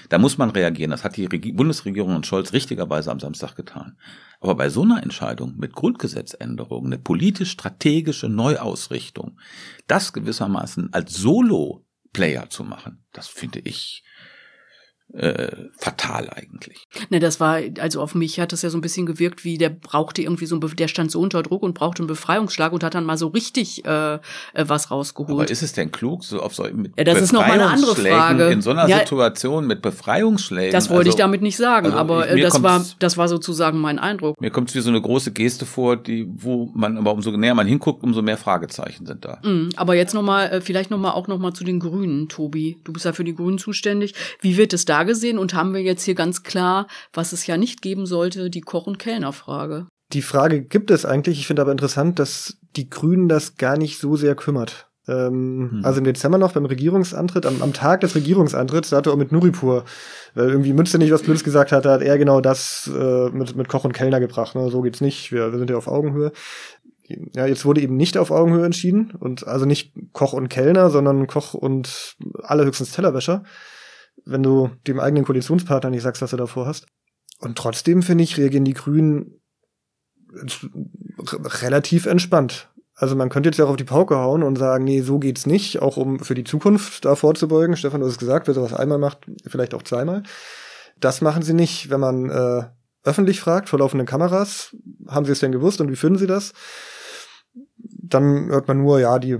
Da 0.09 0.17
muss 0.17 0.39
man 0.39 0.49
reagieren. 0.49 0.91
Das 0.91 1.03
hat 1.03 1.15
die 1.15 1.25
Regi 1.25 1.51
Bundesregierung 1.51 2.15
und 2.15 2.25
Scholz 2.25 2.53
richtigerweise 2.53 3.11
am 3.11 3.19
Samstag 3.19 3.55
getan. 3.55 3.97
Aber 4.39 4.55
bei 4.55 4.69
so 4.69 4.81
einer 4.81 5.03
Entscheidung 5.03 5.55
mit 5.57 5.73
Grundgesetzänderung, 5.73 6.87
eine 6.87 6.97
politisch-strategische 6.97 8.29
Neuausrichtung, 8.29 9.39
das 9.85 10.11
gewissermaßen 10.11 10.91
als 10.91 11.13
Solo-Player 12.13 12.49
zu 12.49 12.63
machen, 12.63 13.03
das 13.11 13.27
finde 13.27 13.59
ich 13.59 14.03
äh, 15.13 15.69
fatal 15.77 16.29
eigentlich. 16.31 16.87
Ne, 17.09 17.19
das 17.19 17.39
war, 17.39 17.59
also 17.79 18.01
auf 18.01 18.15
mich 18.15 18.39
hat 18.39 18.51
das 18.51 18.63
ja 18.63 18.69
so 18.69 18.77
ein 18.77 18.81
bisschen 18.81 19.05
gewirkt, 19.05 19.43
wie 19.43 19.57
der 19.59 19.69
brauchte 19.69 20.23
irgendwie 20.23 20.47
so, 20.47 20.55
ein, 20.55 20.75
der 20.75 20.87
stand 20.87 21.11
so 21.11 21.19
unter 21.19 21.43
Druck 21.43 21.61
und 21.61 21.75
brauchte 21.75 22.01
einen 22.01 22.07
Befreiungsschlag 22.07 22.73
und 22.73 22.83
hat 22.83 22.95
dann 22.95 23.05
mal 23.05 23.17
so 23.17 23.27
richtig 23.27 23.85
äh, 23.85 24.15
äh 24.15 24.19
was 24.55 24.89
rausgeholt. 24.89 25.31
Aber 25.31 25.49
ist 25.49 25.61
es 25.61 25.73
denn 25.73 25.91
klug, 25.91 26.23
so 26.23 26.41
auf 26.41 26.55
so 26.55 26.63
mit 26.63 26.93
ja, 26.97 27.03
das 27.03 27.21
ist 27.21 27.31
noch 27.31 27.41
mal 27.41 27.53
eine 27.53 27.67
andere 27.67 27.95
Frage. 27.95 28.47
in 28.47 28.61
so 28.61 28.71
einer 28.71 28.87
ja, 28.87 28.99
Situation 28.99 29.67
mit 29.67 29.83
Befreiungsschlägen? 29.83 30.71
Das 30.71 30.89
wollte 30.89 31.09
also, 31.09 31.09
ich 31.11 31.15
damit 31.15 31.41
nicht 31.43 31.57
sagen, 31.57 31.87
also 31.87 31.97
aber 31.97 32.33
ich, 32.33 32.41
das 32.41 32.63
war, 32.63 32.83
das 32.97 33.17
war 33.17 33.27
sozusagen 33.27 33.79
mein 33.79 33.99
Eindruck. 33.99 34.41
Mir 34.41 34.49
kommt 34.49 34.69
es 34.69 34.75
wie 34.75 34.81
so 34.81 34.89
eine 34.89 35.01
große 35.01 35.31
Geste 35.31 35.67
vor, 35.67 35.95
die, 35.95 36.27
wo 36.27 36.71
man, 36.73 36.97
aber 36.97 37.13
umso 37.13 37.29
näher 37.31 37.53
man 37.53 37.67
hinguckt, 37.67 38.03
umso 38.03 38.23
mehr 38.23 38.37
Fragezeichen 38.37 39.05
sind 39.05 39.25
da. 39.25 39.39
Mm, 39.43 39.69
aber 39.75 39.95
jetzt 39.95 40.15
noch 40.15 40.23
mal, 40.23 40.45
äh, 40.45 40.61
vielleicht 40.61 40.89
noch 40.89 40.97
mal 40.97 41.11
auch 41.11 41.27
noch 41.27 41.37
mal 41.37 41.53
zu 41.53 41.63
den 41.63 41.79
Grünen, 41.79 42.29
Tobi. 42.29 42.79
Du 42.83 42.93
bist 42.93 43.05
ja 43.05 43.13
für 43.13 43.23
die 43.23 43.35
Grünen 43.35 43.59
zuständig. 43.59 44.15
Wie 44.41 44.57
wird 44.57 44.73
es 44.73 44.85
da 44.85 45.02
gesehen 45.03 45.37
und 45.37 45.53
haben 45.53 45.73
wir 45.73 45.81
jetzt 45.81 46.03
hier 46.03 46.15
ganz 46.15 46.43
klar, 46.43 46.87
was 47.13 47.33
es 47.33 47.47
ja 47.47 47.57
nicht 47.57 47.81
geben 47.81 48.05
sollte, 48.05 48.49
die 48.49 48.61
Koch- 48.61 48.87
und 48.87 48.99
Kellnerfrage. 48.99 49.87
Die 50.13 50.21
Frage 50.21 50.61
gibt 50.61 50.91
es 50.91 51.05
eigentlich. 51.05 51.39
Ich 51.39 51.47
finde 51.47 51.61
aber 51.61 51.71
interessant, 51.71 52.19
dass 52.19 52.57
die 52.75 52.89
Grünen 52.89 53.27
das 53.27 53.55
gar 53.57 53.77
nicht 53.77 53.99
so 53.99 54.15
sehr 54.15 54.35
kümmert. 54.35 54.87
Ähm, 55.07 55.69
hm. 55.71 55.81
Also 55.83 55.99
im 55.99 56.05
Dezember 56.05 56.37
noch 56.37 56.53
beim 56.53 56.65
Regierungsantritt, 56.65 57.45
am, 57.45 57.61
am 57.61 57.73
Tag 57.73 58.01
des 58.01 58.15
Regierungsantritts, 58.15 58.89
da 58.89 58.97
hat 58.97 59.07
er 59.07 59.13
auch 59.13 59.17
mit 59.17 59.33
Nuripur, 59.33 59.83
weil 60.33 60.49
irgendwie 60.49 60.71
Münze 60.71 60.97
nicht 60.97 61.11
was 61.11 61.23
Blödes 61.23 61.43
gesagt 61.43 61.73
hat, 61.73 61.85
da 61.85 61.93
hat 61.93 62.01
er 62.01 62.17
genau 62.17 62.39
das 62.39 62.89
äh, 62.93 63.29
mit, 63.29 63.55
mit 63.55 63.67
Koch 63.67 63.83
und 63.83 63.91
Kellner 63.91 64.21
gebracht. 64.21 64.55
Ne? 64.55 64.69
So 64.69 64.81
geht's 64.81 65.01
nicht, 65.01 65.31
wir, 65.33 65.51
wir 65.51 65.59
sind 65.59 65.69
ja 65.69 65.75
auf 65.75 65.87
Augenhöhe. 65.87 66.31
Ja, 67.35 67.45
jetzt 67.45 67.65
wurde 67.65 67.81
eben 67.81 67.97
nicht 67.97 68.17
auf 68.17 68.31
Augenhöhe 68.31 68.65
entschieden 68.65 69.11
und 69.19 69.45
also 69.45 69.65
nicht 69.65 69.93
Koch 70.13 70.31
und 70.31 70.47
Kellner, 70.47 70.89
sondern 70.89 71.27
Koch 71.27 71.53
und 71.53 72.15
allerhöchstens 72.41 72.93
Tellerwäscher 72.93 73.43
wenn 74.25 74.43
du 74.43 74.71
dem 74.87 74.99
eigenen 74.99 75.25
Koalitionspartner 75.25 75.89
nicht 75.89 76.03
sagst, 76.03 76.21
was 76.21 76.31
du 76.31 76.37
davor 76.37 76.65
hast. 76.65 76.87
Und 77.39 77.57
trotzdem, 77.57 78.01
finde 78.03 78.23
ich, 78.23 78.37
reagieren 78.37 78.65
die 78.65 78.73
Grünen 78.73 79.41
relativ 81.61 82.05
entspannt. 82.05 82.69
Also 82.95 83.15
man 83.15 83.29
könnte 83.29 83.49
jetzt 83.49 83.57
ja 83.57 83.65
auch 83.65 83.71
auf 83.71 83.75
die 83.75 83.83
Pauke 83.83 84.17
hauen 84.17 84.43
und 84.43 84.57
sagen, 84.57 84.83
nee, 84.83 85.01
so 85.01 85.19
geht's 85.19 85.45
nicht, 85.45 85.81
auch 85.81 85.97
um 85.97 86.19
für 86.19 86.35
die 86.35 86.43
Zukunft 86.43 87.05
da 87.05 87.15
vorzubeugen. 87.15 87.75
Stefan, 87.75 88.01
du 88.01 88.05
hast 88.05 88.13
es 88.13 88.19
gesagt, 88.19 88.47
wer 88.47 88.53
sowas 88.53 88.73
einmal 88.73 88.99
macht, 88.99 89.25
vielleicht 89.47 89.73
auch 89.73 89.83
zweimal. 89.83 90.23
Das 90.99 91.21
machen 91.21 91.41
sie 91.41 91.53
nicht, 91.53 91.89
wenn 91.89 91.99
man 91.99 92.29
äh, 92.29 92.63
öffentlich 93.03 93.39
fragt, 93.39 93.69
vor 93.69 93.79
laufenden 93.79 94.07
Kameras, 94.07 94.75
haben 95.07 95.25
sie 95.25 95.31
es 95.31 95.39
denn 95.39 95.51
gewusst 95.51 95.81
und 95.81 95.89
wie 95.91 95.95
finden 95.95 96.19
sie 96.19 96.27
das? 96.27 96.53
Dann 97.77 98.49
hört 98.49 98.67
man 98.67 98.77
nur, 98.77 98.99
ja, 98.99 99.17
die 99.19 99.39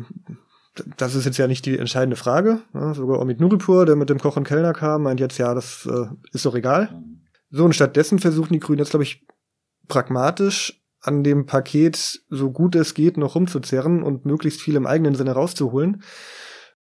das 0.98 1.16
ist 1.16 1.26
jetzt 1.26 1.38
ja 1.38 1.48
nicht 1.48 1.66
die 1.66 1.78
entscheidende 1.78 2.16
Frage. 2.16 2.62
Sogar 2.94 3.20
Omid 3.20 3.40
Nuripur, 3.40 3.86
der 3.86 3.96
mit 3.96 4.10
dem 4.10 4.20
Koch 4.20 4.38
und 4.38 4.48
Kellner 4.48 4.74
kam, 4.74 5.04
meint 5.04 5.20
jetzt, 5.20 5.38
ja, 5.38 5.54
das 5.54 5.86
äh, 5.86 6.08
ist 6.32 6.46
doch 6.46 6.56
egal. 6.56 7.04
So, 7.50 7.66
und 7.66 7.76
stattdessen 7.76 8.20
versuchen 8.20 8.54
die 8.54 8.60
Grünen 8.60 8.80
jetzt, 8.80 8.90
glaube 8.90 9.04
ich, 9.04 9.26
pragmatisch 9.88 10.82
an 11.02 11.24
dem 11.24 11.46
Paket, 11.46 12.22
so 12.30 12.52
gut 12.52 12.76
es 12.76 12.94
geht, 12.94 13.18
noch 13.18 13.36
rumzuzerren 13.36 14.02
und 14.02 14.26
möglichst 14.26 14.62
viel 14.62 14.76
im 14.76 14.88
eigenen 14.88 15.16
Sinne 15.16 15.34
rauszuholen, 15.34 16.02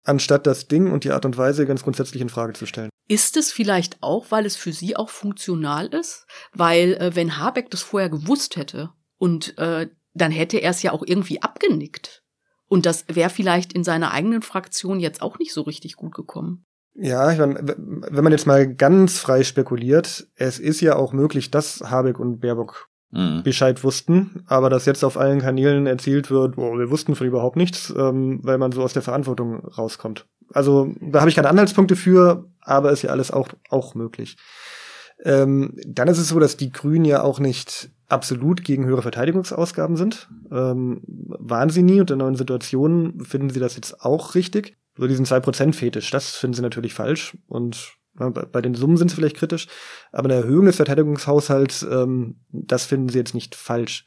anstatt 0.03 0.45
das 0.45 0.67
Ding 0.67 0.91
und 0.91 1.03
die 1.03 1.11
Art 1.11 1.25
und 1.25 1.37
Weise 1.37 1.65
ganz 1.65 1.83
grundsätzlich 1.83 2.21
in 2.21 2.29
Frage 2.29 2.53
zu 2.53 2.65
stellen. 2.65 2.89
Ist 3.07 3.37
es 3.37 3.51
vielleicht 3.51 3.97
auch, 4.01 4.27
weil 4.29 4.45
es 4.45 4.55
für 4.55 4.73
Sie 4.73 4.95
auch 4.95 5.09
funktional 5.09 5.87
ist? 5.87 6.25
Weil, 6.53 6.93
äh, 6.95 7.15
wenn 7.15 7.37
Habeck 7.37 7.71
das 7.71 7.81
vorher 7.81 8.09
gewusst 8.09 8.57
hätte 8.57 8.91
und 9.17 9.57
äh, 9.57 9.87
dann 10.13 10.31
hätte 10.31 10.57
er 10.57 10.71
es 10.71 10.83
ja 10.83 10.91
auch 10.91 11.03
irgendwie 11.05 11.41
abgenickt. 11.41 12.20
Und 12.71 12.85
das 12.85 13.03
wäre 13.09 13.29
vielleicht 13.29 13.73
in 13.73 13.83
seiner 13.83 14.11
eigenen 14.11 14.41
Fraktion 14.41 15.01
jetzt 15.01 15.21
auch 15.21 15.39
nicht 15.39 15.51
so 15.51 15.59
richtig 15.63 15.97
gut 15.97 16.15
gekommen. 16.15 16.63
Ja, 16.93 17.29
ich 17.29 17.37
meine, 17.37 17.75
wenn 17.77 18.23
man 18.23 18.31
jetzt 18.31 18.47
mal 18.47 18.65
ganz 18.65 19.19
frei 19.19 19.43
spekuliert, 19.43 20.29
es 20.35 20.57
ist 20.57 20.79
ja 20.79 20.95
auch 20.95 21.11
möglich, 21.11 21.51
dass 21.51 21.81
Habeck 21.81 22.17
und 22.17 22.39
Baerbock 22.39 22.87
mhm. 23.11 23.43
Bescheid 23.43 23.83
wussten, 23.83 24.45
aber 24.47 24.69
dass 24.69 24.85
jetzt 24.85 25.03
auf 25.03 25.17
allen 25.17 25.41
Kanälen 25.41 25.85
erzählt 25.85 26.31
wird, 26.31 26.57
oh, 26.57 26.79
wir 26.79 26.89
wussten 26.89 27.13
von 27.15 27.27
überhaupt 27.27 27.57
nichts, 27.57 27.93
ähm, 27.97 28.39
weil 28.41 28.57
man 28.57 28.71
so 28.71 28.83
aus 28.83 28.93
der 28.93 29.01
Verantwortung 29.01 29.65
rauskommt. 29.65 30.25
Also 30.53 30.93
da 31.01 31.19
habe 31.19 31.29
ich 31.29 31.35
keine 31.35 31.49
Anhaltspunkte 31.49 31.97
für, 31.97 32.49
aber 32.61 32.93
ist 32.93 33.01
ja 33.01 33.09
alles 33.09 33.31
auch, 33.31 33.49
auch 33.69 33.95
möglich. 33.95 34.37
Ähm, 35.25 35.77
dann 35.85 36.07
ist 36.07 36.19
es 36.19 36.29
so, 36.29 36.39
dass 36.39 36.55
die 36.55 36.71
Grünen 36.71 37.03
ja 37.03 37.21
auch 37.21 37.41
nicht 37.41 37.91
absolut 38.11 38.63
gegen 38.63 38.85
höhere 38.85 39.01
Verteidigungsausgaben 39.01 39.95
sind. 39.95 40.29
Ähm, 40.51 41.01
waren 41.05 41.69
sie 41.69 41.83
nie 41.83 41.99
und 41.99 42.11
in 42.11 42.17
neuen 42.17 42.35
Situationen 42.35 43.23
finden 43.23 43.49
sie 43.49 43.59
das 43.59 43.75
jetzt 43.75 44.01
auch 44.01 44.35
richtig. 44.35 44.77
So 44.97 45.07
diesen 45.07 45.25
2%-Fetisch, 45.25 46.11
das 46.11 46.35
finden 46.35 46.55
sie 46.55 46.61
natürlich 46.61 46.93
falsch 46.93 47.37
und 47.47 47.93
ja, 48.19 48.29
bei 48.29 48.61
den 48.61 48.75
Summen 48.75 48.97
sind 48.97 49.09
sie 49.09 49.15
vielleicht 49.15 49.37
kritisch, 49.37 49.67
aber 50.11 50.25
eine 50.25 50.41
Erhöhung 50.41 50.65
des 50.65 50.75
Verteidigungshaushalts, 50.75 51.83
ähm, 51.83 52.41
das 52.49 52.85
finden 52.85 53.07
sie 53.07 53.17
jetzt 53.17 53.33
nicht 53.33 53.55
falsch. 53.55 54.05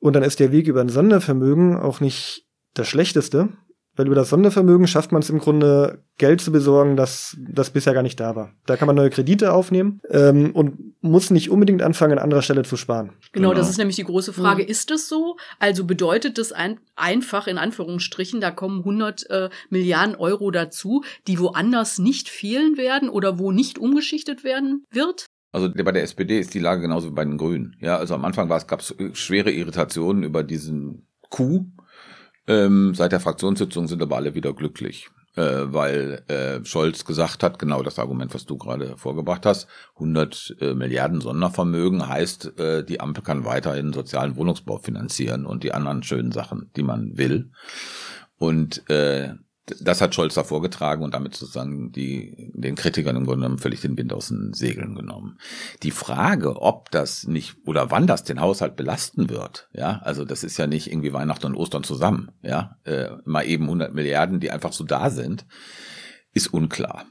Und 0.00 0.14
dann 0.14 0.24
ist 0.24 0.40
der 0.40 0.52
Weg 0.52 0.66
über 0.66 0.80
ein 0.80 0.88
Sondervermögen 0.88 1.76
auch 1.76 2.00
nicht 2.00 2.46
das 2.74 2.88
Schlechteste, 2.88 3.50
weil 3.98 4.06
über 4.06 4.14
das 4.14 4.30
Sondervermögen 4.30 4.86
schafft 4.86 5.10
man 5.10 5.22
es 5.22 5.28
im 5.28 5.40
Grunde, 5.40 6.04
Geld 6.18 6.40
zu 6.40 6.52
besorgen, 6.52 6.96
das, 6.96 7.36
das 7.38 7.70
bisher 7.70 7.94
gar 7.94 8.02
nicht 8.02 8.18
da 8.20 8.36
war. 8.36 8.52
Da 8.64 8.76
kann 8.76 8.86
man 8.86 8.96
neue 8.96 9.10
Kredite 9.10 9.52
aufnehmen 9.52 10.00
ähm, 10.08 10.52
und 10.52 11.02
muss 11.02 11.30
nicht 11.30 11.50
unbedingt 11.50 11.82
anfangen, 11.82 12.12
an 12.12 12.18
anderer 12.18 12.42
Stelle 12.42 12.62
zu 12.62 12.76
sparen. 12.76 13.10
Genau, 13.32 13.50
genau. 13.50 13.54
das 13.54 13.68
ist 13.68 13.78
nämlich 13.78 13.96
die 13.96 14.04
große 14.04 14.32
Frage. 14.32 14.62
Mhm. 14.62 14.68
Ist 14.68 14.90
es 14.92 15.08
so? 15.08 15.36
Also 15.58 15.84
bedeutet 15.84 16.38
das 16.38 16.52
ein, 16.52 16.78
einfach, 16.94 17.48
in 17.48 17.58
Anführungsstrichen, 17.58 18.40
da 18.40 18.52
kommen 18.52 18.78
100 18.80 19.30
äh, 19.30 19.48
Milliarden 19.70 20.14
Euro 20.14 20.50
dazu, 20.50 21.02
die 21.26 21.38
woanders 21.40 21.98
nicht 21.98 22.28
fehlen 22.28 22.76
werden 22.76 23.08
oder 23.08 23.38
wo 23.38 23.50
nicht 23.50 23.78
umgeschichtet 23.78 24.44
werden 24.44 24.84
wird? 24.90 25.26
Also 25.50 25.70
bei 25.72 25.92
der 25.92 26.02
SPD 26.02 26.38
ist 26.38 26.54
die 26.54 26.60
Lage 26.60 26.82
genauso 26.82 27.08
wie 27.08 27.14
bei 27.14 27.24
den 27.24 27.38
Grünen. 27.38 27.76
Ja, 27.80 27.96
also 27.96 28.14
am 28.14 28.24
Anfang 28.24 28.48
war 28.48 28.58
es 28.58 28.66
gab 28.66 28.80
es 28.80 28.94
schwere 29.14 29.50
Irritationen 29.50 30.22
über 30.22 30.44
diesen 30.44 31.06
Coup, 31.30 31.66
ähm, 32.48 32.94
seit 32.94 33.12
der 33.12 33.20
Fraktionssitzung 33.20 33.86
sind 33.86 34.02
aber 34.02 34.16
alle 34.16 34.34
wieder 34.34 34.54
glücklich, 34.54 35.08
äh, 35.36 35.42
weil 35.42 36.22
äh, 36.28 36.64
Scholz 36.64 37.04
gesagt 37.04 37.42
hat, 37.42 37.58
genau 37.58 37.82
das 37.82 37.98
Argument, 37.98 38.34
was 38.34 38.46
du 38.46 38.56
gerade 38.56 38.96
vorgebracht 38.96 39.44
hast, 39.44 39.68
100 39.96 40.56
äh, 40.60 40.74
Milliarden 40.74 41.20
Sondervermögen 41.20 42.08
heißt, 42.08 42.58
äh, 42.58 42.84
die 42.84 43.00
Ampel 43.00 43.22
kann 43.22 43.44
weiterhin 43.44 43.92
sozialen 43.92 44.36
Wohnungsbau 44.36 44.78
finanzieren 44.78 45.44
und 45.44 45.62
die 45.62 45.74
anderen 45.74 46.02
schönen 46.02 46.32
Sachen, 46.32 46.70
die 46.74 46.82
man 46.82 47.18
will. 47.18 47.50
Und 48.38 48.88
äh, 48.88 49.34
das 49.80 50.00
hat 50.00 50.14
Scholz 50.14 50.34
da 50.34 50.44
vorgetragen 50.44 51.02
und 51.02 51.14
damit 51.14 51.34
sozusagen 51.34 51.92
die, 51.92 52.50
den 52.54 52.74
Kritikern 52.74 53.16
im 53.16 53.24
Grunde 53.24 53.42
genommen 53.42 53.58
völlig 53.58 53.80
den 53.80 53.96
Wind 53.96 54.12
aus 54.12 54.28
den 54.28 54.52
Segeln 54.52 54.94
genommen. 54.94 55.38
Die 55.82 55.90
Frage, 55.90 56.60
ob 56.60 56.90
das 56.90 57.26
nicht 57.26 57.56
oder 57.66 57.90
wann 57.90 58.06
das 58.06 58.24
den 58.24 58.40
Haushalt 58.40 58.76
belasten 58.76 59.28
wird, 59.28 59.68
ja, 59.72 60.00
also 60.02 60.24
das 60.24 60.44
ist 60.44 60.56
ja 60.58 60.66
nicht 60.66 60.90
irgendwie 60.90 61.12
Weihnachten 61.12 61.46
und 61.46 61.54
Ostern 61.54 61.84
zusammen, 61.84 62.30
ja, 62.42 62.76
äh, 62.84 63.10
mal 63.24 63.46
eben 63.46 63.64
100 63.64 63.94
Milliarden, 63.94 64.40
die 64.40 64.50
einfach 64.50 64.72
so 64.72 64.84
da 64.84 65.10
sind, 65.10 65.46
ist 66.32 66.52
unklar. 66.52 67.06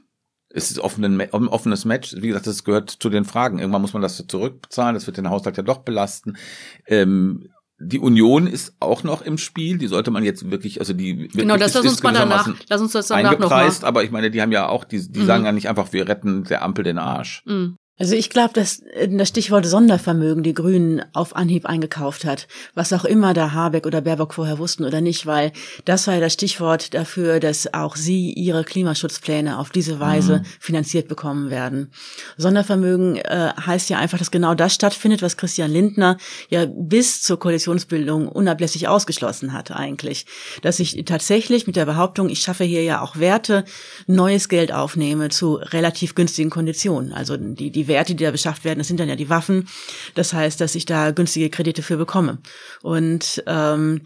Es 0.50 0.70
ist 0.70 0.78
offenen, 0.78 1.20
ein 1.20 1.48
offenes 1.48 1.84
Match. 1.84 2.14
Wie 2.16 2.28
gesagt, 2.28 2.46
das 2.46 2.64
gehört 2.64 2.90
zu 2.90 3.10
den 3.10 3.26
Fragen. 3.26 3.58
Irgendwann 3.58 3.82
muss 3.82 3.92
man 3.92 4.00
das 4.00 4.24
zurückbezahlen. 4.26 4.94
Das 4.94 5.06
wird 5.06 5.18
den 5.18 5.28
Haushalt 5.28 5.58
ja 5.58 5.62
doch 5.62 5.80
belasten. 5.80 6.38
Ähm, 6.86 7.50
die 7.80 8.00
Union 8.00 8.46
ist 8.46 8.74
auch 8.80 9.04
noch 9.04 9.22
im 9.22 9.38
Spiel, 9.38 9.78
die 9.78 9.86
sollte 9.86 10.10
man 10.10 10.24
jetzt 10.24 10.50
wirklich, 10.50 10.80
also 10.80 10.92
die 10.92 11.28
genau, 11.28 11.56
das 11.56 11.74
lass 11.74 11.86
uns 11.86 12.02
mal 12.02 12.12
danach, 12.12 12.48
lass 12.68 12.80
uns 12.80 12.92
das 12.92 13.08
danach 13.08 13.38
noch 13.38 13.50
mal. 13.50 13.70
aber 13.82 14.02
ich 14.02 14.10
meine, 14.10 14.30
die 14.30 14.42
haben 14.42 14.50
ja 14.50 14.68
auch, 14.68 14.84
die, 14.84 15.10
die 15.10 15.20
mhm. 15.20 15.26
sagen 15.26 15.44
ja 15.44 15.52
nicht 15.52 15.68
einfach, 15.68 15.92
wir 15.92 16.08
retten 16.08 16.44
der 16.44 16.62
Ampel 16.62 16.82
den 16.82 16.98
Arsch. 16.98 17.42
Mhm. 17.46 17.76
Also 17.98 18.14
ich 18.14 18.30
glaube, 18.30 18.54
dass 18.54 18.80
äh, 18.80 19.08
das 19.08 19.28
Stichwort 19.28 19.66
Sondervermögen 19.66 20.42
die 20.42 20.54
Grünen 20.54 21.02
auf 21.12 21.34
Anhieb 21.34 21.66
eingekauft 21.66 22.24
hat, 22.24 22.46
was 22.74 22.92
auch 22.92 23.04
immer 23.04 23.34
da 23.34 23.52
Habeck 23.52 23.86
oder 23.86 24.00
Baerbock 24.00 24.34
vorher 24.34 24.58
wussten 24.58 24.84
oder 24.84 25.00
nicht, 25.00 25.26
weil 25.26 25.52
das 25.84 26.06
war 26.06 26.14
ja 26.14 26.20
das 26.20 26.32
Stichwort 26.32 26.94
dafür, 26.94 27.40
dass 27.40 27.74
auch 27.74 27.96
sie 27.96 28.32
ihre 28.32 28.64
Klimaschutzpläne 28.64 29.58
auf 29.58 29.70
diese 29.70 29.98
Weise 29.98 30.38
mhm. 30.38 30.44
finanziert 30.60 31.08
bekommen 31.08 31.50
werden. 31.50 31.90
Sondervermögen 32.36 33.16
äh, 33.16 33.52
heißt 33.66 33.90
ja 33.90 33.98
einfach, 33.98 34.18
dass 34.18 34.30
genau 34.30 34.54
das 34.54 34.74
stattfindet, 34.74 35.22
was 35.22 35.36
Christian 35.36 35.70
Lindner 35.70 36.16
ja 36.50 36.66
bis 36.66 37.22
zur 37.22 37.38
Koalitionsbildung 37.38 38.28
unablässig 38.28 38.86
ausgeschlossen 38.86 39.52
hat 39.52 39.72
eigentlich, 39.72 40.26
dass 40.62 40.78
ich 40.78 41.04
tatsächlich 41.04 41.66
mit 41.66 41.76
der 41.76 41.86
Behauptung, 41.86 42.28
ich 42.28 42.40
schaffe 42.40 42.64
hier 42.64 42.84
ja 42.84 43.00
auch 43.00 43.16
Werte, 43.16 43.64
neues 44.06 44.48
Geld 44.48 44.72
aufnehme 44.72 45.30
zu 45.30 45.54
relativ 45.54 46.14
günstigen 46.14 46.50
Konditionen, 46.50 47.12
also 47.12 47.36
die 47.36 47.70
die 47.70 47.87
Werte, 47.88 48.14
die 48.14 48.24
da 48.24 48.30
beschafft 48.30 48.64
werden, 48.64 48.78
das 48.78 48.88
sind 48.88 49.00
dann 49.00 49.08
ja 49.08 49.16
die 49.16 49.30
Waffen. 49.30 49.68
Das 50.14 50.32
heißt, 50.32 50.60
dass 50.60 50.74
ich 50.74 50.86
da 50.86 51.10
günstige 51.10 51.50
Kredite 51.50 51.82
für 51.82 51.96
bekomme. 51.96 52.38
Und 52.82 53.42
ähm, 53.46 54.02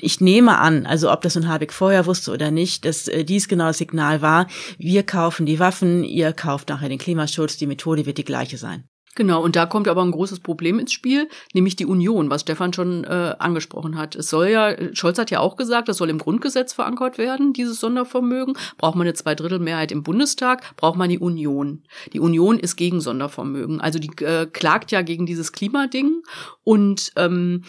ich 0.00 0.20
nehme 0.20 0.58
an, 0.58 0.86
also 0.86 1.12
ob 1.12 1.22
das 1.22 1.36
ein 1.36 1.48
Habeck 1.48 1.72
vorher 1.72 2.06
wusste 2.06 2.32
oder 2.32 2.50
nicht, 2.50 2.84
dass 2.84 3.08
äh, 3.08 3.24
dies 3.24 3.48
genau 3.48 3.66
das 3.66 3.78
Signal 3.78 4.22
war, 4.22 4.46
wir 4.78 5.02
kaufen 5.02 5.46
die 5.46 5.58
Waffen, 5.58 6.04
ihr 6.04 6.32
kauft 6.32 6.68
nachher 6.68 6.88
den 6.88 6.98
Klimaschutz, 6.98 7.56
die 7.56 7.66
Methode 7.66 8.06
wird 8.06 8.18
die 8.18 8.24
gleiche 8.24 8.58
sein. 8.58 8.84
Genau, 9.16 9.42
und 9.42 9.56
da 9.56 9.64
kommt 9.64 9.88
aber 9.88 10.02
ein 10.02 10.10
großes 10.10 10.40
Problem 10.40 10.78
ins 10.78 10.92
Spiel, 10.92 11.28
nämlich 11.54 11.74
die 11.74 11.86
Union, 11.86 12.28
was 12.28 12.42
Stefan 12.42 12.74
schon 12.74 13.04
äh, 13.04 13.34
angesprochen 13.38 13.96
hat. 13.96 14.14
Es 14.14 14.28
soll 14.28 14.48
ja, 14.48 14.76
Scholz 14.94 15.18
hat 15.18 15.30
ja 15.30 15.40
auch 15.40 15.56
gesagt, 15.56 15.88
das 15.88 15.96
soll 15.96 16.10
im 16.10 16.18
Grundgesetz 16.18 16.74
verankert 16.74 17.16
werden, 17.16 17.54
dieses 17.54 17.80
Sondervermögen. 17.80 18.58
Braucht 18.76 18.94
man 18.94 19.06
eine 19.06 19.14
Zweidrittelmehrheit 19.14 19.90
im 19.90 20.02
Bundestag, 20.02 20.76
braucht 20.76 20.98
man 20.98 21.08
die 21.08 21.18
Union. 21.18 21.82
Die 22.12 22.20
Union 22.20 22.58
ist 22.58 22.76
gegen 22.76 23.00
Sondervermögen. 23.00 23.80
Also 23.80 23.98
die 23.98 24.10
äh, 24.22 24.44
klagt 24.44 24.92
ja 24.92 25.00
gegen 25.00 25.24
dieses 25.24 25.52
Klimading 25.52 26.22
und 26.62 27.12
ähm, 27.16 27.62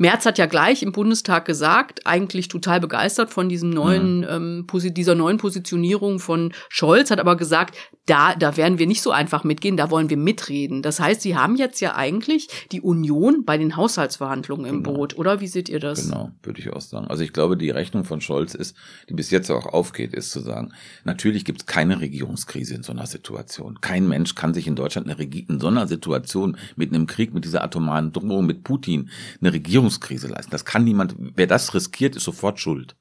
Merz 0.00 0.24
hat 0.24 0.38
ja 0.38 0.46
gleich 0.46 0.82
im 0.82 0.92
Bundestag 0.92 1.44
gesagt, 1.44 2.06
eigentlich 2.06 2.48
total 2.48 2.80
begeistert 2.80 3.28
von 3.28 3.50
diesem 3.50 3.68
neuen, 3.68 4.20
mhm. 4.20 4.66
ähm, 4.72 4.92
dieser 4.94 5.14
neuen 5.14 5.36
Positionierung 5.36 6.20
von 6.20 6.54
Scholz, 6.70 7.10
hat 7.10 7.20
aber 7.20 7.36
gesagt, 7.36 7.76
da, 8.06 8.34
da 8.34 8.56
werden 8.56 8.78
wir 8.78 8.86
nicht 8.86 9.02
so 9.02 9.10
einfach 9.10 9.44
mitgehen, 9.44 9.76
da 9.76 9.90
wollen 9.90 10.08
wir 10.08 10.16
mitreden. 10.16 10.80
Das 10.80 11.00
heißt, 11.00 11.20
Sie 11.20 11.36
haben 11.36 11.56
jetzt 11.56 11.80
ja 11.82 11.96
eigentlich 11.96 12.48
die 12.72 12.80
Union 12.80 13.44
bei 13.44 13.58
den 13.58 13.76
Haushaltsverhandlungen 13.76 14.64
im 14.64 14.82
genau. 14.82 14.96
Boot, 14.96 15.18
oder? 15.18 15.42
Wie 15.42 15.46
seht 15.46 15.68
ihr 15.68 15.80
das? 15.80 16.08
Genau, 16.08 16.30
würde 16.42 16.60
ich 16.60 16.72
auch 16.72 16.80
sagen. 16.80 17.06
Also 17.06 17.22
ich 17.22 17.34
glaube, 17.34 17.58
die 17.58 17.68
Rechnung 17.68 18.04
von 18.04 18.22
Scholz 18.22 18.54
ist, 18.54 18.74
die 19.10 19.14
bis 19.14 19.30
jetzt 19.30 19.50
auch 19.50 19.66
aufgeht, 19.66 20.14
ist 20.14 20.30
zu 20.30 20.40
sagen, 20.40 20.72
natürlich 21.04 21.44
gibt 21.44 21.60
es 21.60 21.66
keine 21.66 22.00
Regierungskrise 22.00 22.74
in 22.74 22.82
so 22.82 22.92
einer 22.92 23.06
Situation. 23.06 23.82
Kein 23.82 24.08
Mensch 24.08 24.34
kann 24.34 24.54
sich 24.54 24.66
in 24.66 24.76
Deutschland 24.76 25.06
eine 25.06 25.18
Regi 25.18 25.44
in 25.46 25.60
so 25.60 25.66
einer 25.66 25.86
Situation 25.86 26.56
mit 26.76 26.94
einem 26.94 27.06
Krieg, 27.06 27.34
mit 27.34 27.44
dieser 27.44 27.62
atomaren 27.62 28.12
Drohung, 28.12 28.46
mit 28.46 28.64
Putin, 28.64 29.10
eine 29.42 29.52
Regierung 29.52 29.89
Regierungskrise 29.90 30.28
leisten. 30.28 30.50
Das 30.50 30.64
kann 30.64 30.84
niemand, 30.84 31.14
wer 31.18 31.46
das 31.46 31.74
riskiert, 31.74 32.16
ist 32.16 32.24
sofort 32.24 32.60
schuld. 32.60 32.96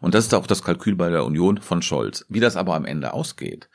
Und 0.00 0.14
das 0.14 0.26
ist 0.26 0.34
auch 0.34 0.46
das 0.46 0.62
Kalkül 0.62 0.96
bei 0.96 1.10
der 1.10 1.24
Union 1.24 1.58
von 1.58 1.82
Scholz. 1.82 2.24
Wie 2.28 2.40
das 2.40 2.56
aber 2.56 2.74
am 2.74 2.84
Ende 2.84 3.12
ausgeht, 3.12 3.68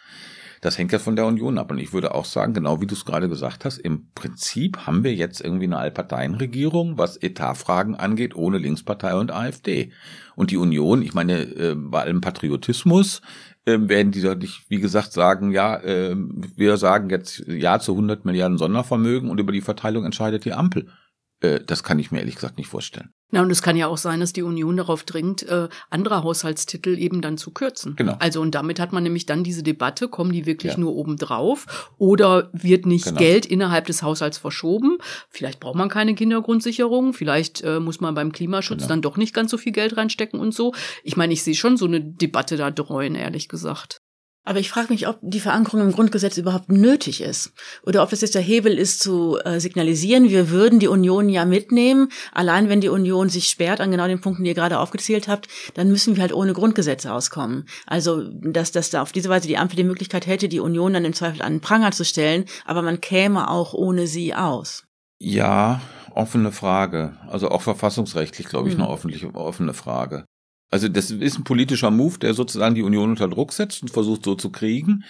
das 0.62 0.78
hängt 0.78 0.92
ja 0.92 1.00
von 1.00 1.16
der 1.16 1.28
Union 1.28 1.58
ab. 1.60 1.70
Und 1.70 1.78
ich 1.78 1.94
würde 1.94 2.16
auch 2.16 2.26
sagen, 2.26 2.54
genau 2.54 2.82
wie 2.82 2.88
du 2.88 2.96
es 2.96 3.06
gerade 3.06 3.30
gesagt 3.30 3.66
hast, 3.66 3.78
im 3.78 4.12
Prinzip 4.16 4.88
haben 4.88 5.04
wir 5.04 5.14
jetzt 5.14 5.42
irgendwie 5.42 5.66
eine 5.66 5.78
Allparteienregierung, 5.78 6.98
was 6.98 7.18
Etatfragen 7.18 7.96
angeht, 7.96 8.36
ohne 8.36 8.58
Linkspartei 8.58 9.14
und 9.16 9.32
AfD. 9.32 9.92
Und 10.36 10.50
die 10.52 10.58
Union, 10.58 11.02
ich 11.04 11.14
meine, 11.14 11.44
äh, 11.44 11.76
bei 11.76 12.02
allem 12.02 12.22
Patriotismus 12.22 13.22
äh, 13.66 13.78
werden 13.80 14.12
die 14.12 14.22
doch 14.22 14.36
nicht, 14.36 14.66
wie 14.70 14.80
gesagt, 14.80 15.14
sagen, 15.14 15.52
ja, 15.52 15.78
äh, 15.78 16.16
wir 16.56 16.78
sagen 16.78 17.10
jetzt 17.10 17.44
Ja 17.48 17.80
zu 17.80 17.92
100 17.92 18.26
Milliarden 18.26 18.58
Sondervermögen 18.58 19.30
und 19.30 19.40
über 19.40 19.52
die 19.52 19.62
Verteilung 19.62 20.04
entscheidet 20.04 20.46
die 20.46 20.54
Ampel. 20.54 20.88
Äh, 21.46 21.64
das 21.66 21.84
kann 21.84 22.00
ich 22.00 22.12
mir 22.12 22.20
ehrlich 22.20 22.36
gesagt 22.36 22.58
nicht 22.58 22.68
vorstellen. 22.68 23.10
Na, 23.32 23.42
und 23.42 23.52
es 23.52 23.62
kann 23.62 23.76
ja 23.76 23.88
auch 23.88 23.98
sein, 23.98 24.20
dass 24.20 24.34
die 24.34 24.44
Union 24.44 24.78
darauf 24.78 25.04
dringt, 25.04 25.44
äh, 25.44 25.68
andere 25.90 26.24
Haushaltstitel 26.24 26.98
eben 26.98 27.22
dann 27.22 27.38
zu 27.38 27.52
kürzen. 27.52 27.96
Genau. 27.96 28.16
Also 28.20 28.40
und 28.40 28.54
damit 28.54 28.80
hat 28.80 28.94
man 28.94 29.04
nämlich 29.04 29.26
dann 29.26 29.44
diese 29.44 29.64
Debatte, 29.64 30.08
kommen 30.08 30.32
die 30.32 30.46
wirklich 30.46 30.74
ja. 30.74 30.80
nur 30.80 30.96
obendrauf 30.96 31.92
oder 31.98 32.50
wird 32.54 32.86
nicht 32.86 33.06
genau. 33.06 33.18
Geld 33.18 33.46
innerhalb 33.46 33.88
des 33.88 34.04
Haushalts 34.04 34.38
verschoben? 34.38 35.00
Vielleicht 35.30 35.60
braucht 35.60 35.76
man 35.76 35.90
keine 35.90 36.16
Kindergrundsicherung, 36.16 37.14
vielleicht 37.14 37.62
äh, 37.64 37.80
muss 37.80 38.00
man 38.00 38.14
beim 38.14 38.32
Klimaschutz 38.32 38.80
genau. 38.80 38.90
dann 38.90 39.02
doch 39.02 39.18
nicht 39.18 39.34
ganz 39.34 39.52
so 39.52 39.58
viel 39.58 39.72
Geld 39.72 39.98
reinstecken 39.98 40.40
und 40.40 40.54
so. 40.54 40.74
Ich 41.04 41.18
meine, 41.18 41.34
ich 41.34 41.44
sehe 41.44 41.56
schon 41.56 41.78
so 41.78 41.86
eine 41.86 42.02
Debatte 42.02 42.58
da 42.58 42.72
dreuen, 42.72 43.16
ehrlich 43.16 43.50
gesagt. 43.50 44.02
Aber 44.46 44.60
ich 44.60 44.70
frage 44.70 44.94
mich, 44.94 45.08
ob 45.08 45.18
die 45.22 45.40
Verankerung 45.40 45.82
im 45.82 45.92
Grundgesetz 45.92 46.38
überhaupt 46.38 46.70
nötig 46.70 47.22
ist. 47.22 47.52
Oder 47.84 48.04
ob 48.04 48.12
das 48.12 48.22
jetzt 48.22 48.36
der 48.36 48.44
Hebel 48.44 48.78
ist, 48.78 49.00
zu 49.00 49.40
äh, 49.44 49.60
signalisieren, 49.60 50.30
wir 50.30 50.52
würden 50.52 50.80
die 50.80 50.88
Union 50.88 51.30
ja 51.30 51.46
mitnehmen. 51.46 52.10
Allein 52.32 52.70
wenn 52.70 52.80
die 52.80 52.90
Union 52.90 53.30
sich 53.30 53.48
sperrt 53.48 53.82
an 53.82 53.90
genau 53.90 54.08
den 54.08 54.22
Punkten, 54.22 54.44
die 54.44 54.50
ihr 54.50 54.56
gerade 54.56 54.80
aufgezählt 54.80 55.28
habt, 55.28 55.48
dann 55.74 55.90
müssen 55.90 56.16
wir 56.16 56.22
halt 56.22 56.34
ohne 56.34 56.54
Grundgesetz 56.54 57.08
auskommen. 57.08 57.66
Also, 57.88 58.24
dass, 58.30 58.72
dass 58.72 58.92
da 58.92 59.02
auf 59.02 59.12
diese 59.12 59.30
Weise 59.30 59.48
die 59.48 59.58
Ampel 59.58 59.78
die 59.78 59.84
Möglichkeit 59.84 60.28
hätte, 60.28 60.48
die 60.48 60.60
Union 60.60 60.94
dann 60.94 61.06
im 61.06 61.14
Zweifel 61.14 61.42
an 61.42 61.54
den 61.54 61.62
Pranger 61.62 61.92
zu 61.92 62.06
stellen, 62.06 62.46
aber 62.66 62.84
man 62.84 63.02
käme 63.02 63.50
auch 63.50 63.74
ohne 63.74 64.06
sie 64.06 64.36
aus. 64.36 64.84
Ja, 65.18 65.82
offene 66.14 66.52
Frage. 66.52 67.18
Also 67.28 67.50
auch 67.50 67.64
verfassungsrechtlich, 67.64 68.48
glaube 68.48 68.70
ich, 68.70 68.76
hm. 68.76 68.84
eine 68.84 68.92
offene, 68.92 69.34
offene 69.34 69.74
Frage. 69.74 70.26
Also 70.72 70.88
das 70.88 71.12
ist 71.12 71.38
ein 71.38 71.44
politischer 71.44 71.92
Move, 71.92 72.20
der 72.20 72.34
sozusagen 72.34 72.76
die 72.76 72.84
Union 72.84 73.12
unter 73.12 73.28
Druck 73.28 73.54
setzt 73.54 73.82
und 73.82 73.90
versucht 73.90 74.26
so 74.26 74.36
zu 74.36 74.52
kriegen. 74.52 75.04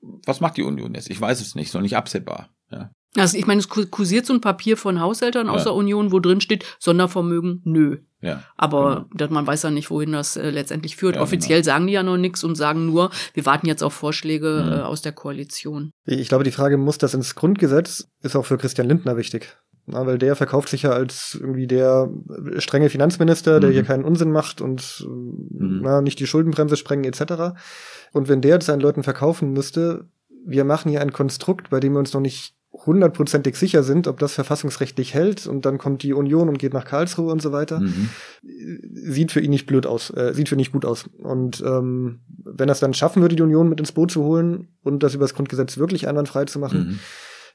Was 0.00 0.40
macht 0.40 0.56
die 0.56 0.62
Union 0.62 0.94
jetzt? 0.94 1.10
Ich 1.10 1.20
weiß 1.20 1.40
es 1.40 1.54
nicht, 1.54 1.74
noch 1.74 1.80
nicht 1.80 1.96
absehbar. 1.96 2.48
Ja. 2.70 2.90
Also 3.16 3.36
ich 3.36 3.46
meine, 3.46 3.60
es 3.60 3.68
kursiert 3.68 4.24
so 4.24 4.32
ein 4.32 4.40
Papier 4.40 4.76
von 4.76 5.00
Haushältern 5.00 5.48
aus 5.50 5.60
ja. 5.60 5.64
der 5.64 5.74
Union, 5.74 6.12
wo 6.12 6.18
drin 6.18 6.40
steht, 6.40 6.64
Sondervermögen, 6.78 7.60
nö. 7.64 7.98
Ja, 8.22 8.42
Aber 8.56 9.06
genau. 9.10 9.32
man 9.32 9.46
weiß 9.46 9.64
ja 9.64 9.70
nicht, 9.70 9.90
wohin 9.90 10.12
das 10.12 10.36
äh, 10.36 10.50
letztendlich 10.50 10.96
führt. 10.96 11.16
Ja, 11.16 11.22
Offiziell 11.22 11.60
genau. 11.60 11.72
sagen 11.72 11.86
die 11.88 11.92
ja 11.92 12.04
noch 12.04 12.16
nichts 12.16 12.44
und 12.44 12.54
sagen 12.54 12.86
nur, 12.86 13.10
wir 13.34 13.44
warten 13.44 13.66
jetzt 13.66 13.82
auf 13.82 13.92
Vorschläge 13.92 14.62
mhm. 14.64 14.72
äh, 14.72 14.80
aus 14.82 15.02
der 15.02 15.12
Koalition. 15.12 15.90
Ich 16.06 16.28
glaube, 16.28 16.44
die 16.44 16.52
Frage, 16.52 16.78
muss 16.78 16.98
das 16.98 17.14
ins 17.14 17.34
Grundgesetz, 17.34 18.08
ist 18.22 18.36
auch 18.36 18.46
für 18.46 18.58
Christian 18.58 18.88
Lindner 18.88 19.16
wichtig. 19.16 19.56
Na, 19.84 20.06
weil 20.06 20.18
der 20.18 20.36
verkauft 20.36 20.68
sich 20.68 20.82
ja 20.82 20.90
als 20.90 21.36
irgendwie 21.40 21.66
der 21.66 22.08
strenge 22.58 22.88
Finanzminister, 22.88 23.58
der 23.58 23.70
mhm. 23.70 23.74
hier 23.74 23.82
keinen 23.82 24.04
Unsinn 24.04 24.30
macht 24.30 24.60
und 24.60 25.04
mhm. 25.08 25.80
na, 25.82 26.00
nicht 26.00 26.20
die 26.20 26.26
Schuldenbremse 26.26 26.76
sprengen 26.76 27.04
etc. 27.04 27.56
Und 28.12 28.28
wenn 28.28 28.40
der 28.40 28.60
seinen 28.60 28.80
Leuten 28.80 29.02
verkaufen 29.02 29.52
müsste, 29.52 30.06
wir 30.44 30.64
machen 30.64 30.88
hier 30.90 31.00
ein 31.00 31.12
Konstrukt, 31.12 31.70
bei 31.70 31.80
dem 31.80 31.94
wir 31.94 31.98
uns 31.98 32.12
noch 32.12 32.20
nicht 32.20 32.54
hundertprozentig 32.72 33.56
sicher 33.56 33.82
sind, 33.82 34.06
ob 34.06 34.18
das 34.18 34.34
verfassungsrechtlich 34.34 35.14
hält 35.14 35.46
und 35.46 35.66
dann 35.66 35.78
kommt 35.78 36.02
die 36.02 36.14
Union 36.14 36.48
und 36.48 36.58
geht 36.58 36.72
nach 36.72 36.84
Karlsruhe 36.84 37.30
und 37.30 37.42
so 37.42 37.52
weiter, 37.52 37.80
mhm. 37.80 38.08
sieht 38.94 39.30
für 39.30 39.40
ihn 39.40 39.50
nicht 39.50 39.66
blöd 39.66 39.86
aus, 39.86 40.10
äh, 40.10 40.32
sieht 40.32 40.48
für 40.48 40.54
ihn 40.54 40.58
nicht 40.58 40.72
gut 40.72 40.84
aus. 40.84 41.04
Und 41.18 41.60
ähm, 41.66 42.20
wenn 42.28 42.68
er 42.68 42.72
es 42.72 42.80
dann 42.80 42.94
schaffen 42.94 43.20
würde, 43.20 43.36
die 43.36 43.42
Union 43.42 43.68
mit 43.68 43.80
ins 43.80 43.92
Boot 43.92 44.10
zu 44.10 44.22
holen 44.22 44.68
und 44.82 45.02
das 45.02 45.14
über 45.14 45.24
das 45.24 45.34
Grundgesetz 45.34 45.76
wirklich 45.76 46.08
einwandfrei 46.08 46.44
zu 46.44 46.58
machen, 46.60 46.78
mhm. 46.78 46.98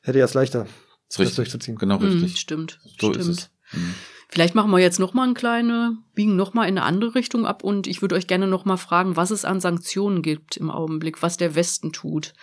hätte 0.04 0.20
er 0.20 0.26
es 0.26 0.34
leichter 0.34 0.68
ist 1.10 1.20
richtig. 1.20 1.36
durchzuziehen. 1.36 1.78
Genau 1.78 2.00
hm, 2.00 2.08
richtig. 2.08 2.32
Mhm, 2.34 2.36
stimmt. 2.36 2.80
So 2.84 3.12
stimmt. 3.12 3.18
ist 3.18 3.28
es. 3.28 3.50
Mhm. 3.72 3.96
Vielleicht 4.30 4.56
machen 4.56 4.72
wir 4.72 4.80
jetzt 4.80 5.00
noch 5.00 5.14
mal 5.14 5.26
ein 5.28 5.34
kleine, 5.34 5.98
biegen 6.14 6.36
noch 6.36 6.54
mal 6.54 6.66
in 6.66 6.78
eine 6.78 6.84
andere 6.84 7.16
Richtung 7.16 7.46
ab 7.46 7.64
und 7.64 7.88
ich 7.88 8.02
würde 8.02 8.16
euch 8.16 8.28
gerne 8.28 8.46
noch 8.46 8.66
mal 8.66 8.78
fragen, 8.78 9.16
was 9.16 9.32
es 9.32 9.46
an 9.46 9.62
Sanktionen 9.62 10.22
gibt 10.22 10.58
im 10.58 10.70
Augenblick, 10.70 11.22
was 11.22 11.38
der 11.38 11.56
Westen 11.56 11.94
tut. 11.94 12.34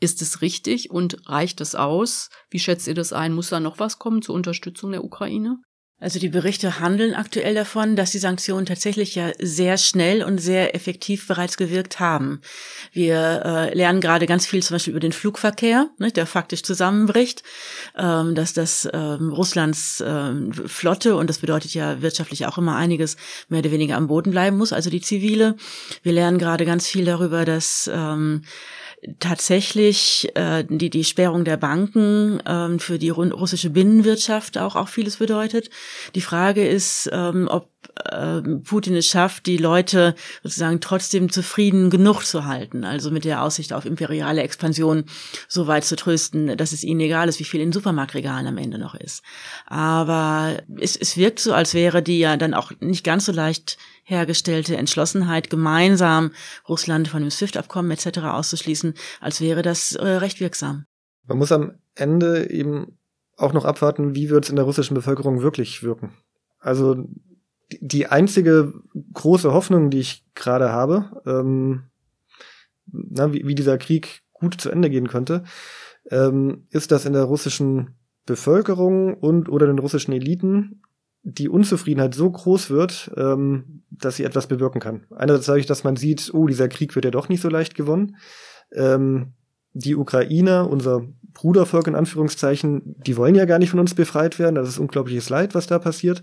Ist 0.00 0.22
es 0.22 0.40
richtig 0.40 0.90
und 0.90 1.28
reicht 1.28 1.60
es 1.60 1.74
aus? 1.74 2.30
Wie 2.48 2.58
schätzt 2.58 2.86
ihr 2.86 2.94
das 2.94 3.12
ein? 3.12 3.34
Muss 3.34 3.50
da 3.50 3.60
noch 3.60 3.78
was 3.78 3.98
kommen 3.98 4.22
zur 4.22 4.34
Unterstützung 4.34 4.92
der 4.92 5.04
Ukraine? 5.04 5.58
Also 5.98 6.18
die 6.18 6.28
Berichte 6.28 6.78
handeln 6.78 7.14
aktuell 7.14 7.54
davon, 7.54 7.96
dass 7.96 8.10
die 8.10 8.18
Sanktionen 8.18 8.66
tatsächlich 8.66 9.14
ja 9.14 9.32
sehr 9.38 9.78
schnell 9.78 10.22
und 10.22 10.36
sehr 10.36 10.74
effektiv 10.74 11.26
bereits 11.26 11.56
gewirkt 11.56 12.00
haben. 12.00 12.42
Wir 12.92 13.42
äh, 13.46 13.74
lernen 13.74 14.02
gerade 14.02 14.26
ganz 14.26 14.44
viel 14.44 14.62
zum 14.62 14.74
Beispiel 14.74 14.90
über 14.90 15.00
den 15.00 15.12
Flugverkehr, 15.12 15.88
ne, 15.96 16.12
der 16.12 16.26
faktisch 16.26 16.62
zusammenbricht, 16.62 17.42
ähm, 17.96 18.34
dass 18.34 18.52
das 18.52 18.86
ähm, 18.92 19.30
Russlands 19.32 20.04
ähm, 20.06 20.52
Flotte, 20.52 21.16
und 21.16 21.30
das 21.30 21.38
bedeutet 21.38 21.72
ja 21.72 22.02
wirtschaftlich 22.02 22.44
auch 22.44 22.58
immer 22.58 22.76
einiges, 22.76 23.16
mehr 23.48 23.60
oder 23.60 23.70
weniger 23.70 23.96
am 23.96 24.08
Boden 24.08 24.32
bleiben 24.32 24.58
muss, 24.58 24.74
also 24.74 24.90
die 24.90 25.00
zivile. 25.00 25.56
Wir 26.02 26.12
lernen 26.12 26.36
gerade 26.36 26.66
ganz 26.66 26.86
viel 26.86 27.06
darüber, 27.06 27.46
dass 27.46 27.90
ähm, 27.90 28.42
tatsächlich 29.20 30.28
äh, 30.34 30.64
die, 30.68 30.90
die 30.90 31.04
Sperrung 31.04 31.44
der 31.44 31.56
Banken 31.56 32.42
ähm, 32.46 32.78
für 32.78 32.98
die 32.98 33.10
russische 33.10 33.70
Binnenwirtschaft 33.70 34.58
auch, 34.58 34.74
auch 34.74 34.88
vieles 34.88 35.18
bedeutet. 35.18 35.70
Die 36.14 36.20
Frage 36.20 36.66
ist, 36.66 37.08
ähm, 37.12 37.48
ob 37.48 37.70
äh, 38.10 38.40
Putin 38.64 38.96
es 38.96 39.06
schafft, 39.06 39.46
die 39.46 39.58
Leute 39.58 40.14
sozusagen 40.42 40.80
trotzdem 40.80 41.30
zufrieden 41.30 41.90
genug 41.90 42.24
zu 42.24 42.46
halten, 42.46 42.84
also 42.84 43.10
mit 43.10 43.24
der 43.24 43.42
Aussicht 43.42 43.72
auf 43.72 43.84
imperiale 43.84 44.42
Expansion 44.42 45.04
so 45.48 45.66
weit 45.66 45.84
zu 45.84 45.96
trösten, 45.96 46.56
dass 46.56 46.72
es 46.72 46.82
ihnen 46.82 47.00
egal 47.00 47.28
ist, 47.28 47.38
wie 47.38 47.44
viel 47.44 47.60
in 47.60 47.72
Supermarktregalen 47.72 48.46
am 48.46 48.58
Ende 48.58 48.78
noch 48.78 48.94
ist. 48.94 49.22
Aber 49.66 50.56
es, 50.80 50.96
es 50.96 51.16
wirkt 51.16 51.38
so, 51.38 51.52
als 51.52 51.74
wäre 51.74 52.02
die 52.02 52.18
ja 52.18 52.36
dann 52.36 52.54
auch 52.54 52.72
nicht 52.80 53.04
ganz 53.04 53.26
so 53.26 53.32
leicht 53.32 53.78
hergestellte 54.06 54.76
Entschlossenheit, 54.76 55.50
gemeinsam 55.50 56.30
Russland 56.68 57.08
von 57.08 57.22
dem 57.22 57.30
SWIFT-Abkommen 57.30 57.90
etc. 57.90 58.18
auszuschließen, 58.18 58.94
als 59.20 59.40
wäre 59.40 59.62
das 59.62 59.94
äh, 59.96 60.06
recht 60.06 60.40
wirksam. 60.40 60.86
Man 61.26 61.38
muss 61.38 61.50
am 61.50 61.72
Ende 61.96 62.48
eben 62.50 62.98
auch 63.36 63.52
noch 63.52 63.64
abwarten, 63.64 64.14
wie 64.14 64.30
wird 64.30 64.44
es 64.44 64.50
in 64.50 64.56
der 64.56 64.64
russischen 64.64 64.94
Bevölkerung 64.94 65.42
wirklich 65.42 65.82
wirken. 65.82 66.14
Also 66.60 67.04
die 67.80 68.06
einzige 68.06 68.72
große 69.12 69.52
Hoffnung, 69.52 69.90
die 69.90 69.98
ich 69.98 70.24
gerade 70.34 70.70
habe, 70.70 71.20
ähm, 71.26 71.82
na, 72.86 73.32
wie, 73.32 73.46
wie 73.46 73.56
dieser 73.56 73.76
Krieg 73.76 74.22
gut 74.32 74.60
zu 74.60 74.70
Ende 74.70 74.88
gehen 74.88 75.08
könnte, 75.08 75.42
ähm, 76.10 76.68
ist, 76.70 76.92
dass 76.92 77.06
in 77.06 77.12
der 77.12 77.24
russischen 77.24 77.96
Bevölkerung 78.24 79.14
und 79.14 79.48
oder 79.48 79.66
den 79.66 79.78
russischen 79.80 80.12
Eliten 80.12 80.82
die 81.28 81.48
Unzufriedenheit 81.48 82.14
so 82.14 82.30
groß 82.30 82.70
wird, 82.70 83.10
ähm, 83.16 83.82
dass 83.90 84.14
sie 84.14 84.22
etwas 84.22 84.46
bewirken 84.46 84.80
kann. 84.80 85.06
Einerseits 85.10 85.46
sage 85.46 85.58
ich, 85.58 85.66
dass 85.66 85.82
man 85.82 85.96
sieht, 85.96 86.30
oh, 86.32 86.46
dieser 86.46 86.68
Krieg 86.68 86.94
wird 86.94 87.04
ja 87.04 87.10
doch 87.10 87.28
nicht 87.28 87.40
so 87.40 87.48
leicht 87.48 87.74
gewonnen. 87.74 88.16
Ähm, 88.72 89.32
die 89.72 89.96
Ukrainer, 89.96 90.70
unser 90.70 91.02
Brudervolk 91.34 91.88
in 91.88 91.96
Anführungszeichen, 91.96 92.94
die 93.04 93.16
wollen 93.16 93.34
ja 93.34 93.44
gar 93.44 93.58
nicht 93.58 93.70
von 93.70 93.80
uns 93.80 93.94
befreit 93.94 94.38
werden. 94.38 94.54
Das 94.54 94.68
ist 94.68 94.78
unglaubliches 94.78 95.28
Leid, 95.28 95.56
was 95.56 95.66
da 95.66 95.80
passiert. 95.80 96.22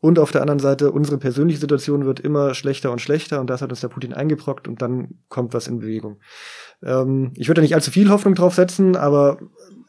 Und 0.00 0.18
auf 0.18 0.32
der 0.32 0.40
anderen 0.40 0.58
Seite, 0.58 0.90
unsere 0.90 1.18
persönliche 1.18 1.60
Situation 1.60 2.04
wird 2.04 2.18
immer 2.18 2.54
schlechter 2.54 2.90
und 2.90 3.00
schlechter 3.00 3.40
und 3.40 3.48
das 3.48 3.62
hat 3.62 3.70
uns 3.70 3.80
der 3.80 3.88
Putin 3.88 4.12
eingebrockt 4.12 4.66
und 4.66 4.82
dann 4.82 5.20
kommt 5.28 5.54
was 5.54 5.68
in 5.68 5.78
Bewegung. 5.78 6.18
Ähm, 6.82 7.30
ich 7.36 7.46
würde 7.46 7.60
nicht 7.60 7.76
allzu 7.76 7.92
viel 7.92 8.10
Hoffnung 8.10 8.34
drauf 8.34 8.56
setzen, 8.56 8.96
aber 8.96 9.38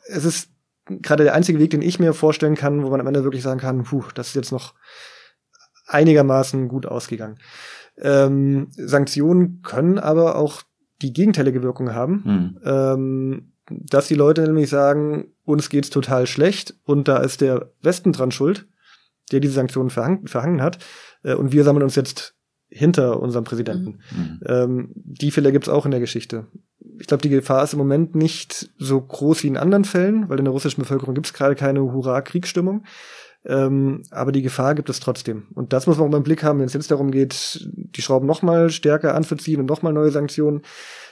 es 0.08 0.26
ist 0.26 0.53
gerade 0.86 1.24
der 1.24 1.34
einzige 1.34 1.60
Weg, 1.60 1.72
den 1.72 1.82
ich 1.82 2.00
mir 2.00 2.14
vorstellen 2.14 2.56
kann, 2.56 2.84
wo 2.84 2.90
man 2.90 3.00
am 3.00 3.08
Ende 3.08 3.24
wirklich 3.24 3.44
sagen 3.44 3.60
kann, 3.60 3.84
puh, 3.84 4.04
das 4.16 4.30
ist 4.30 4.36
jetzt 4.36 4.52
noch 4.52 4.74
einigermaßen 5.88 6.68
gut 6.68 6.86
ausgegangen. 6.86 7.38
Ähm, 7.98 8.68
Sanktionen 8.72 9.62
können 9.62 10.00
aber 10.00 10.36
auch 10.36 10.64
die 11.02 11.14
gegenteilige 11.14 11.62
Wirkung 11.62 11.94
haben, 11.94 12.24
hm. 12.24 12.60
ähm, 12.66 13.54
dass 13.70 14.08
die 14.08 14.16
Leute 14.16 14.42
nämlich 14.42 14.70
sagen, 14.70 15.28
uns 15.46 15.70
geht's 15.70 15.90
total 15.90 16.28
schlecht 16.28 16.76
und 16.84 17.08
da 17.08 17.18
ist 17.18 17.42
der 17.42 17.72
Westen 17.82 18.14
dran 18.14 18.32
schuld, 18.32 18.68
der 19.32 19.40
diese 19.40 19.54
Sanktionen 19.54 19.90
verhang 19.90 20.28
verhangen 20.28 20.62
hat, 20.62 20.80
äh, 21.24 21.36
und 21.36 21.52
wir 21.52 21.64
sammeln 21.64 21.84
uns 21.84 21.96
jetzt 21.96 22.36
hinter 22.70 23.22
unserem 23.22 23.44
Präsidenten. 23.44 24.00
Mhm. 24.12 24.40
Ähm, 24.48 24.92
die 24.96 25.32
Fälle 25.32 25.52
gibt's 25.52 25.70
auch 25.70 25.86
in 25.86 25.92
der 25.92 26.00
Geschichte 26.00 26.48
ich 27.00 27.08
glaube, 27.08 27.22
die 27.22 27.30
Gefahr 27.30 27.64
ist 27.64 27.74
im 27.74 27.80
Moment 27.80 28.16
nicht 28.16 28.70
so 28.78 29.02
groß 29.02 29.44
wie 29.44 29.48
in 29.48 29.58
anderen 29.58 29.86
Fällen, 29.86 30.30
weil 30.30 30.40
in 30.40 30.46
der 30.46 30.52
russischen 30.52 30.82
Bevölkerung 30.82 31.14
gibt 31.16 31.28
es 31.28 31.34
gerade 31.34 31.56
keine 31.56 31.82
Hurra-Kriegsstimmung. 31.82 32.84
Ähm, 33.46 34.04
aber 34.10 34.32
die 34.32 34.42
Gefahr 34.42 34.74
gibt 34.74 34.90
es 34.90 35.00
trotzdem. 35.00 35.48
Und 35.54 35.74
das 35.74 35.86
muss 35.86 35.98
man 35.98 36.08
auch 36.08 36.12
beim 36.12 36.24
Blick 36.24 36.44
haben, 36.44 36.60
wenn 36.60 36.66
es 36.66 36.74
jetzt 36.74 36.92
darum 36.92 37.12
geht, 37.12 37.68
die 37.74 38.02
Schrauben 38.02 38.26
noch 38.26 38.42
mal 38.42 38.70
stärker 38.70 39.16
anzuziehen 39.16 39.60
und 39.60 39.66
noch 39.66 39.82
mal 39.82 39.92
neue 39.92 40.12
Sanktionen, 40.12 40.62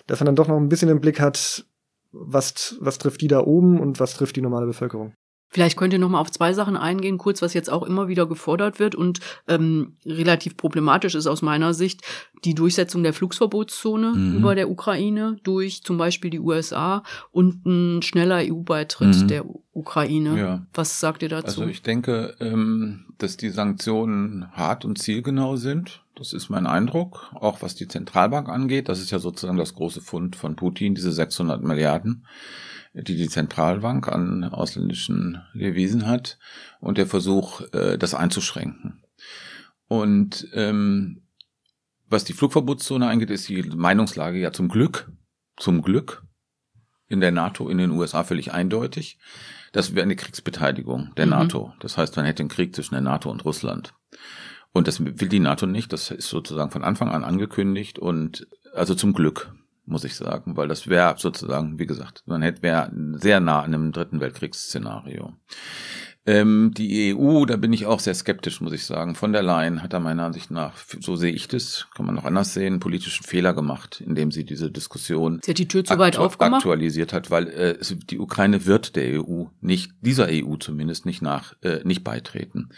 dass 0.08 0.20
man 0.20 0.28
dann 0.28 0.36
doch 0.36 0.48
noch 0.48 0.58
ein 0.58 0.70
bisschen 0.70 0.90
im 0.90 1.02
Blick 1.02 1.20
hat, 1.20 1.66
was, 2.12 2.78
was 2.80 2.98
trifft 2.98 3.22
die 3.22 3.28
da 3.28 3.42
oben 3.42 3.80
und 3.80 4.00
was 4.00 4.16
trifft 4.16 4.36
die 4.36 4.42
normale 4.42 4.66
Bevölkerung. 4.66 5.14
Vielleicht 5.52 5.78
könnt 5.78 5.92
ihr 5.92 6.00
noch 6.00 6.10
mal 6.10 6.20
auf 6.20 6.32
zwei 6.32 6.54
Sachen 6.54 6.78
eingehen, 6.78 7.18
kurz, 7.18 7.42
was 7.42 7.54
jetzt 7.54 7.70
auch 7.70 7.84
immer 7.84 8.08
wieder 8.08 8.26
gefordert 8.26 8.80
wird 8.80 8.96
und 8.96 9.20
ähm, 9.50 9.98
relativ 10.06 10.56
problematisch 10.56 11.14
ist 11.14 11.28
aus 11.28 11.42
meiner 11.42 11.74
Sicht 11.74 12.02
die 12.46 12.56
Durchsetzung 12.56 13.04
der 13.04 13.14
Flugsverbotszone 13.14 14.14
mhm. 14.14 14.38
über 14.38 14.56
der 14.56 14.70
Ukraine 14.70 15.38
durch 15.44 15.84
zum 15.84 15.98
Beispiel 15.98 16.32
die 16.32 16.40
USA 16.40 17.04
und 17.32 17.66
ein 17.66 18.02
schneller 18.02 18.38
EU-Beitritt 18.38 19.24
mhm. 19.24 19.28
der 19.28 19.46
Ukraine. 19.74 20.40
Ja. 20.40 20.66
Was 20.74 21.02
sagt 21.02 21.22
ihr 21.22 21.30
dazu? 21.30 21.62
Also 21.62 21.68
ich 21.68 21.82
denke, 21.82 22.36
ähm, 22.40 23.06
dass 23.18 23.36
die 23.36 23.50
Sanktionen 23.50 24.52
hart 24.54 24.86
und 24.86 24.98
zielgenau 24.98 25.58
sind. 25.58 26.02
Das 26.22 26.34
ist 26.34 26.50
mein 26.50 26.68
Eindruck, 26.68 27.32
auch 27.34 27.64
was 27.64 27.74
die 27.74 27.88
Zentralbank 27.88 28.48
angeht. 28.48 28.90
Das 28.90 29.00
ist 29.00 29.10
ja 29.10 29.18
sozusagen 29.18 29.58
das 29.58 29.74
große 29.74 30.02
Fund 30.02 30.36
von 30.36 30.56
Putin, 30.56 30.94
diese 30.94 31.12
600 31.12 31.64
Milliarden 31.64 32.28
die 32.94 33.16
die 33.16 33.30
Zentralbank 33.30 34.08
an 34.10 34.44
ausländischen 34.44 35.42
Devisen 35.54 36.08
hat 36.08 36.38
und 36.80 36.98
der 36.98 37.08
Versuch, 37.08 37.62
äh, 37.74 37.98
das 37.98 38.14
einzuschränken. 38.14 39.04
Und 39.88 40.48
ähm, 40.54 41.22
was 42.08 42.26
die 42.26 42.34
Flugverbotszone 42.34 43.08
angeht, 43.08 43.30
ist 43.30 43.48
die 43.48 43.64
Meinungslage 43.64 44.40
ja 44.40 44.52
zum 44.52 44.68
Glück, 44.68 45.10
zum 45.56 45.82
Glück 45.82 46.24
in 47.08 47.22
der 47.22 47.32
NATO, 47.32 47.70
in 47.70 47.78
den 47.78 47.92
USA 47.92 48.24
völlig 48.24 48.54
eindeutig. 48.54 49.18
Das 49.72 49.96
wäre 49.96 50.04
eine 50.04 50.18
Kriegsbeteiligung 50.18 51.14
der 51.16 51.26
mhm. 51.26 51.32
NATO. 51.32 51.74
Das 51.80 51.98
heißt, 51.98 52.16
man 52.18 52.26
hätte 52.26 52.44
einen 52.44 52.50
Krieg 52.50 52.76
zwischen 52.76 52.96
der 52.96 53.02
NATO 53.02 53.32
und 53.32 53.46
Russland. 53.46 53.94
Und 54.74 54.88
das 54.88 55.04
will 55.04 55.28
die 55.28 55.40
NATO 55.40 55.66
nicht. 55.66 55.92
Das 55.92 56.12
ist 56.12 56.30
sozusagen 56.30 56.72
von 56.72 56.84
Anfang 56.84 57.10
an 57.10 57.24
angekündigt 57.24 58.00
und 58.00 58.48
also 58.74 58.96
zum 58.96 59.14
Glück 59.14 59.54
muss 59.86 60.04
ich 60.04 60.16
sagen, 60.16 60.56
weil 60.56 60.68
das 60.68 60.88
wäre 60.88 61.16
sozusagen, 61.18 61.80
wie 61.80 61.86
gesagt, 61.86 62.24
man 62.26 62.42
hätte 62.42 62.62
wäre 62.62 62.92
sehr 63.14 63.40
nah 63.40 63.62
an 63.62 63.74
einem 63.74 63.92
dritten 63.92 64.22
Weltkriegsszenario. 64.22 65.34
Ähm, 66.28 66.72
die 66.78 67.16
EU, 67.16 67.46
da 67.46 67.58
bin 67.58 67.74
ich 67.74 67.88
auch 67.88 68.00
sehr 68.00 68.14
skeptisch, 68.14 68.62
muss 68.62 68.74
ich 68.74 68.86
sagen. 68.86 69.16
Von 69.16 69.34
der 69.34 69.42
Leyen 69.42 69.82
hat 69.82 69.94
er 69.94 70.00
meiner 70.00 70.26
Ansicht 70.26 70.52
nach, 70.52 70.74
so 71.00 71.16
sehe 71.16 71.32
ich 71.34 71.48
das, 71.48 71.88
kann 71.96 72.06
man 72.06 72.14
noch 72.14 72.26
anders 72.26 72.54
sehen, 72.54 72.80
politischen 72.80 73.24
Fehler 73.24 73.54
gemacht, 73.54 74.04
indem 74.06 74.32
sie 74.32 74.46
diese 74.46 74.70
Diskussion 74.70 75.40
sie 75.44 75.52
hat 75.52 75.58
die 75.58 75.68
Tür 75.68 75.84
zu 75.84 75.98
weit 75.98 76.18
aufgemacht? 76.18 76.62
aktualisiert 76.62 77.12
hat, 77.12 77.32
weil 77.32 77.48
äh, 77.48 77.78
die 78.10 78.20
Ukraine 78.20 78.68
wird 78.68 78.96
der 78.96 79.20
EU 79.24 79.46
nicht, 79.62 79.94
dieser 80.02 80.28
EU 80.30 80.58
zumindest 80.58 81.08
nicht 81.08 81.24
nach, 81.24 81.56
äh, 81.64 81.80
nicht 81.86 82.04
beitreten. 82.04 82.70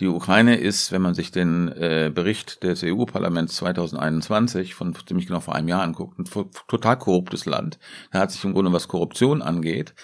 Die 0.00 0.08
Ukraine 0.08 0.56
ist, 0.56 0.90
wenn 0.90 1.02
man 1.02 1.14
sich 1.14 1.30
den 1.30 1.68
äh, 1.68 2.10
Bericht 2.12 2.64
des 2.64 2.82
EU-Parlaments 2.82 3.54
2021 3.56 4.74
von 4.74 4.96
ziemlich 5.06 5.28
genau 5.28 5.40
vor 5.40 5.54
einem 5.54 5.68
Jahr 5.68 5.82
anguckt, 5.82 6.18
ein 6.18 6.24
total 6.66 6.98
korruptes 6.98 7.46
Land. 7.46 7.78
Da 8.10 8.20
hat 8.20 8.32
sich 8.32 8.42
im 8.42 8.52
Grunde, 8.52 8.72
was 8.72 8.88
Korruption 8.88 9.42
angeht, 9.42 9.94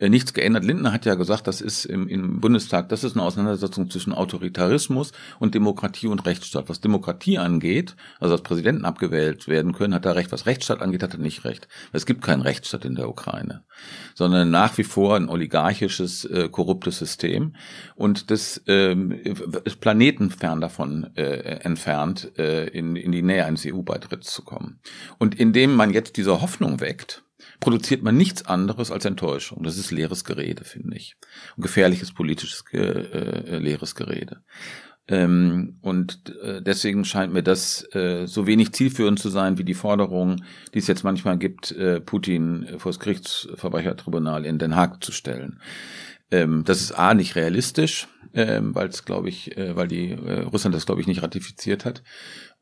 nichts 0.00 0.32
geändert. 0.32 0.64
Lindner 0.64 0.92
hat 0.92 1.06
ja 1.06 1.14
gesagt, 1.14 1.46
das 1.46 1.60
ist 1.60 1.84
im, 1.84 2.08
im 2.08 2.40
Bundestag, 2.40 2.88
das 2.88 3.04
ist 3.04 3.16
eine 3.16 3.24
Auseinandersetzung 3.24 3.90
zwischen 3.90 4.12
Autoritarismus 4.12 5.12
und 5.38 5.54
Demokratie 5.54 6.08
und 6.08 6.26
Rechtsstaat. 6.26 6.68
Was 6.68 6.80
Demokratie 6.80 7.38
angeht, 7.38 7.96
also 8.18 8.34
als 8.34 8.42
Präsidenten 8.42 8.84
abgewählt 8.84 9.48
werden 9.48 9.72
können, 9.72 9.94
hat 9.94 10.04
er 10.04 10.16
recht. 10.16 10.32
Was 10.32 10.46
Rechtsstaat 10.46 10.82
angeht, 10.82 11.02
hat 11.02 11.14
er 11.14 11.20
nicht 11.20 11.44
recht. 11.44 11.68
Es 11.92 12.06
gibt 12.06 12.22
keinen 12.22 12.42
Rechtsstaat 12.42 12.84
in 12.84 12.96
der 12.96 13.08
Ukraine, 13.08 13.64
sondern 14.14 14.50
nach 14.50 14.76
wie 14.78 14.84
vor 14.84 15.16
ein 15.16 15.28
oligarchisches, 15.28 16.24
äh, 16.24 16.48
korruptes 16.48 16.98
System 16.98 17.54
und 17.94 18.30
das 18.30 18.62
ähm, 18.66 19.12
ist 19.64 19.80
planetenfern 19.80 20.60
davon 20.60 21.10
äh, 21.16 21.60
entfernt, 21.62 22.32
äh, 22.38 22.66
in, 22.68 22.96
in 22.96 23.12
die 23.12 23.22
Nähe 23.22 23.44
eines 23.44 23.66
EU-Beitritts 23.66 24.32
zu 24.32 24.42
kommen. 24.42 24.80
Und 25.18 25.38
indem 25.38 25.74
man 25.74 25.92
jetzt 25.92 26.16
diese 26.16 26.40
Hoffnung 26.40 26.80
weckt, 26.80 27.23
produziert 27.60 28.02
man 28.02 28.16
nichts 28.16 28.46
anderes 28.46 28.90
als 28.90 29.04
Enttäuschung. 29.04 29.62
Das 29.62 29.78
ist 29.78 29.90
leeres 29.90 30.24
Gerede, 30.24 30.64
finde 30.64 30.96
ich. 30.96 31.16
Und 31.56 31.62
gefährliches 31.62 32.12
politisches 32.12 32.64
äh, 32.72 32.78
äh, 32.78 33.58
leeres 33.58 33.94
Gerede. 33.94 34.42
Ähm, 35.06 35.78
und 35.82 36.34
äh, 36.42 36.62
deswegen 36.62 37.04
scheint 37.04 37.32
mir 37.32 37.42
das 37.42 37.86
äh, 37.94 38.26
so 38.26 38.46
wenig 38.46 38.72
zielführend 38.72 39.18
zu 39.18 39.28
sein 39.28 39.58
wie 39.58 39.64
die 39.64 39.74
Forderung, 39.74 40.42
die 40.72 40.78
es 40.78 40.86
jetzt 40.86 41.04
manchmal 41.04 41.36
gibt, 41.36 41.72
äh, 41.72 42.00
Putin 42.00 42.66
vor 42.78 42.90
das 42.90 43.00
Gerichtsverbrechertribunal 43.00 44.46
in 44.46 44.58
Den 44.58 44.76
Haag 44.76 45.04
zu 45.04 45.12
stellen. 45.12 45.60
Ähm, 46.30 46.64
das 46.64 46.80
ist 46.80 46.92
a 46.92 47.12
nicht 47.12 47.36
realistisch, 47.36 48.08
ähm, 48.32 48.74
weil 48.74 48.88
es 48.88 49.04
glaube 49.04 49.28
ich, 49.28 49.56
äh, 49.58 49.76
weil 49.76 49.88
die 49.88 50.10
äh, 50.10 50.40
Russland 50.40 50.74
das 50.74 50.86
glaube 50.86 51.02
ich 51.02 51.06
nicht 51.06 51.22
ratifiziert 51.22 51.84
hat. 51.84 52.02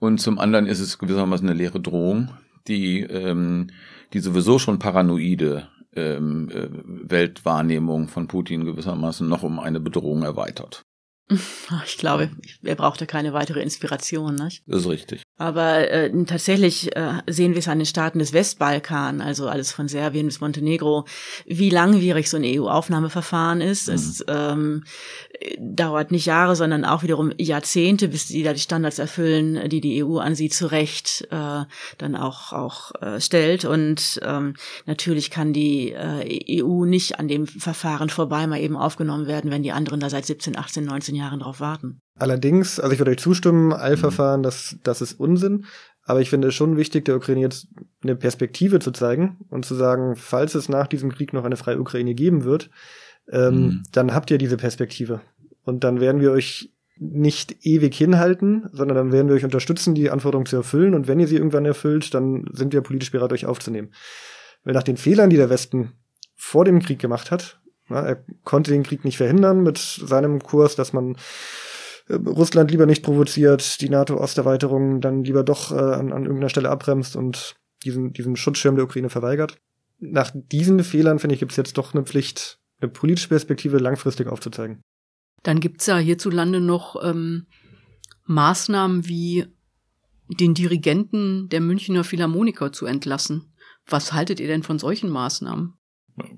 Und 0.00 0.18
zum 0.18 0.40
anderen 0.40 0.66
ist 0.66 0.80
es 0.80 0.98
gewissermaßen 0.98 1.48
eine 1.48 1.56
leere 1.56 1.80
Drohung, 1.80 2.32
die 2.66 3.02
ähm, 3.02 3.68
die 4.12 4.20
sowieso 4.20 4.58
schon 4.58 4.78
paranoide 4.78 5.68
ähm, 5.94 6.48
äh, 6.50 6.68
Weltwahrnehmung 7.10 8.08
von 8.08 8.28
Putin 8.28 8.64
gewissermaßen 8.64 9.28
noch 9.28 9.42
um 9.42 9.58
eine 9.58 9.80
Bedrohung 9.80 10.22
erweitert. 10.22 10.82
Ich 11.86 11.96
glaube, 11.98 12.30
er 12.62 12.74
brauchte 12.74 13.06
keine 13.06 13.32
weitere 13.32 13.62
Inspiration. 13.62 14.34
Nicht? 14.34 14.62
Das 14.66 14.80
ist 14.80 14.88
richtig. 14.88 15.21
Aber 15.38 15.90
äh, 15.90 16.12
tatsächlich 16.24 16.94
äh, 16.94 17.14
sehen 17.26 17.52
wir 17.52 17.60
es 17.60 17.68
an 17.68 17.78
den 17.78 17.86
Staaten 17.86 18.18
des 18.18 18.32
Westbalkan, 18.32 19.20
also 19.20 19.48
alles 19.48 19.72
von 19.72 19.88
Serbien 19.88 20.26
bis 20.26 20.40
Montenegro, 20.40 21.06
wie 21.46 21.70
langwierig 21.70 22.28
so 22.28 22.36
ein 22.36 22.44
EU-Aufnahmeverfahren 22.44 23.60
ist. 23.62 23.88
Mhm. 23.88 23.94
Es 23.94 24.24
ähm, 24.28 24.84
dauert 25.58 26.12
nicht 26.12 26.26
Jahre, 26.26 26.54
sondern 26.54 26.84
auch 26.84 27.02
wiederum 27.02 27.32
Jahrzehnte, 27.38 28.08
bis 28.08 28.26
die 28.26 28.42
da 28.42 28.52
die 28.52 28.60
Standards 28.60 28.98
erfüllen, 28.98 29.68
die 29.70 29.80
die 29.80 30.04
EU 30.04 30.18
an 30.18 30.34
sie 30.34 30.50
zu 30.50 30.70
Recht 30.70 31.26
äh, 31.30 31.64
dann 31.98 32.14
auch 32.14 32.52
auch 32.52 32.92
äh, 33.00 33.20
stellt. 33.20 33.64
Und 33.64 34.20
ähm, 34.22 34.54
natürlich 34.84 35.30
kann 35.30 35.54
die 35.54 35.92
äh, 35.92 36.62
EU 36.62 36.84
nicht 36.84 37.18
an 37.18 37.26
dem 37.26 37.46
Verfahren 37.46 38.10
vorbei 38.10 38.46
mal 38.46 38.60
eben 38.60 38.76
aufgenommen 38.76 39.26
werden, 39.26 39.50
wenn 39.50 39.62
die 39.62 39.72
anderen 39.72 39.98
da 39.98 40.10
seit 40.10 40.26
17, 40.26 40.58
18, 40.58 40.84
19 40.84 41.14
Jahren 41.14 41.40
drauf 41.40 41.58
warten. 41.58 42.02
Allerdings, 42.18 42.78
also 42.78 42.92
ich 42.92 42.98
würde 42.98 43.12
euch 43.12 43.18
zustimmen, 43.18 43.72
Eilverfahren, 43.72 44.42
das, 44.42 44.76
das 44.82 45.00
ist 45.00 45.18
Unsinn. 45.18 45.64
Aber 46.04 46.20
ich 46.20 46.30
finde 46.30 46.48
es 46.48 46.54
schon 46.54 46.76
wichtig, 46.76 47.04
der 47.04 47.16
Ukraine 47.16 47.40
jetzt 47.40 47.68
eine 48.02 48.16
Perspektive 48.16 48.80
zu 48.80 48.90
zeigen 48.90 49.38
und 49.50 49.64
zu 49.64 49.74
sagen, 49.74 50.16
falls 50.16 50.54
es 50.54 50.68
nach 50.68 50.88
diesem 50.88 51.12
Krieg 51.12 51.32
noch 51.32 51.44
eine 51.44 51.56
freie 51.56 51.80
Ukraine 51.80 52.14
geben 52.14 52.44
wird, 52.44 52.70
ähm, 53.30 53.54
mhm. 53.54 53.82
dann 53.92 54.12
habt 54.12 54.30
ihr 54.30 54.38
diese 54.38 54.56
Perspektive. 54.56 55.20
Und 55.64 55.84
dann 55.84 56.00
werden 56.00 56.20
wir 56.20 56.32
euch 56.32 56.72
nicht 56.98 57.64
ewig 57.64 57.96
hinhalten, 57.96 58.68
sondern 58.72 58.96
dann 58.96 59.12
werden 59.12 59.28
wir 59.28 59.34
euch 59.34 59.44
unterstützen, 59.44 59.94
die 59.94 60.10
Anforderungen 60.10 60.46
zu 60.46 60.56
erfüllen. 60.56 60.94
Und 60.94 61.08
wenn 61.08 61.20
ihr 61.20 61.28
sie 61.28 61.36
irgendwann 61.36 61.64
erfüllt, 61.64 62.14
dann 62.14 62.46
sind 62.52 62.72
wir 62.72 62.80
politisch 62.80 63.12
bereit, 63.12 63.32
euch 63.32 63.46
aufzunehmen. 63.46 63.92
Weil 64.64 64.74
nach 64.74 64.82
den 64.82 64.96
Fehlern, 64.96 65.30
die 65.30 65.36
der 65.36 65.50
Westen 65.50 65.92
vor 66.34 66.64
dem 66.64 66.80
Krieg 66.80 66.98
gemacht 66.98 67.30
hat. 67.30 67.60
Ja, 67.88 68.02
er 68.02 68.24
konnte 68.44 68.70
den 68.70 68.82
Krieg 68.82 69.04
nicht 69.04 69.16
verhindern 69.16 69.62
mit 69.62 69.78
seinem 69.78 70.42
Kurs, 70.42 70.76
dass 70.76 70.92
man 70.92 71.16
Russland 72.12 72.70
lieber 72.70 72.86
nicht 72.86 73.02
provoziert, 73.02 73.80
die 73.80 73.88
NATO-Osterweiterung 73.88 75.00
dann 75.00 75.24
lieber 75.24 75.42
doch 75.42 75.72
äh, 75.72 75.74
an, 75.74 76.12
an 76.12 76.22
irgendeiner 76.22 76.48
Stelle 76.48 76.70
abbremst 76.70 77.16
und 77.16 77.54
diesen, 77.84 78.12
diesen 78.12 78.36
Schutzschirm 78.36 78.76
der 78.76 78.84
Ukraine 78.84 79.10
verweigert. 79.10 79.58
Nach 79.98 80.30
diesen 80.34 80.82
Fehlern, 80.84 81.18
finde 81.18 81.34
ich, 81.34 81.40
gibt 81.40 81.52
es 81.52 81.56
jetzt 81.56 81.78
doch 81.78 81.94
eine 81.94 82.04
Pflicht, 82.04 82.58
eine 82.80 82.90
politische 82.90 83.28
Perspektive 83.28 83.78
langfristig 83.78 84.26
aufzuzeigen. 84.28 84.82
Dann 85.42 85.60
gibt's 85.60 85.86
ja 85.86 85.98
hierzulande 85.98 86.60
noch 86.60 86.96
ähm, 87.02 87.46
Maßnahmen 88.26 89.08
wie 89.08 89.46
den 90.28 90.54
Dirigenten 90.54 91.48
der 91.48 91.60
Münchner 91.60 92.04
Philharmoniker 92.04 92.72
zu 92.72 92.86
entlassen. 92.86 93.52
Was 93.86 94.12
haltet 94.12 94.40
ihr 94.40 94.46
denn 94.46 94.62
von 94.62 94.78
solchen 94.78 95.10
Maßnahmen? 95.10 95.74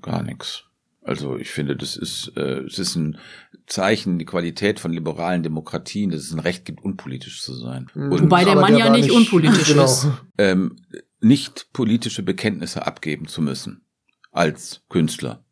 Gar 0.01 0.23
nichts. 0.23 0.63
Also 1.05 1.37
ich 1.37 1.51
finde, 1.51 1.75
das 1.75 1.95
ist, 1.95 2.33
äh, 2.35 2.61
es 2.61 2.79
ist 2.79 2.95
ein 2.95 3.19
Zeichen, 3.67 4.17
die 4.17 4.25
Qualität 4.25 4.79
von 4.79 4.91
liberalen 4.91 5.43
Demokratien, 5.43 6.09
dass 6.09 6.21
es 6.21 6.33
ein 6.33 6.39
Recht 6.39 6.65
gibt, 6.65 6.83
unpolitisch 6.83 7.41
zu 7.41 7.53
sein. 7.53 7.87
Mhm. 7.93 8.11
Und, 8.11 8.21
Wobei 8.23 8.43
der 8.43 8.55
Mann 8.55 8.71
der 8.71 8.85
ja 8.85 8.89
nicht, 8.89 9.05
nicht 9.05 9.15
unpolitisch 9.15 9.67
genau. 9.67 9.85
ist. 9.85 10.07
Ähm, 10.39 10.77
nicht 11.19 11.71
politische 11.73 12.23
Bekenntnisse 12.23 12.87
abgeben 12.87 13.27
zu 13.27 13.41
müssen 13.41 13.85
als 14.31 14.83
Künstler. 14.89 15.45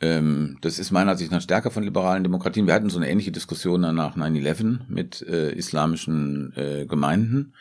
Ähm, 0.00 0.58
das 0.60 0.80
ist 0.80 0.90
meiner 0.90 1.12
Ansicht 1.12 1.30
nach 1.30 1.40
stärker 1.40 1.70
von 1.70 1.84
liberalen 1.84 2.24
Demokratien. 2.24 2.66
Wir 2.66 2.74
hatten 2.74 2.90
so 2.90 2.98
eine 2.98 3.08
ähnliche 3.08 3.32
Diskussion 3.32 3.80
nach 3.80 4.16
9-11 4.16 4.80
mit 4.88 5.22
äh, 5.22 5.52
islamischen 5.52 6.52
äh, 6.56 6.86
Gemeinden 6.86 7.54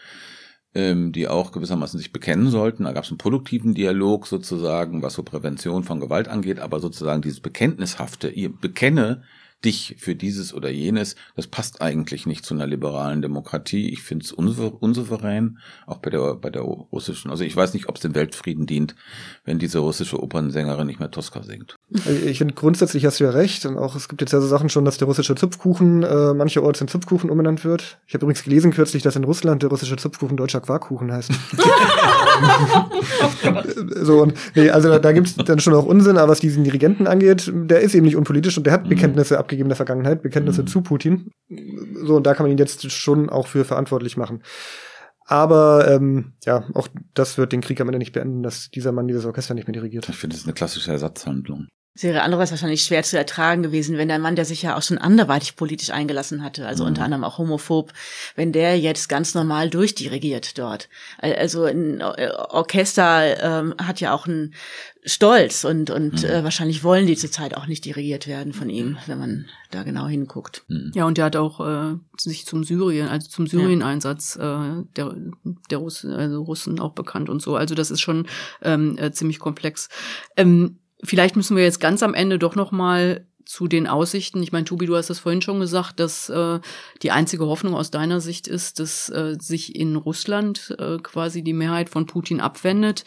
ähm, 0.76 1.12
die 1.12 1.28
auch 1.28 1.52
gewissermaßen 1.52 2.00
sich 2.00 2.12
bekennen 2.12 2.50
sollten. 2.50 2.84
Da 2.84 2.92
gab 2.92 3.04
es 3.04 3.12
einen 3.12 3.18
produktiven 3.18 3.74
Dialog 3.74 4.28
sozusagen, 4.28 5.02
was 5.02 5.14
so 5.14 5.24
Prävention 5.24 5.84
von 5.84 6.00
Gewalt 6.00 6.28
angeht, 6.28 6.60
aber 6.60 6.80
sozusagen 6.80 7.22
dieses 7.22 7.40
Bekenntnishafte, 7.40 8.30
ihr 8.30 8.50
bekenne 8.50 9.24
dich 9.64 9.96
für 9.98 10.16
dieses 10.16 10.54
oder 10.54 10.70
jenes, 10.70 11.16
das 11.36 11.48
passt 11.48 11.82
eigentlich 11.82 12.26
nicht 12.26 12.46
zu 12.46 12.54
einer 12.54 12.68
liberalen 12.68 13.22
Demokratie. 13.22 13.90
Ich 13.90 14.04
finde 14.04 14.26
es 14.26 14.32
unsouverän, 14.32 15.60
auch 15.86 16.00
bei 16.00 16.10
der, 16.10 16.36
bei 16.36 16.50
der 16.50 16.64
russischen. 16.64 17.32
Also 17.32 17.44
ich 17.44 17.56
weiß 17.56 17.74
nicht, 17.74 17.88
ob 17.88 17.96
es 17.96 18.02
dem 18.02 18.16
Weltfrieden 18.16 18.66
dient, 18.66 18.96
wenn 19.46 19.60
diese 19.60 19.80
russische 19.80 20.22
Opernsängerin 20.22 20.88
nicht 20.88 21.00
mehr 21.00 21.12
Tosca 21.12 21.44
singt. 21.44 21.78
Also 22.06 22.26
ich 22.26 22.38
finde 22.38 22.54
grundsätzlich 22.54 23.06
hast 23.06 23.20
du 23.20 23.24
ja 23.24 23.32
recht. 23.32 23.66
Und 23.66 23.78
auch 23.78 23.96
es 23.96 24.10
gibt 24.10 24.22
jetzt 24.22 24.34
ja 24.34 24.42
so 24.42 24.48
Sachen 24.48 24.70
schon, 24.70 24.86
dass 24.86 24.98
der 24.98 25.08
russische 25.08 25.36
Zupfkuchen 25.36 26.04
äh, 26.04 26.34
mancherorts 26.34 26.82
in 26.82 26.88
Zupfkuchen 26.88 27.30
umbenannt 27.30 27.64
wird. 27.66 27.98
Ich 28.06 28.14
habe 28.14 28.26
übrigens 28.26 28.44
gelesen 28.44 28.72
kürzlich, 28.72 29.02
dass 29.04 29.16
in 29.16 29.24
Russland 29.24 29.64
der 29.64 29.70
russische 29.70 29.96
Zupfkuchen 29.96 30.38
deutscher 30.38 30.62
Quarkkuchen 30.62 31.12
heißt. 31.12 31.32
so, 34.04 34.22
und 34.22 34.34
nee, 34.56 34.70
also 34.70 34.90
da, 34.90 35.00
da 35.00 35.12
gibt 35.12 35.28
es 35.28 35.36
dann 35.36 35.60
schon 35.60 35.74
auch 35.74 35.86
Unsinn, 35.86 36.18
aber 36.18 36.32
was 36.32 36.40
diesen 36.40 36.64
Dirigenten 36.64 37.08
angeht, 37.08 37.52
der 37.54 37.82
ist 37.82 37.96
eben 37.96 38.06
nicht 38.06 38.16
unpolitisch 38.16 38.58
und 38.58 38.66
der 38.66 38.74
hat 38.74 38.86
mhm. 38.86 38.90
Bekenntnisse 38.90 39.40
abgegeben 39.40 39.64
abgegebene 39.64 39.76
Vergangenheit, 39.76 40.22
Bekenntnisse 40.22 40.62
mhm. 40.62 40.68
zu 40.68 40.82
Putin. 40.82 41.32
So, 42.04 42.18
und 42.18 42.26
da 42.26 42.34
kann 42.34 42.46
man 42.46 42.52
ihn 42.52 42.58
jetzt 42.58 42.92
schon 42.92 43.30
auch 43.30 43.48
für 43.48 43.66
verantwortlich 43.66 44.18
machen. 44.18 44.44
Aber 45.26 45.88
ähm, 45.88 46.34
ja, 46.44 46.66
auch 46.74 46.88
das 47.14 47.38
wird 47.38 47.54
den 47.54 47.62
Krieg 47.62 47.80
am 47.80 47.88
Ende 47.88 48.00
nicht 48.00 48.12
beenden, 48.12 48.44
dass 48.44 48.70
dieser 48.70 48.92
Mann 48.92 49.08
dieses 49.08 49.26
Orchester 49.26 49.54
nicht 49.54 49.68
mehr 49.68 49.74
dirigiert. 49.74 50.10
Ich 50.10 50.18
finde, 50.18 50.34
das 50.34 50.42
ist 50.42 50.48
eine 50.48 50.54
klassische 50.54 50.92
Ersatzhandlung. 50.92 51.68
Es 51.96 52.04
wäre 52.04 52.24
andererseits 52.24 52.52
wahrscheinlich 52.52 52.84
schwer 52.84 53.04
zu 53.04 53.18
ertragen 53.18 53.62
gewesen, 53.62 53.98
wenn 53.98 54.08
der 54.08 54.18
Mann, 54.18 54.36
der 54.36 54.46
sich 54.46 54.64
ja 54.64 54.76
auch 54.76 54.82
schon 54.82 54.98
anderweitig 54.98 55.56
politisch 55.56 55.92
eingelassen 55.92 56.44
hatte, 56.44 56.66
also 56.66 56.84
mhm. 56.84 56.90
unter 56.90 57.04
anderem 57.04 57.24
auch 57.24 57.38
homophob, 57.38 57.94
wenn 58.36 58.52
der 58.52 58.80
jetzt 58.80 59.10
ganz 59.10 59.36
normal 59.36 59.70
durchdirigiert 59.70 60.58
dort. 60.58 60.90
Also 61.20 61.66
ein 61.66 62.02
Orchester 62.02 63.62
ähm, 63.62 63.76
hat 63.78 64.00
ja 64.00 64.14
auch 64.14 64.26
einen 64.26 64.56
Stolz 65.06 65.66
und 65.66 65.90
und 65.90 66.24
mhm. 66.24 66.30
äh, 66.30 66.44
wahrscheinlich 66.44 66.84
wollen 66.84 67.06
die 67.06 67.18
zurzeit 67.18 67.56
auch 67.56 67.68
nicht 67.68 67.86
dirigiert 67.86 68.26
werden 68.26 68.54
von 68.54 68.70
ihm, 68.70 68.98
wenn 69.06 69.20
man 69.20 69.46
da 69.70 69.84
genau 69.84 70.08
hinguckt. 70.08 70.64
Mhm. 70.70 70.92
Ja, 70.96 71.06
und 71.06 71.18
der 71.18 71.26
hat 71.26 71.36
auch 71.36 71.60
äh, 71.60 71.98
sich 72.18 72.46
zum 72.46 72.64
Syrien, 72.64 73.10
also 73.10 73.28
zum 73.28 73.46
Syrien-Einsatz 73.46 74.38
äh, 74.38 74.84
der 74.96 75.16
der 75.70 75.78
Russen, 75.78 76.14
also 76.14 76.42
Russen 76.42 76.80
auch 76.80 76.94
bekannt 76.94 77.30
und 77.30 77.42
so. 77.42 77.56
Also 77.56 77.76
das 77.76 77.92
ist 77.92 78.02
schon 78.02 78.28
ähm, 78.62 78.98
äh, 78.98 79.12
ziemlich 79.12 79.40
komplex. 79.40 79.90
Ähm, 80.38 80.80
Vielleicht 81.04 81.36
müssen 81.36 81.58
wir 81.58 81.64
jetzt 81.64 81.80
ganz 81.80 82.02
am 82.04 82.14
Ende 82.14 82.40
doch 82.40 82.56
noch 82.56 82.72
mal 82.72 83.26
zu 83.46 83.68
den 83.68 83.88
Aussichten. 83.88 84.42
Ich 84.42 84.52
meine, 84.52 84.66
Tobi, 84.66 84.86
du 84.86 84.96
hast 84.96 85.10
das 85.10 85.20
vorhin 85.20 85.42
schon 85.42 85.60
gesagt, 85.60 86.00
dass 86.00 86.30
äh, 86.30 86.60
die 87.02 87.12
einzige 87.12 87.46
Hoffnung 87.46 87.76
aus 87.76 87.92
deiner 87.92 88.22
Sicht 88.22 88.48
ist, 88.48 88.80
dass 88.80 89.10
äh, 89.10 89.36
sich 89.40 89.76
in 89.76 89.96
Russland 89.96 90.76
äh, 90.80 90.98
quasi 91.00 91.44
die 91.44 91.54
Mehrheit 91.54 91.90
von 91.90 92.06
Putin 92.06 92.40
abwendet. 92.40 93.04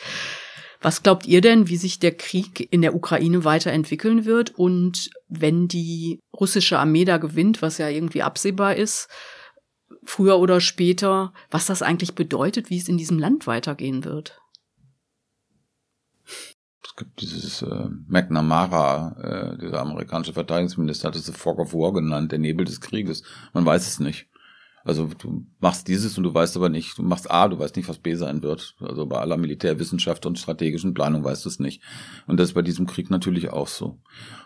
Was 0.82 1.02
glaubt 1.02 1.26
ihr 1.26 1.40
denn, 1.40 1.68
wie 1.68 1.78
sich 1.78 1.98
der 1.98 2.14
Krieg 2.14 2.68
in 2.70 2.82
der 2.82 2.94
Ukraine 2.94 3.44
weiterentwickeln 3.44 4.26
wird? 4.26 4.54
Und 4.56 5.10
wenn 5.28 5.68
die 5.68 6.20
russische 6.38 6.78
Armee 6.78 7.06
da 7.06 7.16
gewinnt, 7.16 7.62
was 7.62 7.78
ja 7.78 7.88
irgendwie 7.88 8.22
absehbar 8.22 8.76
ist, 8.76 9.08
früher 10.04 10.38
oder 10.38 10.60
später, 10.60 11.32
was 11.50 11.66
das 11.66 11.82
eigentlich 11.82 12.14
bedeutet, 12.14 12.68
wie 12.68 12.78
es 12.78 12.88
in 12.88 12.98
diesem 12.98 13.18
Land 13.18 13.46
weitergehen 13.46 14.04
wird? 14.04 14.38
Gibt 16.96 17.20
dieses 17.20 17.62
äh, 17.62 17.88
McNamara, 18.08 19.52
äh, 19.54 19.58
dieser 19.58 19.80
amerikanische 19.80 20.32
Verteidigungsminister, 20.32 21.08
hat 21.08 21.16
es 21.16 21.30
Fog 21.30 21.58
of 21.58 21.74
War 21.74 21.92
genannt, 21.92 22.32
der 22.32 22.38
Nebel 22.38 22.64
des 22.64 22.80
Krieges. 22.80 23.22
Man 23.52 23.66
weiß 23.66 23.86
es 23.86 24.00
nicht. 24.00 24.28
Also 24.86 25.10
du 25.18 25.44
machst 25.58 25.88
dieses 25.88 26.16
und 26.16 26.22
du 26.22 26.32
weißt 26.32 26.56
aber 26.56 26.68
nicht, 26.68 26.96
du 26.96 27.02
machst 27.02 27.28
A, 27.28 27.48
du 27.48 27.58
weißt 27.58 27.74
nicht, 27.74 27.88
was 27.88 27.98
B 27.98 28.14
sein 28.14 28.44
wird. 28.44 28.76
Also 28.78 29.04
bei 29.04 29.18
aller 29.18 29.36
Militärwissenschaft 29.36 30.24
und 30.26 30.38
strategischen 30.38 30.94
Planung 30.94 31.24
weißt 31.24 31.44
du 31.44 31.48
es 31.48 31.58
nicht. 31.58 31.82
Und 32.28 32.38
das 32.38 32.50
ist 32.50 32.54
bei 32.54 32.62
diesem 32.62 32.86
Krieg 32.86 33.10
natürlich 33.10 33.50
auch 33.50 33.66
so. 33.66 33.98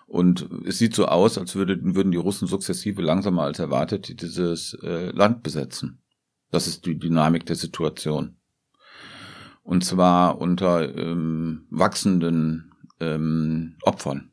Und 0.07 0.49
es 0.65 0.79
sieht 0.79 0.95
so 0.95 1.05
aus, 1.05 1.37
als 1.37 1.55
würde, 1.57 1.79
würden 1.83 2.11
die 2.11 2.17
Russen 2.17 2.49
sukzessive 2.49 3.03
langsamer 3.03 3.43
als 3.43 3.59
erwartet 3.59 4.23
dieses 4.23 4.73
äh, 4.83 5.11
Land 5.11 5.43
besetzen. 5.43 6.01
Das 6.51 6.67
ist 6.67 6.87
die 6.87 6.99
Dynamik 6.99 7.45
der 7.45 7.57
Situation. 7.57 8.40
Und 9.71 9.85
zwar 9.85 10.41
unter 10.41 10.97
ähm, 10.99 11.69
wachsenden 11.71 12.73
ähm, 12.99 13.77
Opfern. 13.83 14.33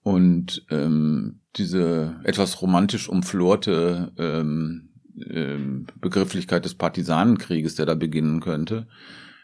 Und 0.00 0.64
ähm, 0.70 1.40
diese 1.56 2.20
etwas 2.22 2.62
romantisch 2.62 3.08
umflorte 3.08 4.12
ähm, 4.16 4.90
ähm, 5.28 5.88
Begrifflichkeit 6.00 6.64
des 6.64 6.76
Partisanenkrieges, 6.76 7.74
der 7.74 7.86
da 7.86 7.96
beginnen 7.96 8.38
könnte, 8.38 8.86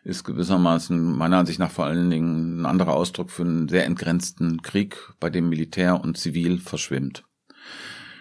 ist 0.04 0.22
gewissermaßen 0.22 1.18
meiner 1.18 1.38
Ansicht 1.38 1.58
nach 1.58 1.72
vor 1.72 1.86
allen 1.86 2.08
Dingen 2.08 2.60
ein 2.60 2.66
anderer 2.66 2.94
Ausdruck 2.94 3.32
für 3.32 3.42
einen 3.42 3.68
sehr 3.68 3.84
entgrenzten 3.84 4.62
Krieg, 4.62 4.96
bei 5.18 5.28
dem 5.28 5.48
Militär 5.48 6.00
und 6.00 6.16
Zivil 6.16 6.60
verschwimmt. 6.60 7.24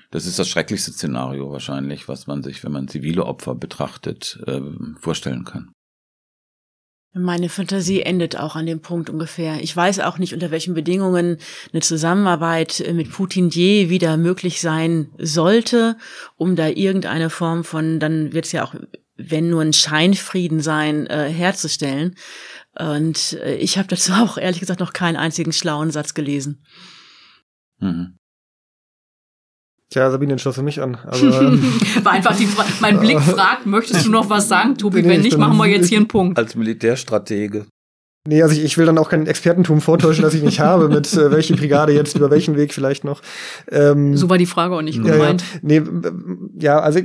Das 0.10 0.26
ist 0.26 0.40
das 0.40 0.50
schrecklichste 0.50 0.92
Szenario 0.92 1.52
wahrscheinlich, 1.52 2.08
was 2.08 2.26
man 2.26 2.42
sich, 2.42 2.64
wenn 2.64 2.72
man 2.72 2.88
zivile 2.88 3.28
Opfer 3.28 3.54
betrachtet, 3.54 4.42
äh, 4.48 4.60
vorstellen 5.00 5.44
kann. 5.44 5.72
Meine 7.14 7.50
Fantasie 7.50 8.04
endet 8.04 8.38
auch 8.38 8.56
an 8.56 8.68
dem 8.68 8.82
Punkt 8.82 9.10
ungefähr. 9.10 9.62
Ich 9.62 9.76
weiß 9.76 10.00
auch 10.02 10.20
nicht, 10.20 10.34
unter 10.34 10.52
welchen 10.52 10.76
Bedingungen 10.76 11.38
eine 11.74 11.82
Zusammenarbeit 11.82 12.84
mit 12.94 13.12
Putin 13.12 13.50
je 13.50 13.90
wieder 13.90 14.16
möglich 14.16 14.62
sein 14.62 15.10
sollte, 15.18 15.98
um 16.38 16.56
da 16.56 16.68
irgendeine 16.68 17.32
Form 17.32 17.64
von, 17.64 18.00
dann 18.00 18.34
wird 18.34 18.46
es 18.46 18.52
ja 18.52 18.64
auch, 18.64 18.76
wenn 19.16 19.50
nur 19.50 19.64
ein 19.64 19.74
Scheinfrieden 19.74 20.62
sein, 20.62 21.08
äh, 21.08 21.30
herzustellen. 21.30 22.16
Und 22.78 23.34
äh, 23.42 23.56
ich 23.56 23.80
habe 23.80 23.88
dazu 23.88 24.12
auch 24.14 24.38
ehrlich 24.38 24.60
gesagt 24.60 24.80
noch 24.80 24.94
keinen 24.94 25.18
einzigen 25.18 25.52
schlauen 25.52 25.90
Satz 25.90 26.14
gelesen. 26.14 26.64
Mhm. 27.80 28.20
Tja, 29.92 30.12
Sabine 30.12 30.38
schloss 30.38 30.58
mich 30.62 30.82
an. 30.82 30.98
Aber, 31.04 31.18
ähm, 31.22 31.64
War 32.04 32.12
einfach 32.14 32.36
die 32.36 32.46
Frage. 32.46 32.70
Mein 32.80 33.00
Blick 33.00 33.20
fragt, 33.22 33.66
möchtest 33.66 34.06
du 34.06 34.12
noch 34.12 34.30
was 34.30 34.48
sagen, 34.48 34.78
Tobi? 34.78 35.02
Nee, 35.02 35.10
Wenn 35.10 35.22
nicht, 35.22 35.38
machen 35.38 35.58
wir 35.58 35.66
jetzt 35.66 35.90
hier 35.90 35.98
einen 35.98 36.08
Punkt. 36.08 36.38
Als 36.38 36.56
Militärstratege. 36.56 37.66
Nee, 38.28 38.44
also 38.44 38.54
ich, 38.54 38.64
ich 38.64 38.78
will 38.78 38.86
dann 38.86 38.98
auch 38.98 39.10
kein 39.10 39.26
Expertentum 39.26 39.82
vortäuschen, 39.82 40.24
das 40.24 40.34
ich 40.34 40.44
nicht 40.44 40.60
habe, 40.60 40.90
mit 40.90 41.12
äh, 41.14 41.32
welche 41.32 41.56
Brigade 41.56 41.94
jetzt 41.94 42.16
über 42.16 42.30
welchen 42.30 42.58
Weg 42.58 42.74
vielleicht 42.74 43.04
noch. 43.04 43.22
Ähm, 43.72 44.16
so 44.16 44.30
war 44.30 44.38
die 44.38 44.46
Frage 44.46 44.76
auch 44.76 44.82
nicht 44.82 45.02
gemeint. 45.02 45.42
Ja, 45.42 45.74
ja. 45.74 45.82
Nee, 45.82 45.82
ja, 46.60 46.80
also 46.80 47.00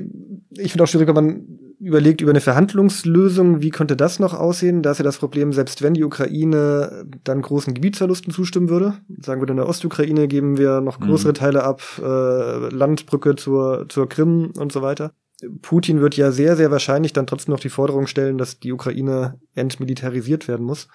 ich 0.50 0.72
finde 0.72 0.84
auch 0.84 0.88
schwierig, 0.88 1.08
wenn 1.08 1.14
man 1.14 1.46
überlegt 1.84 2.20
über 2.20 2.30
eine 2.30 2.40
Verhandlungslösung, 2.40 3.60
wie 3.60 3.70
könnte 3.70 3.96
das 3.96 4.18
noch 4.18 4.32
aussehen? 4.32 4.82
Da 4.82 4.92
ist 4.92 4.98
ja 4.98 5.04
das 5.04 5.18
Problem, 5.18 5.52
selbst 5.52 5.82
wenn 5.82 5.94
die 5.94 6.04
Ukraine 6.04 7.04
dann 7.24 7.42
großen 7.42 7.74
Gebietsverlusten 7.74 8.32
zustimmen 8.32 8.70
würde, 8.70 8.94
sagen 9.22 9.40
wir 9.40 9.48
in 9.48 9.56
der 9.56 9.68
Ostukraine 9.68 10.26
geben 10.26 10.56
wir 10.56 10.80
noch 10.80 10.98
größere 10.98 11.32
mhm. 11.32 11.36
Teile 11.36 11.62
ab, 11.62 11.82
äh, 11.98 12.68
Landbrücke 12.74 13.36
zur, 13.36 13.86
zur 13.88 14.08
Krim 14.08 14.52
und 14.56 14.72
so 14.72 14.82
weiter. 14.82 15.12
Putin 15.60 16.00
wird 16.00 16.16
ja 16.16 16.32
sehr, 16.32 16.56
sehr 16.56 16.70
wahrscheinlich 16.70 17.12
dann 17.12 17.26
trotzdem 17.26 17.52
noch 17.52 17.60
die 17.60 17.68
Forderung 17.68 18.06
stellen, 18.06 18.38
dass 18.38 18.60
die 18.60 18.72
Ukraine 18.72 19.38
entmilitarisiert 19.54 20.48
werden 20.48 20.64
muss, 20.64 20.88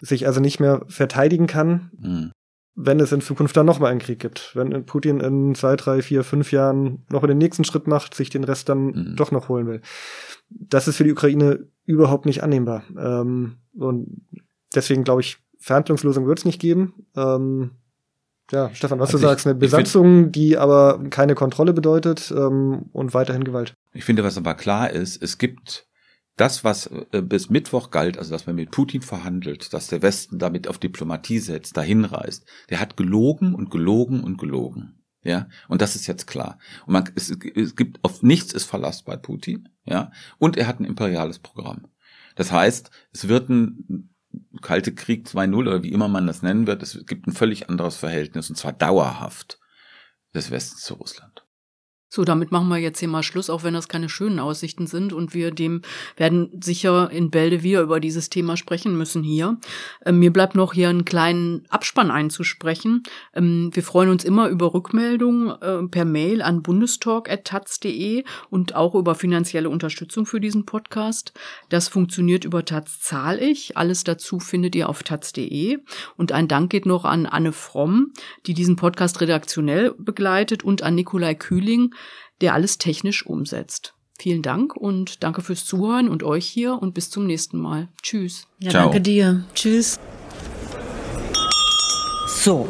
sich 0.00 0.26
also 0.26 0.40
nicht 0.40 0.60
mehr 0.60 0.82
verteidigen 0.88 1.46
kann. 1.46 1.90
Mhm 1.98 2.32
wenn 2.76 3.00
es 3.00 3.10
in 3.10 3.22
Zukunft 3.22 3.56
dann 3.56 3.66
nochmal 3.66 3.90
einen 3.90 4.00
Krieg 4.00 4.18
gibt. 4.18 4.54
Wenn 4.54 4.84
Putin 4.84 5.20
in 5.20 5.54
zwei, 5.54 5.76
drei, 5.76 6.02
vier, 6.02 6.22
fünf 6.22 6.52
Jahren 6.52 7.04
noch 7.10 7.26
den 7.26 7.38
nächsten 7.38 7.64
Schritt 7.64 7.86
macht, 7.86 8.14
sich 8.14 8.28
den 8.28 8.44
Rest 8.44 8.68
dann 8.68 8.86
mhm. 8.86 9.16
doch 9.16 9.32
noch 9.32 9.48
holen 9.48 9.66
will. 9.66 9.80
Das 10.50 10.86
ist 10.86 10.96
für 10.96 11.04
die 11.04 11.12
Ukraine 11.12 11.66
überhaupt 11.86 12.26
nicht 12.26 12.42
annehmbar. 12.42 12.84
Ähm, 12.98 13.56
und 13.74 14.20
deswegen 14.74 15.04
glaube 15.04 15.22
ich, 15.22 15.38
Verhandlungslösung 15.58 16.26
wird 16.26 16.38
es 16.38 16.44
nicht 16.44 16.60
geben. 16.60 17.06
Ähm, 17.16 17.72
ja, 18.52 18.70
Stefan, 18.74 19.00
was 19.00 19.08
also 19.08 19.18
du 19.18 19.22
sagst, 19.24 19.46
eine 19.46 19.56
Besatzung, 19.56 20.30
die 20.30 20.56
aber 20.56 21.02
keine 21.10 21.34
Kontrolle 21.34 21.72
bedeutet 21.72 22.32
ähm, 22.36 22.90
und 22.92 23.14
weiterhin 23.14 23.42
Gewalt. 23.42 23.74
Ich 23.92 24.04
finde, 24.04 24.22
was 24.22 24.36
aber 24.36 24.54
klar 24.54 24.90
ist, 24.90 25.20
es 25.20 25.38
gibt 25.38 25.88
das, 26.36 26.64
was 26.64 26.86
äh, 27.12 27.22
bis 27.22 27.50
Mittwoch 27.50 27.90
galt, 27.90 28.18
also 28.18 28.30
dass 28.30 28.46
man 28.46 28.56
mit 28.56 28.70
Putin 28.70 29.02
verhandelt, 29.02 29.72
dass 29.72 29.88
der 29.88 30.02
Westen 30.02 30.38
damit 30.38 30.68
auf 30.68 30.78
Diplomatie 30.78 31.38
setzt, 31.38 31.76
dahin 31.76 32.04
reist, 32.04 32.46
der 32.70 32.80
hat 32.80 32.96
gelogen 32.96 33.54
und 33.54 33.70
gelogen 33.70 34.22
und 34.22 34.38
gelogen. 34.38 35.02
Ja, 35.22 35.48
und 35.66 35.82
das 35.82 35.96
ist 35.96 36.06
jetzt 36.06 36.26
klar. 36.26 36.58
Und 36.86 36.92
man, 36.92 37.10
es, 37.16 37.30
es 37.30 37.74
gibt 37.74 37.98
auf 38.04 38.22
nichts 38.22 38.52
ist 38.52 38.64
Verlass 38.64 39.02
bei 39.02 39.16
Putin, 39.16 39.68
ja, 39.84 40.12
und 40.38 40.56
er 40.56 40.68
hat 40.68 40.78
ein 40.78 40.84
imperiales 40.84 41.40
Programm. 41.40 41.88
Das 42.36 42.52
heißt, 42.52 42.90
es 43.12 43.26
wird 43.26 43.48
ein 43.48 44.10
Kalte 44.60 44.94
Krieg 44.94 45.26
2.0 45.26 45.56
oder 45.56 45.82
wie 45.82 45.92
immer 45.92 46.08
man 46.08 46.26
das 46.26 46.42
nennen 46.42 46.66
wird, 46.66 46.82
es 46.82 47.04
gibt 47.06 47.26
ein 47.26 47.32
völlig 47.32 47.68
anderes 47.68 47.96
Verhältnis 47.96 48.50
und 48.50 48.56
zwar 48.56 48.72
dauerhaft 48.72 49.58
des 50.34 50.50
Westens 50.50 50.82
zu 50.82 50.94
Russland. 50.94 51.35
So, 52.08 52.24
damit 52.24 52.52
machen 52.52 52.68
wir 52.68 52.76
jetzt 52.78 53.00
hier 53.00 53.08
mal 53.08 53.24
Schluss, 53.24 53.50
auch 53.50 53.64
wenn 53.64 53.74
das 53.74 53.88
keine 53.88 54.08
schönen 54.08 54.38
Aussichten 54.38 54.86
sind. 54.86 55.12
Und 55.12 55.34
wir 55.34 55.50
dem 55.50 55.82
werden 56.16 56.50
sicher 56.62 57.10
in 57.10 57.30
Bälde 57.30 57.64
wieder 57.64 57.82
über 57.82 57.98
dieses 57.98 58.30
Thema 58.30 58.56
sprechen 58.56 58.96
müssen 58.96 59.24
hier. 59.24 59.58
Ähm, 60.04 60.20
mir 60.20 60.32
bleibt 60.32 60.54
noch 60.54 60.72
hier 60.72 60.88
einen 60.88 61.04
kleinen 61.04 61.66
Abspann 61.68 62.12
einzusprechen. 62.12 63.02
Ähm, 63.34 63.70
wir 63.72 63.82
freuen 63.82 64.08
uns 64.08 64.24
immer 64.24 64.48
über 64.48 64.72
Rückmeldungen 64.72 65.50
äh, 65.60 65.88
per 65.88 66.04
Mail 66.04 66.42
an 66.42 66.62
bundestalk.taz.de 66.62 68.22
und 68.50 68.76
auch 68.76 68.94
über 68.94 69.16
finanzielle 69.16 69.68
Unterstützung 69.68 70.26
für 70.26 70.40
diesen 70.40 70.64
Podcast. 70.64 71.32
Das 71.70 71.88
funktioniert 71.88 72.44
über 72.44 72.64
Taz 72.64 73.00
zahl 73.00 73.42
ich. 73.42 73.76
Alles 73.76 74.04
dazu 74.04 74.38
findet 74.38 74.76
ihr 74.76 74.88
auf 74.88 75.02
taz.de. 75.02 75.78
Und 76.16 76.30
ein 76.30 76.46
Dank 76.46 76.70
geht 76.70 76.86
noch 76.86 77.04
an 77.04 77.26
Anne 77.26 77.52
Fromm, 77.52 78.12
die 78.46 78.54
diesen 78.54 78.76
Podcast 78.76 79.20
redaktionell 79.20 79.92
begleitet 79.98 80.62
und 80.62 80.82
an 80.82 80.94
Nikolai 80.94 81.34
Kühling, 81.34 81.94
der 82.40 82.54
alles 82.54 82.78
technisch 82.78 83.26
umsetzt. 83.26 83.94
Vielen 84.18 84.42
Dank 84.42 84.76
und 84.76 85.22
danke 85.22 85.42
fürs 85.42 85.64
Zuhören 85.64 86.08
und 86.08 86.22
euch 86.22 86.46
hier 86.46 86.80
und 86.80 86.94
bis 86.94 87.10
zum 87.10 87.26
nächsten 87.26 87.58
Mal. 87.58 87.88
Tschüss. 88.02 88.46
Ja, 88.58 88.70
Ciao. 88.70 88.82
danke 88.84 89.00
dir. 89.00 89.44
Tschüss. 89.54 89.98
So, 92.26 92.66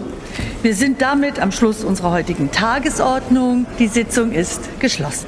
wir 0.62 0.75
sind 0.75 1.01
damit 1.01 1.39
am 1.39 1.53
Schluss 1.53 1.85
unserer 1.85 2.11
heutigen 2.11 2.51
Tagesordnung. 2.51 3.67
Die 3.79 3.89
Sitzung 3.89 4.33
ist 4.33 4.81
geschlossen. 4.81 5.27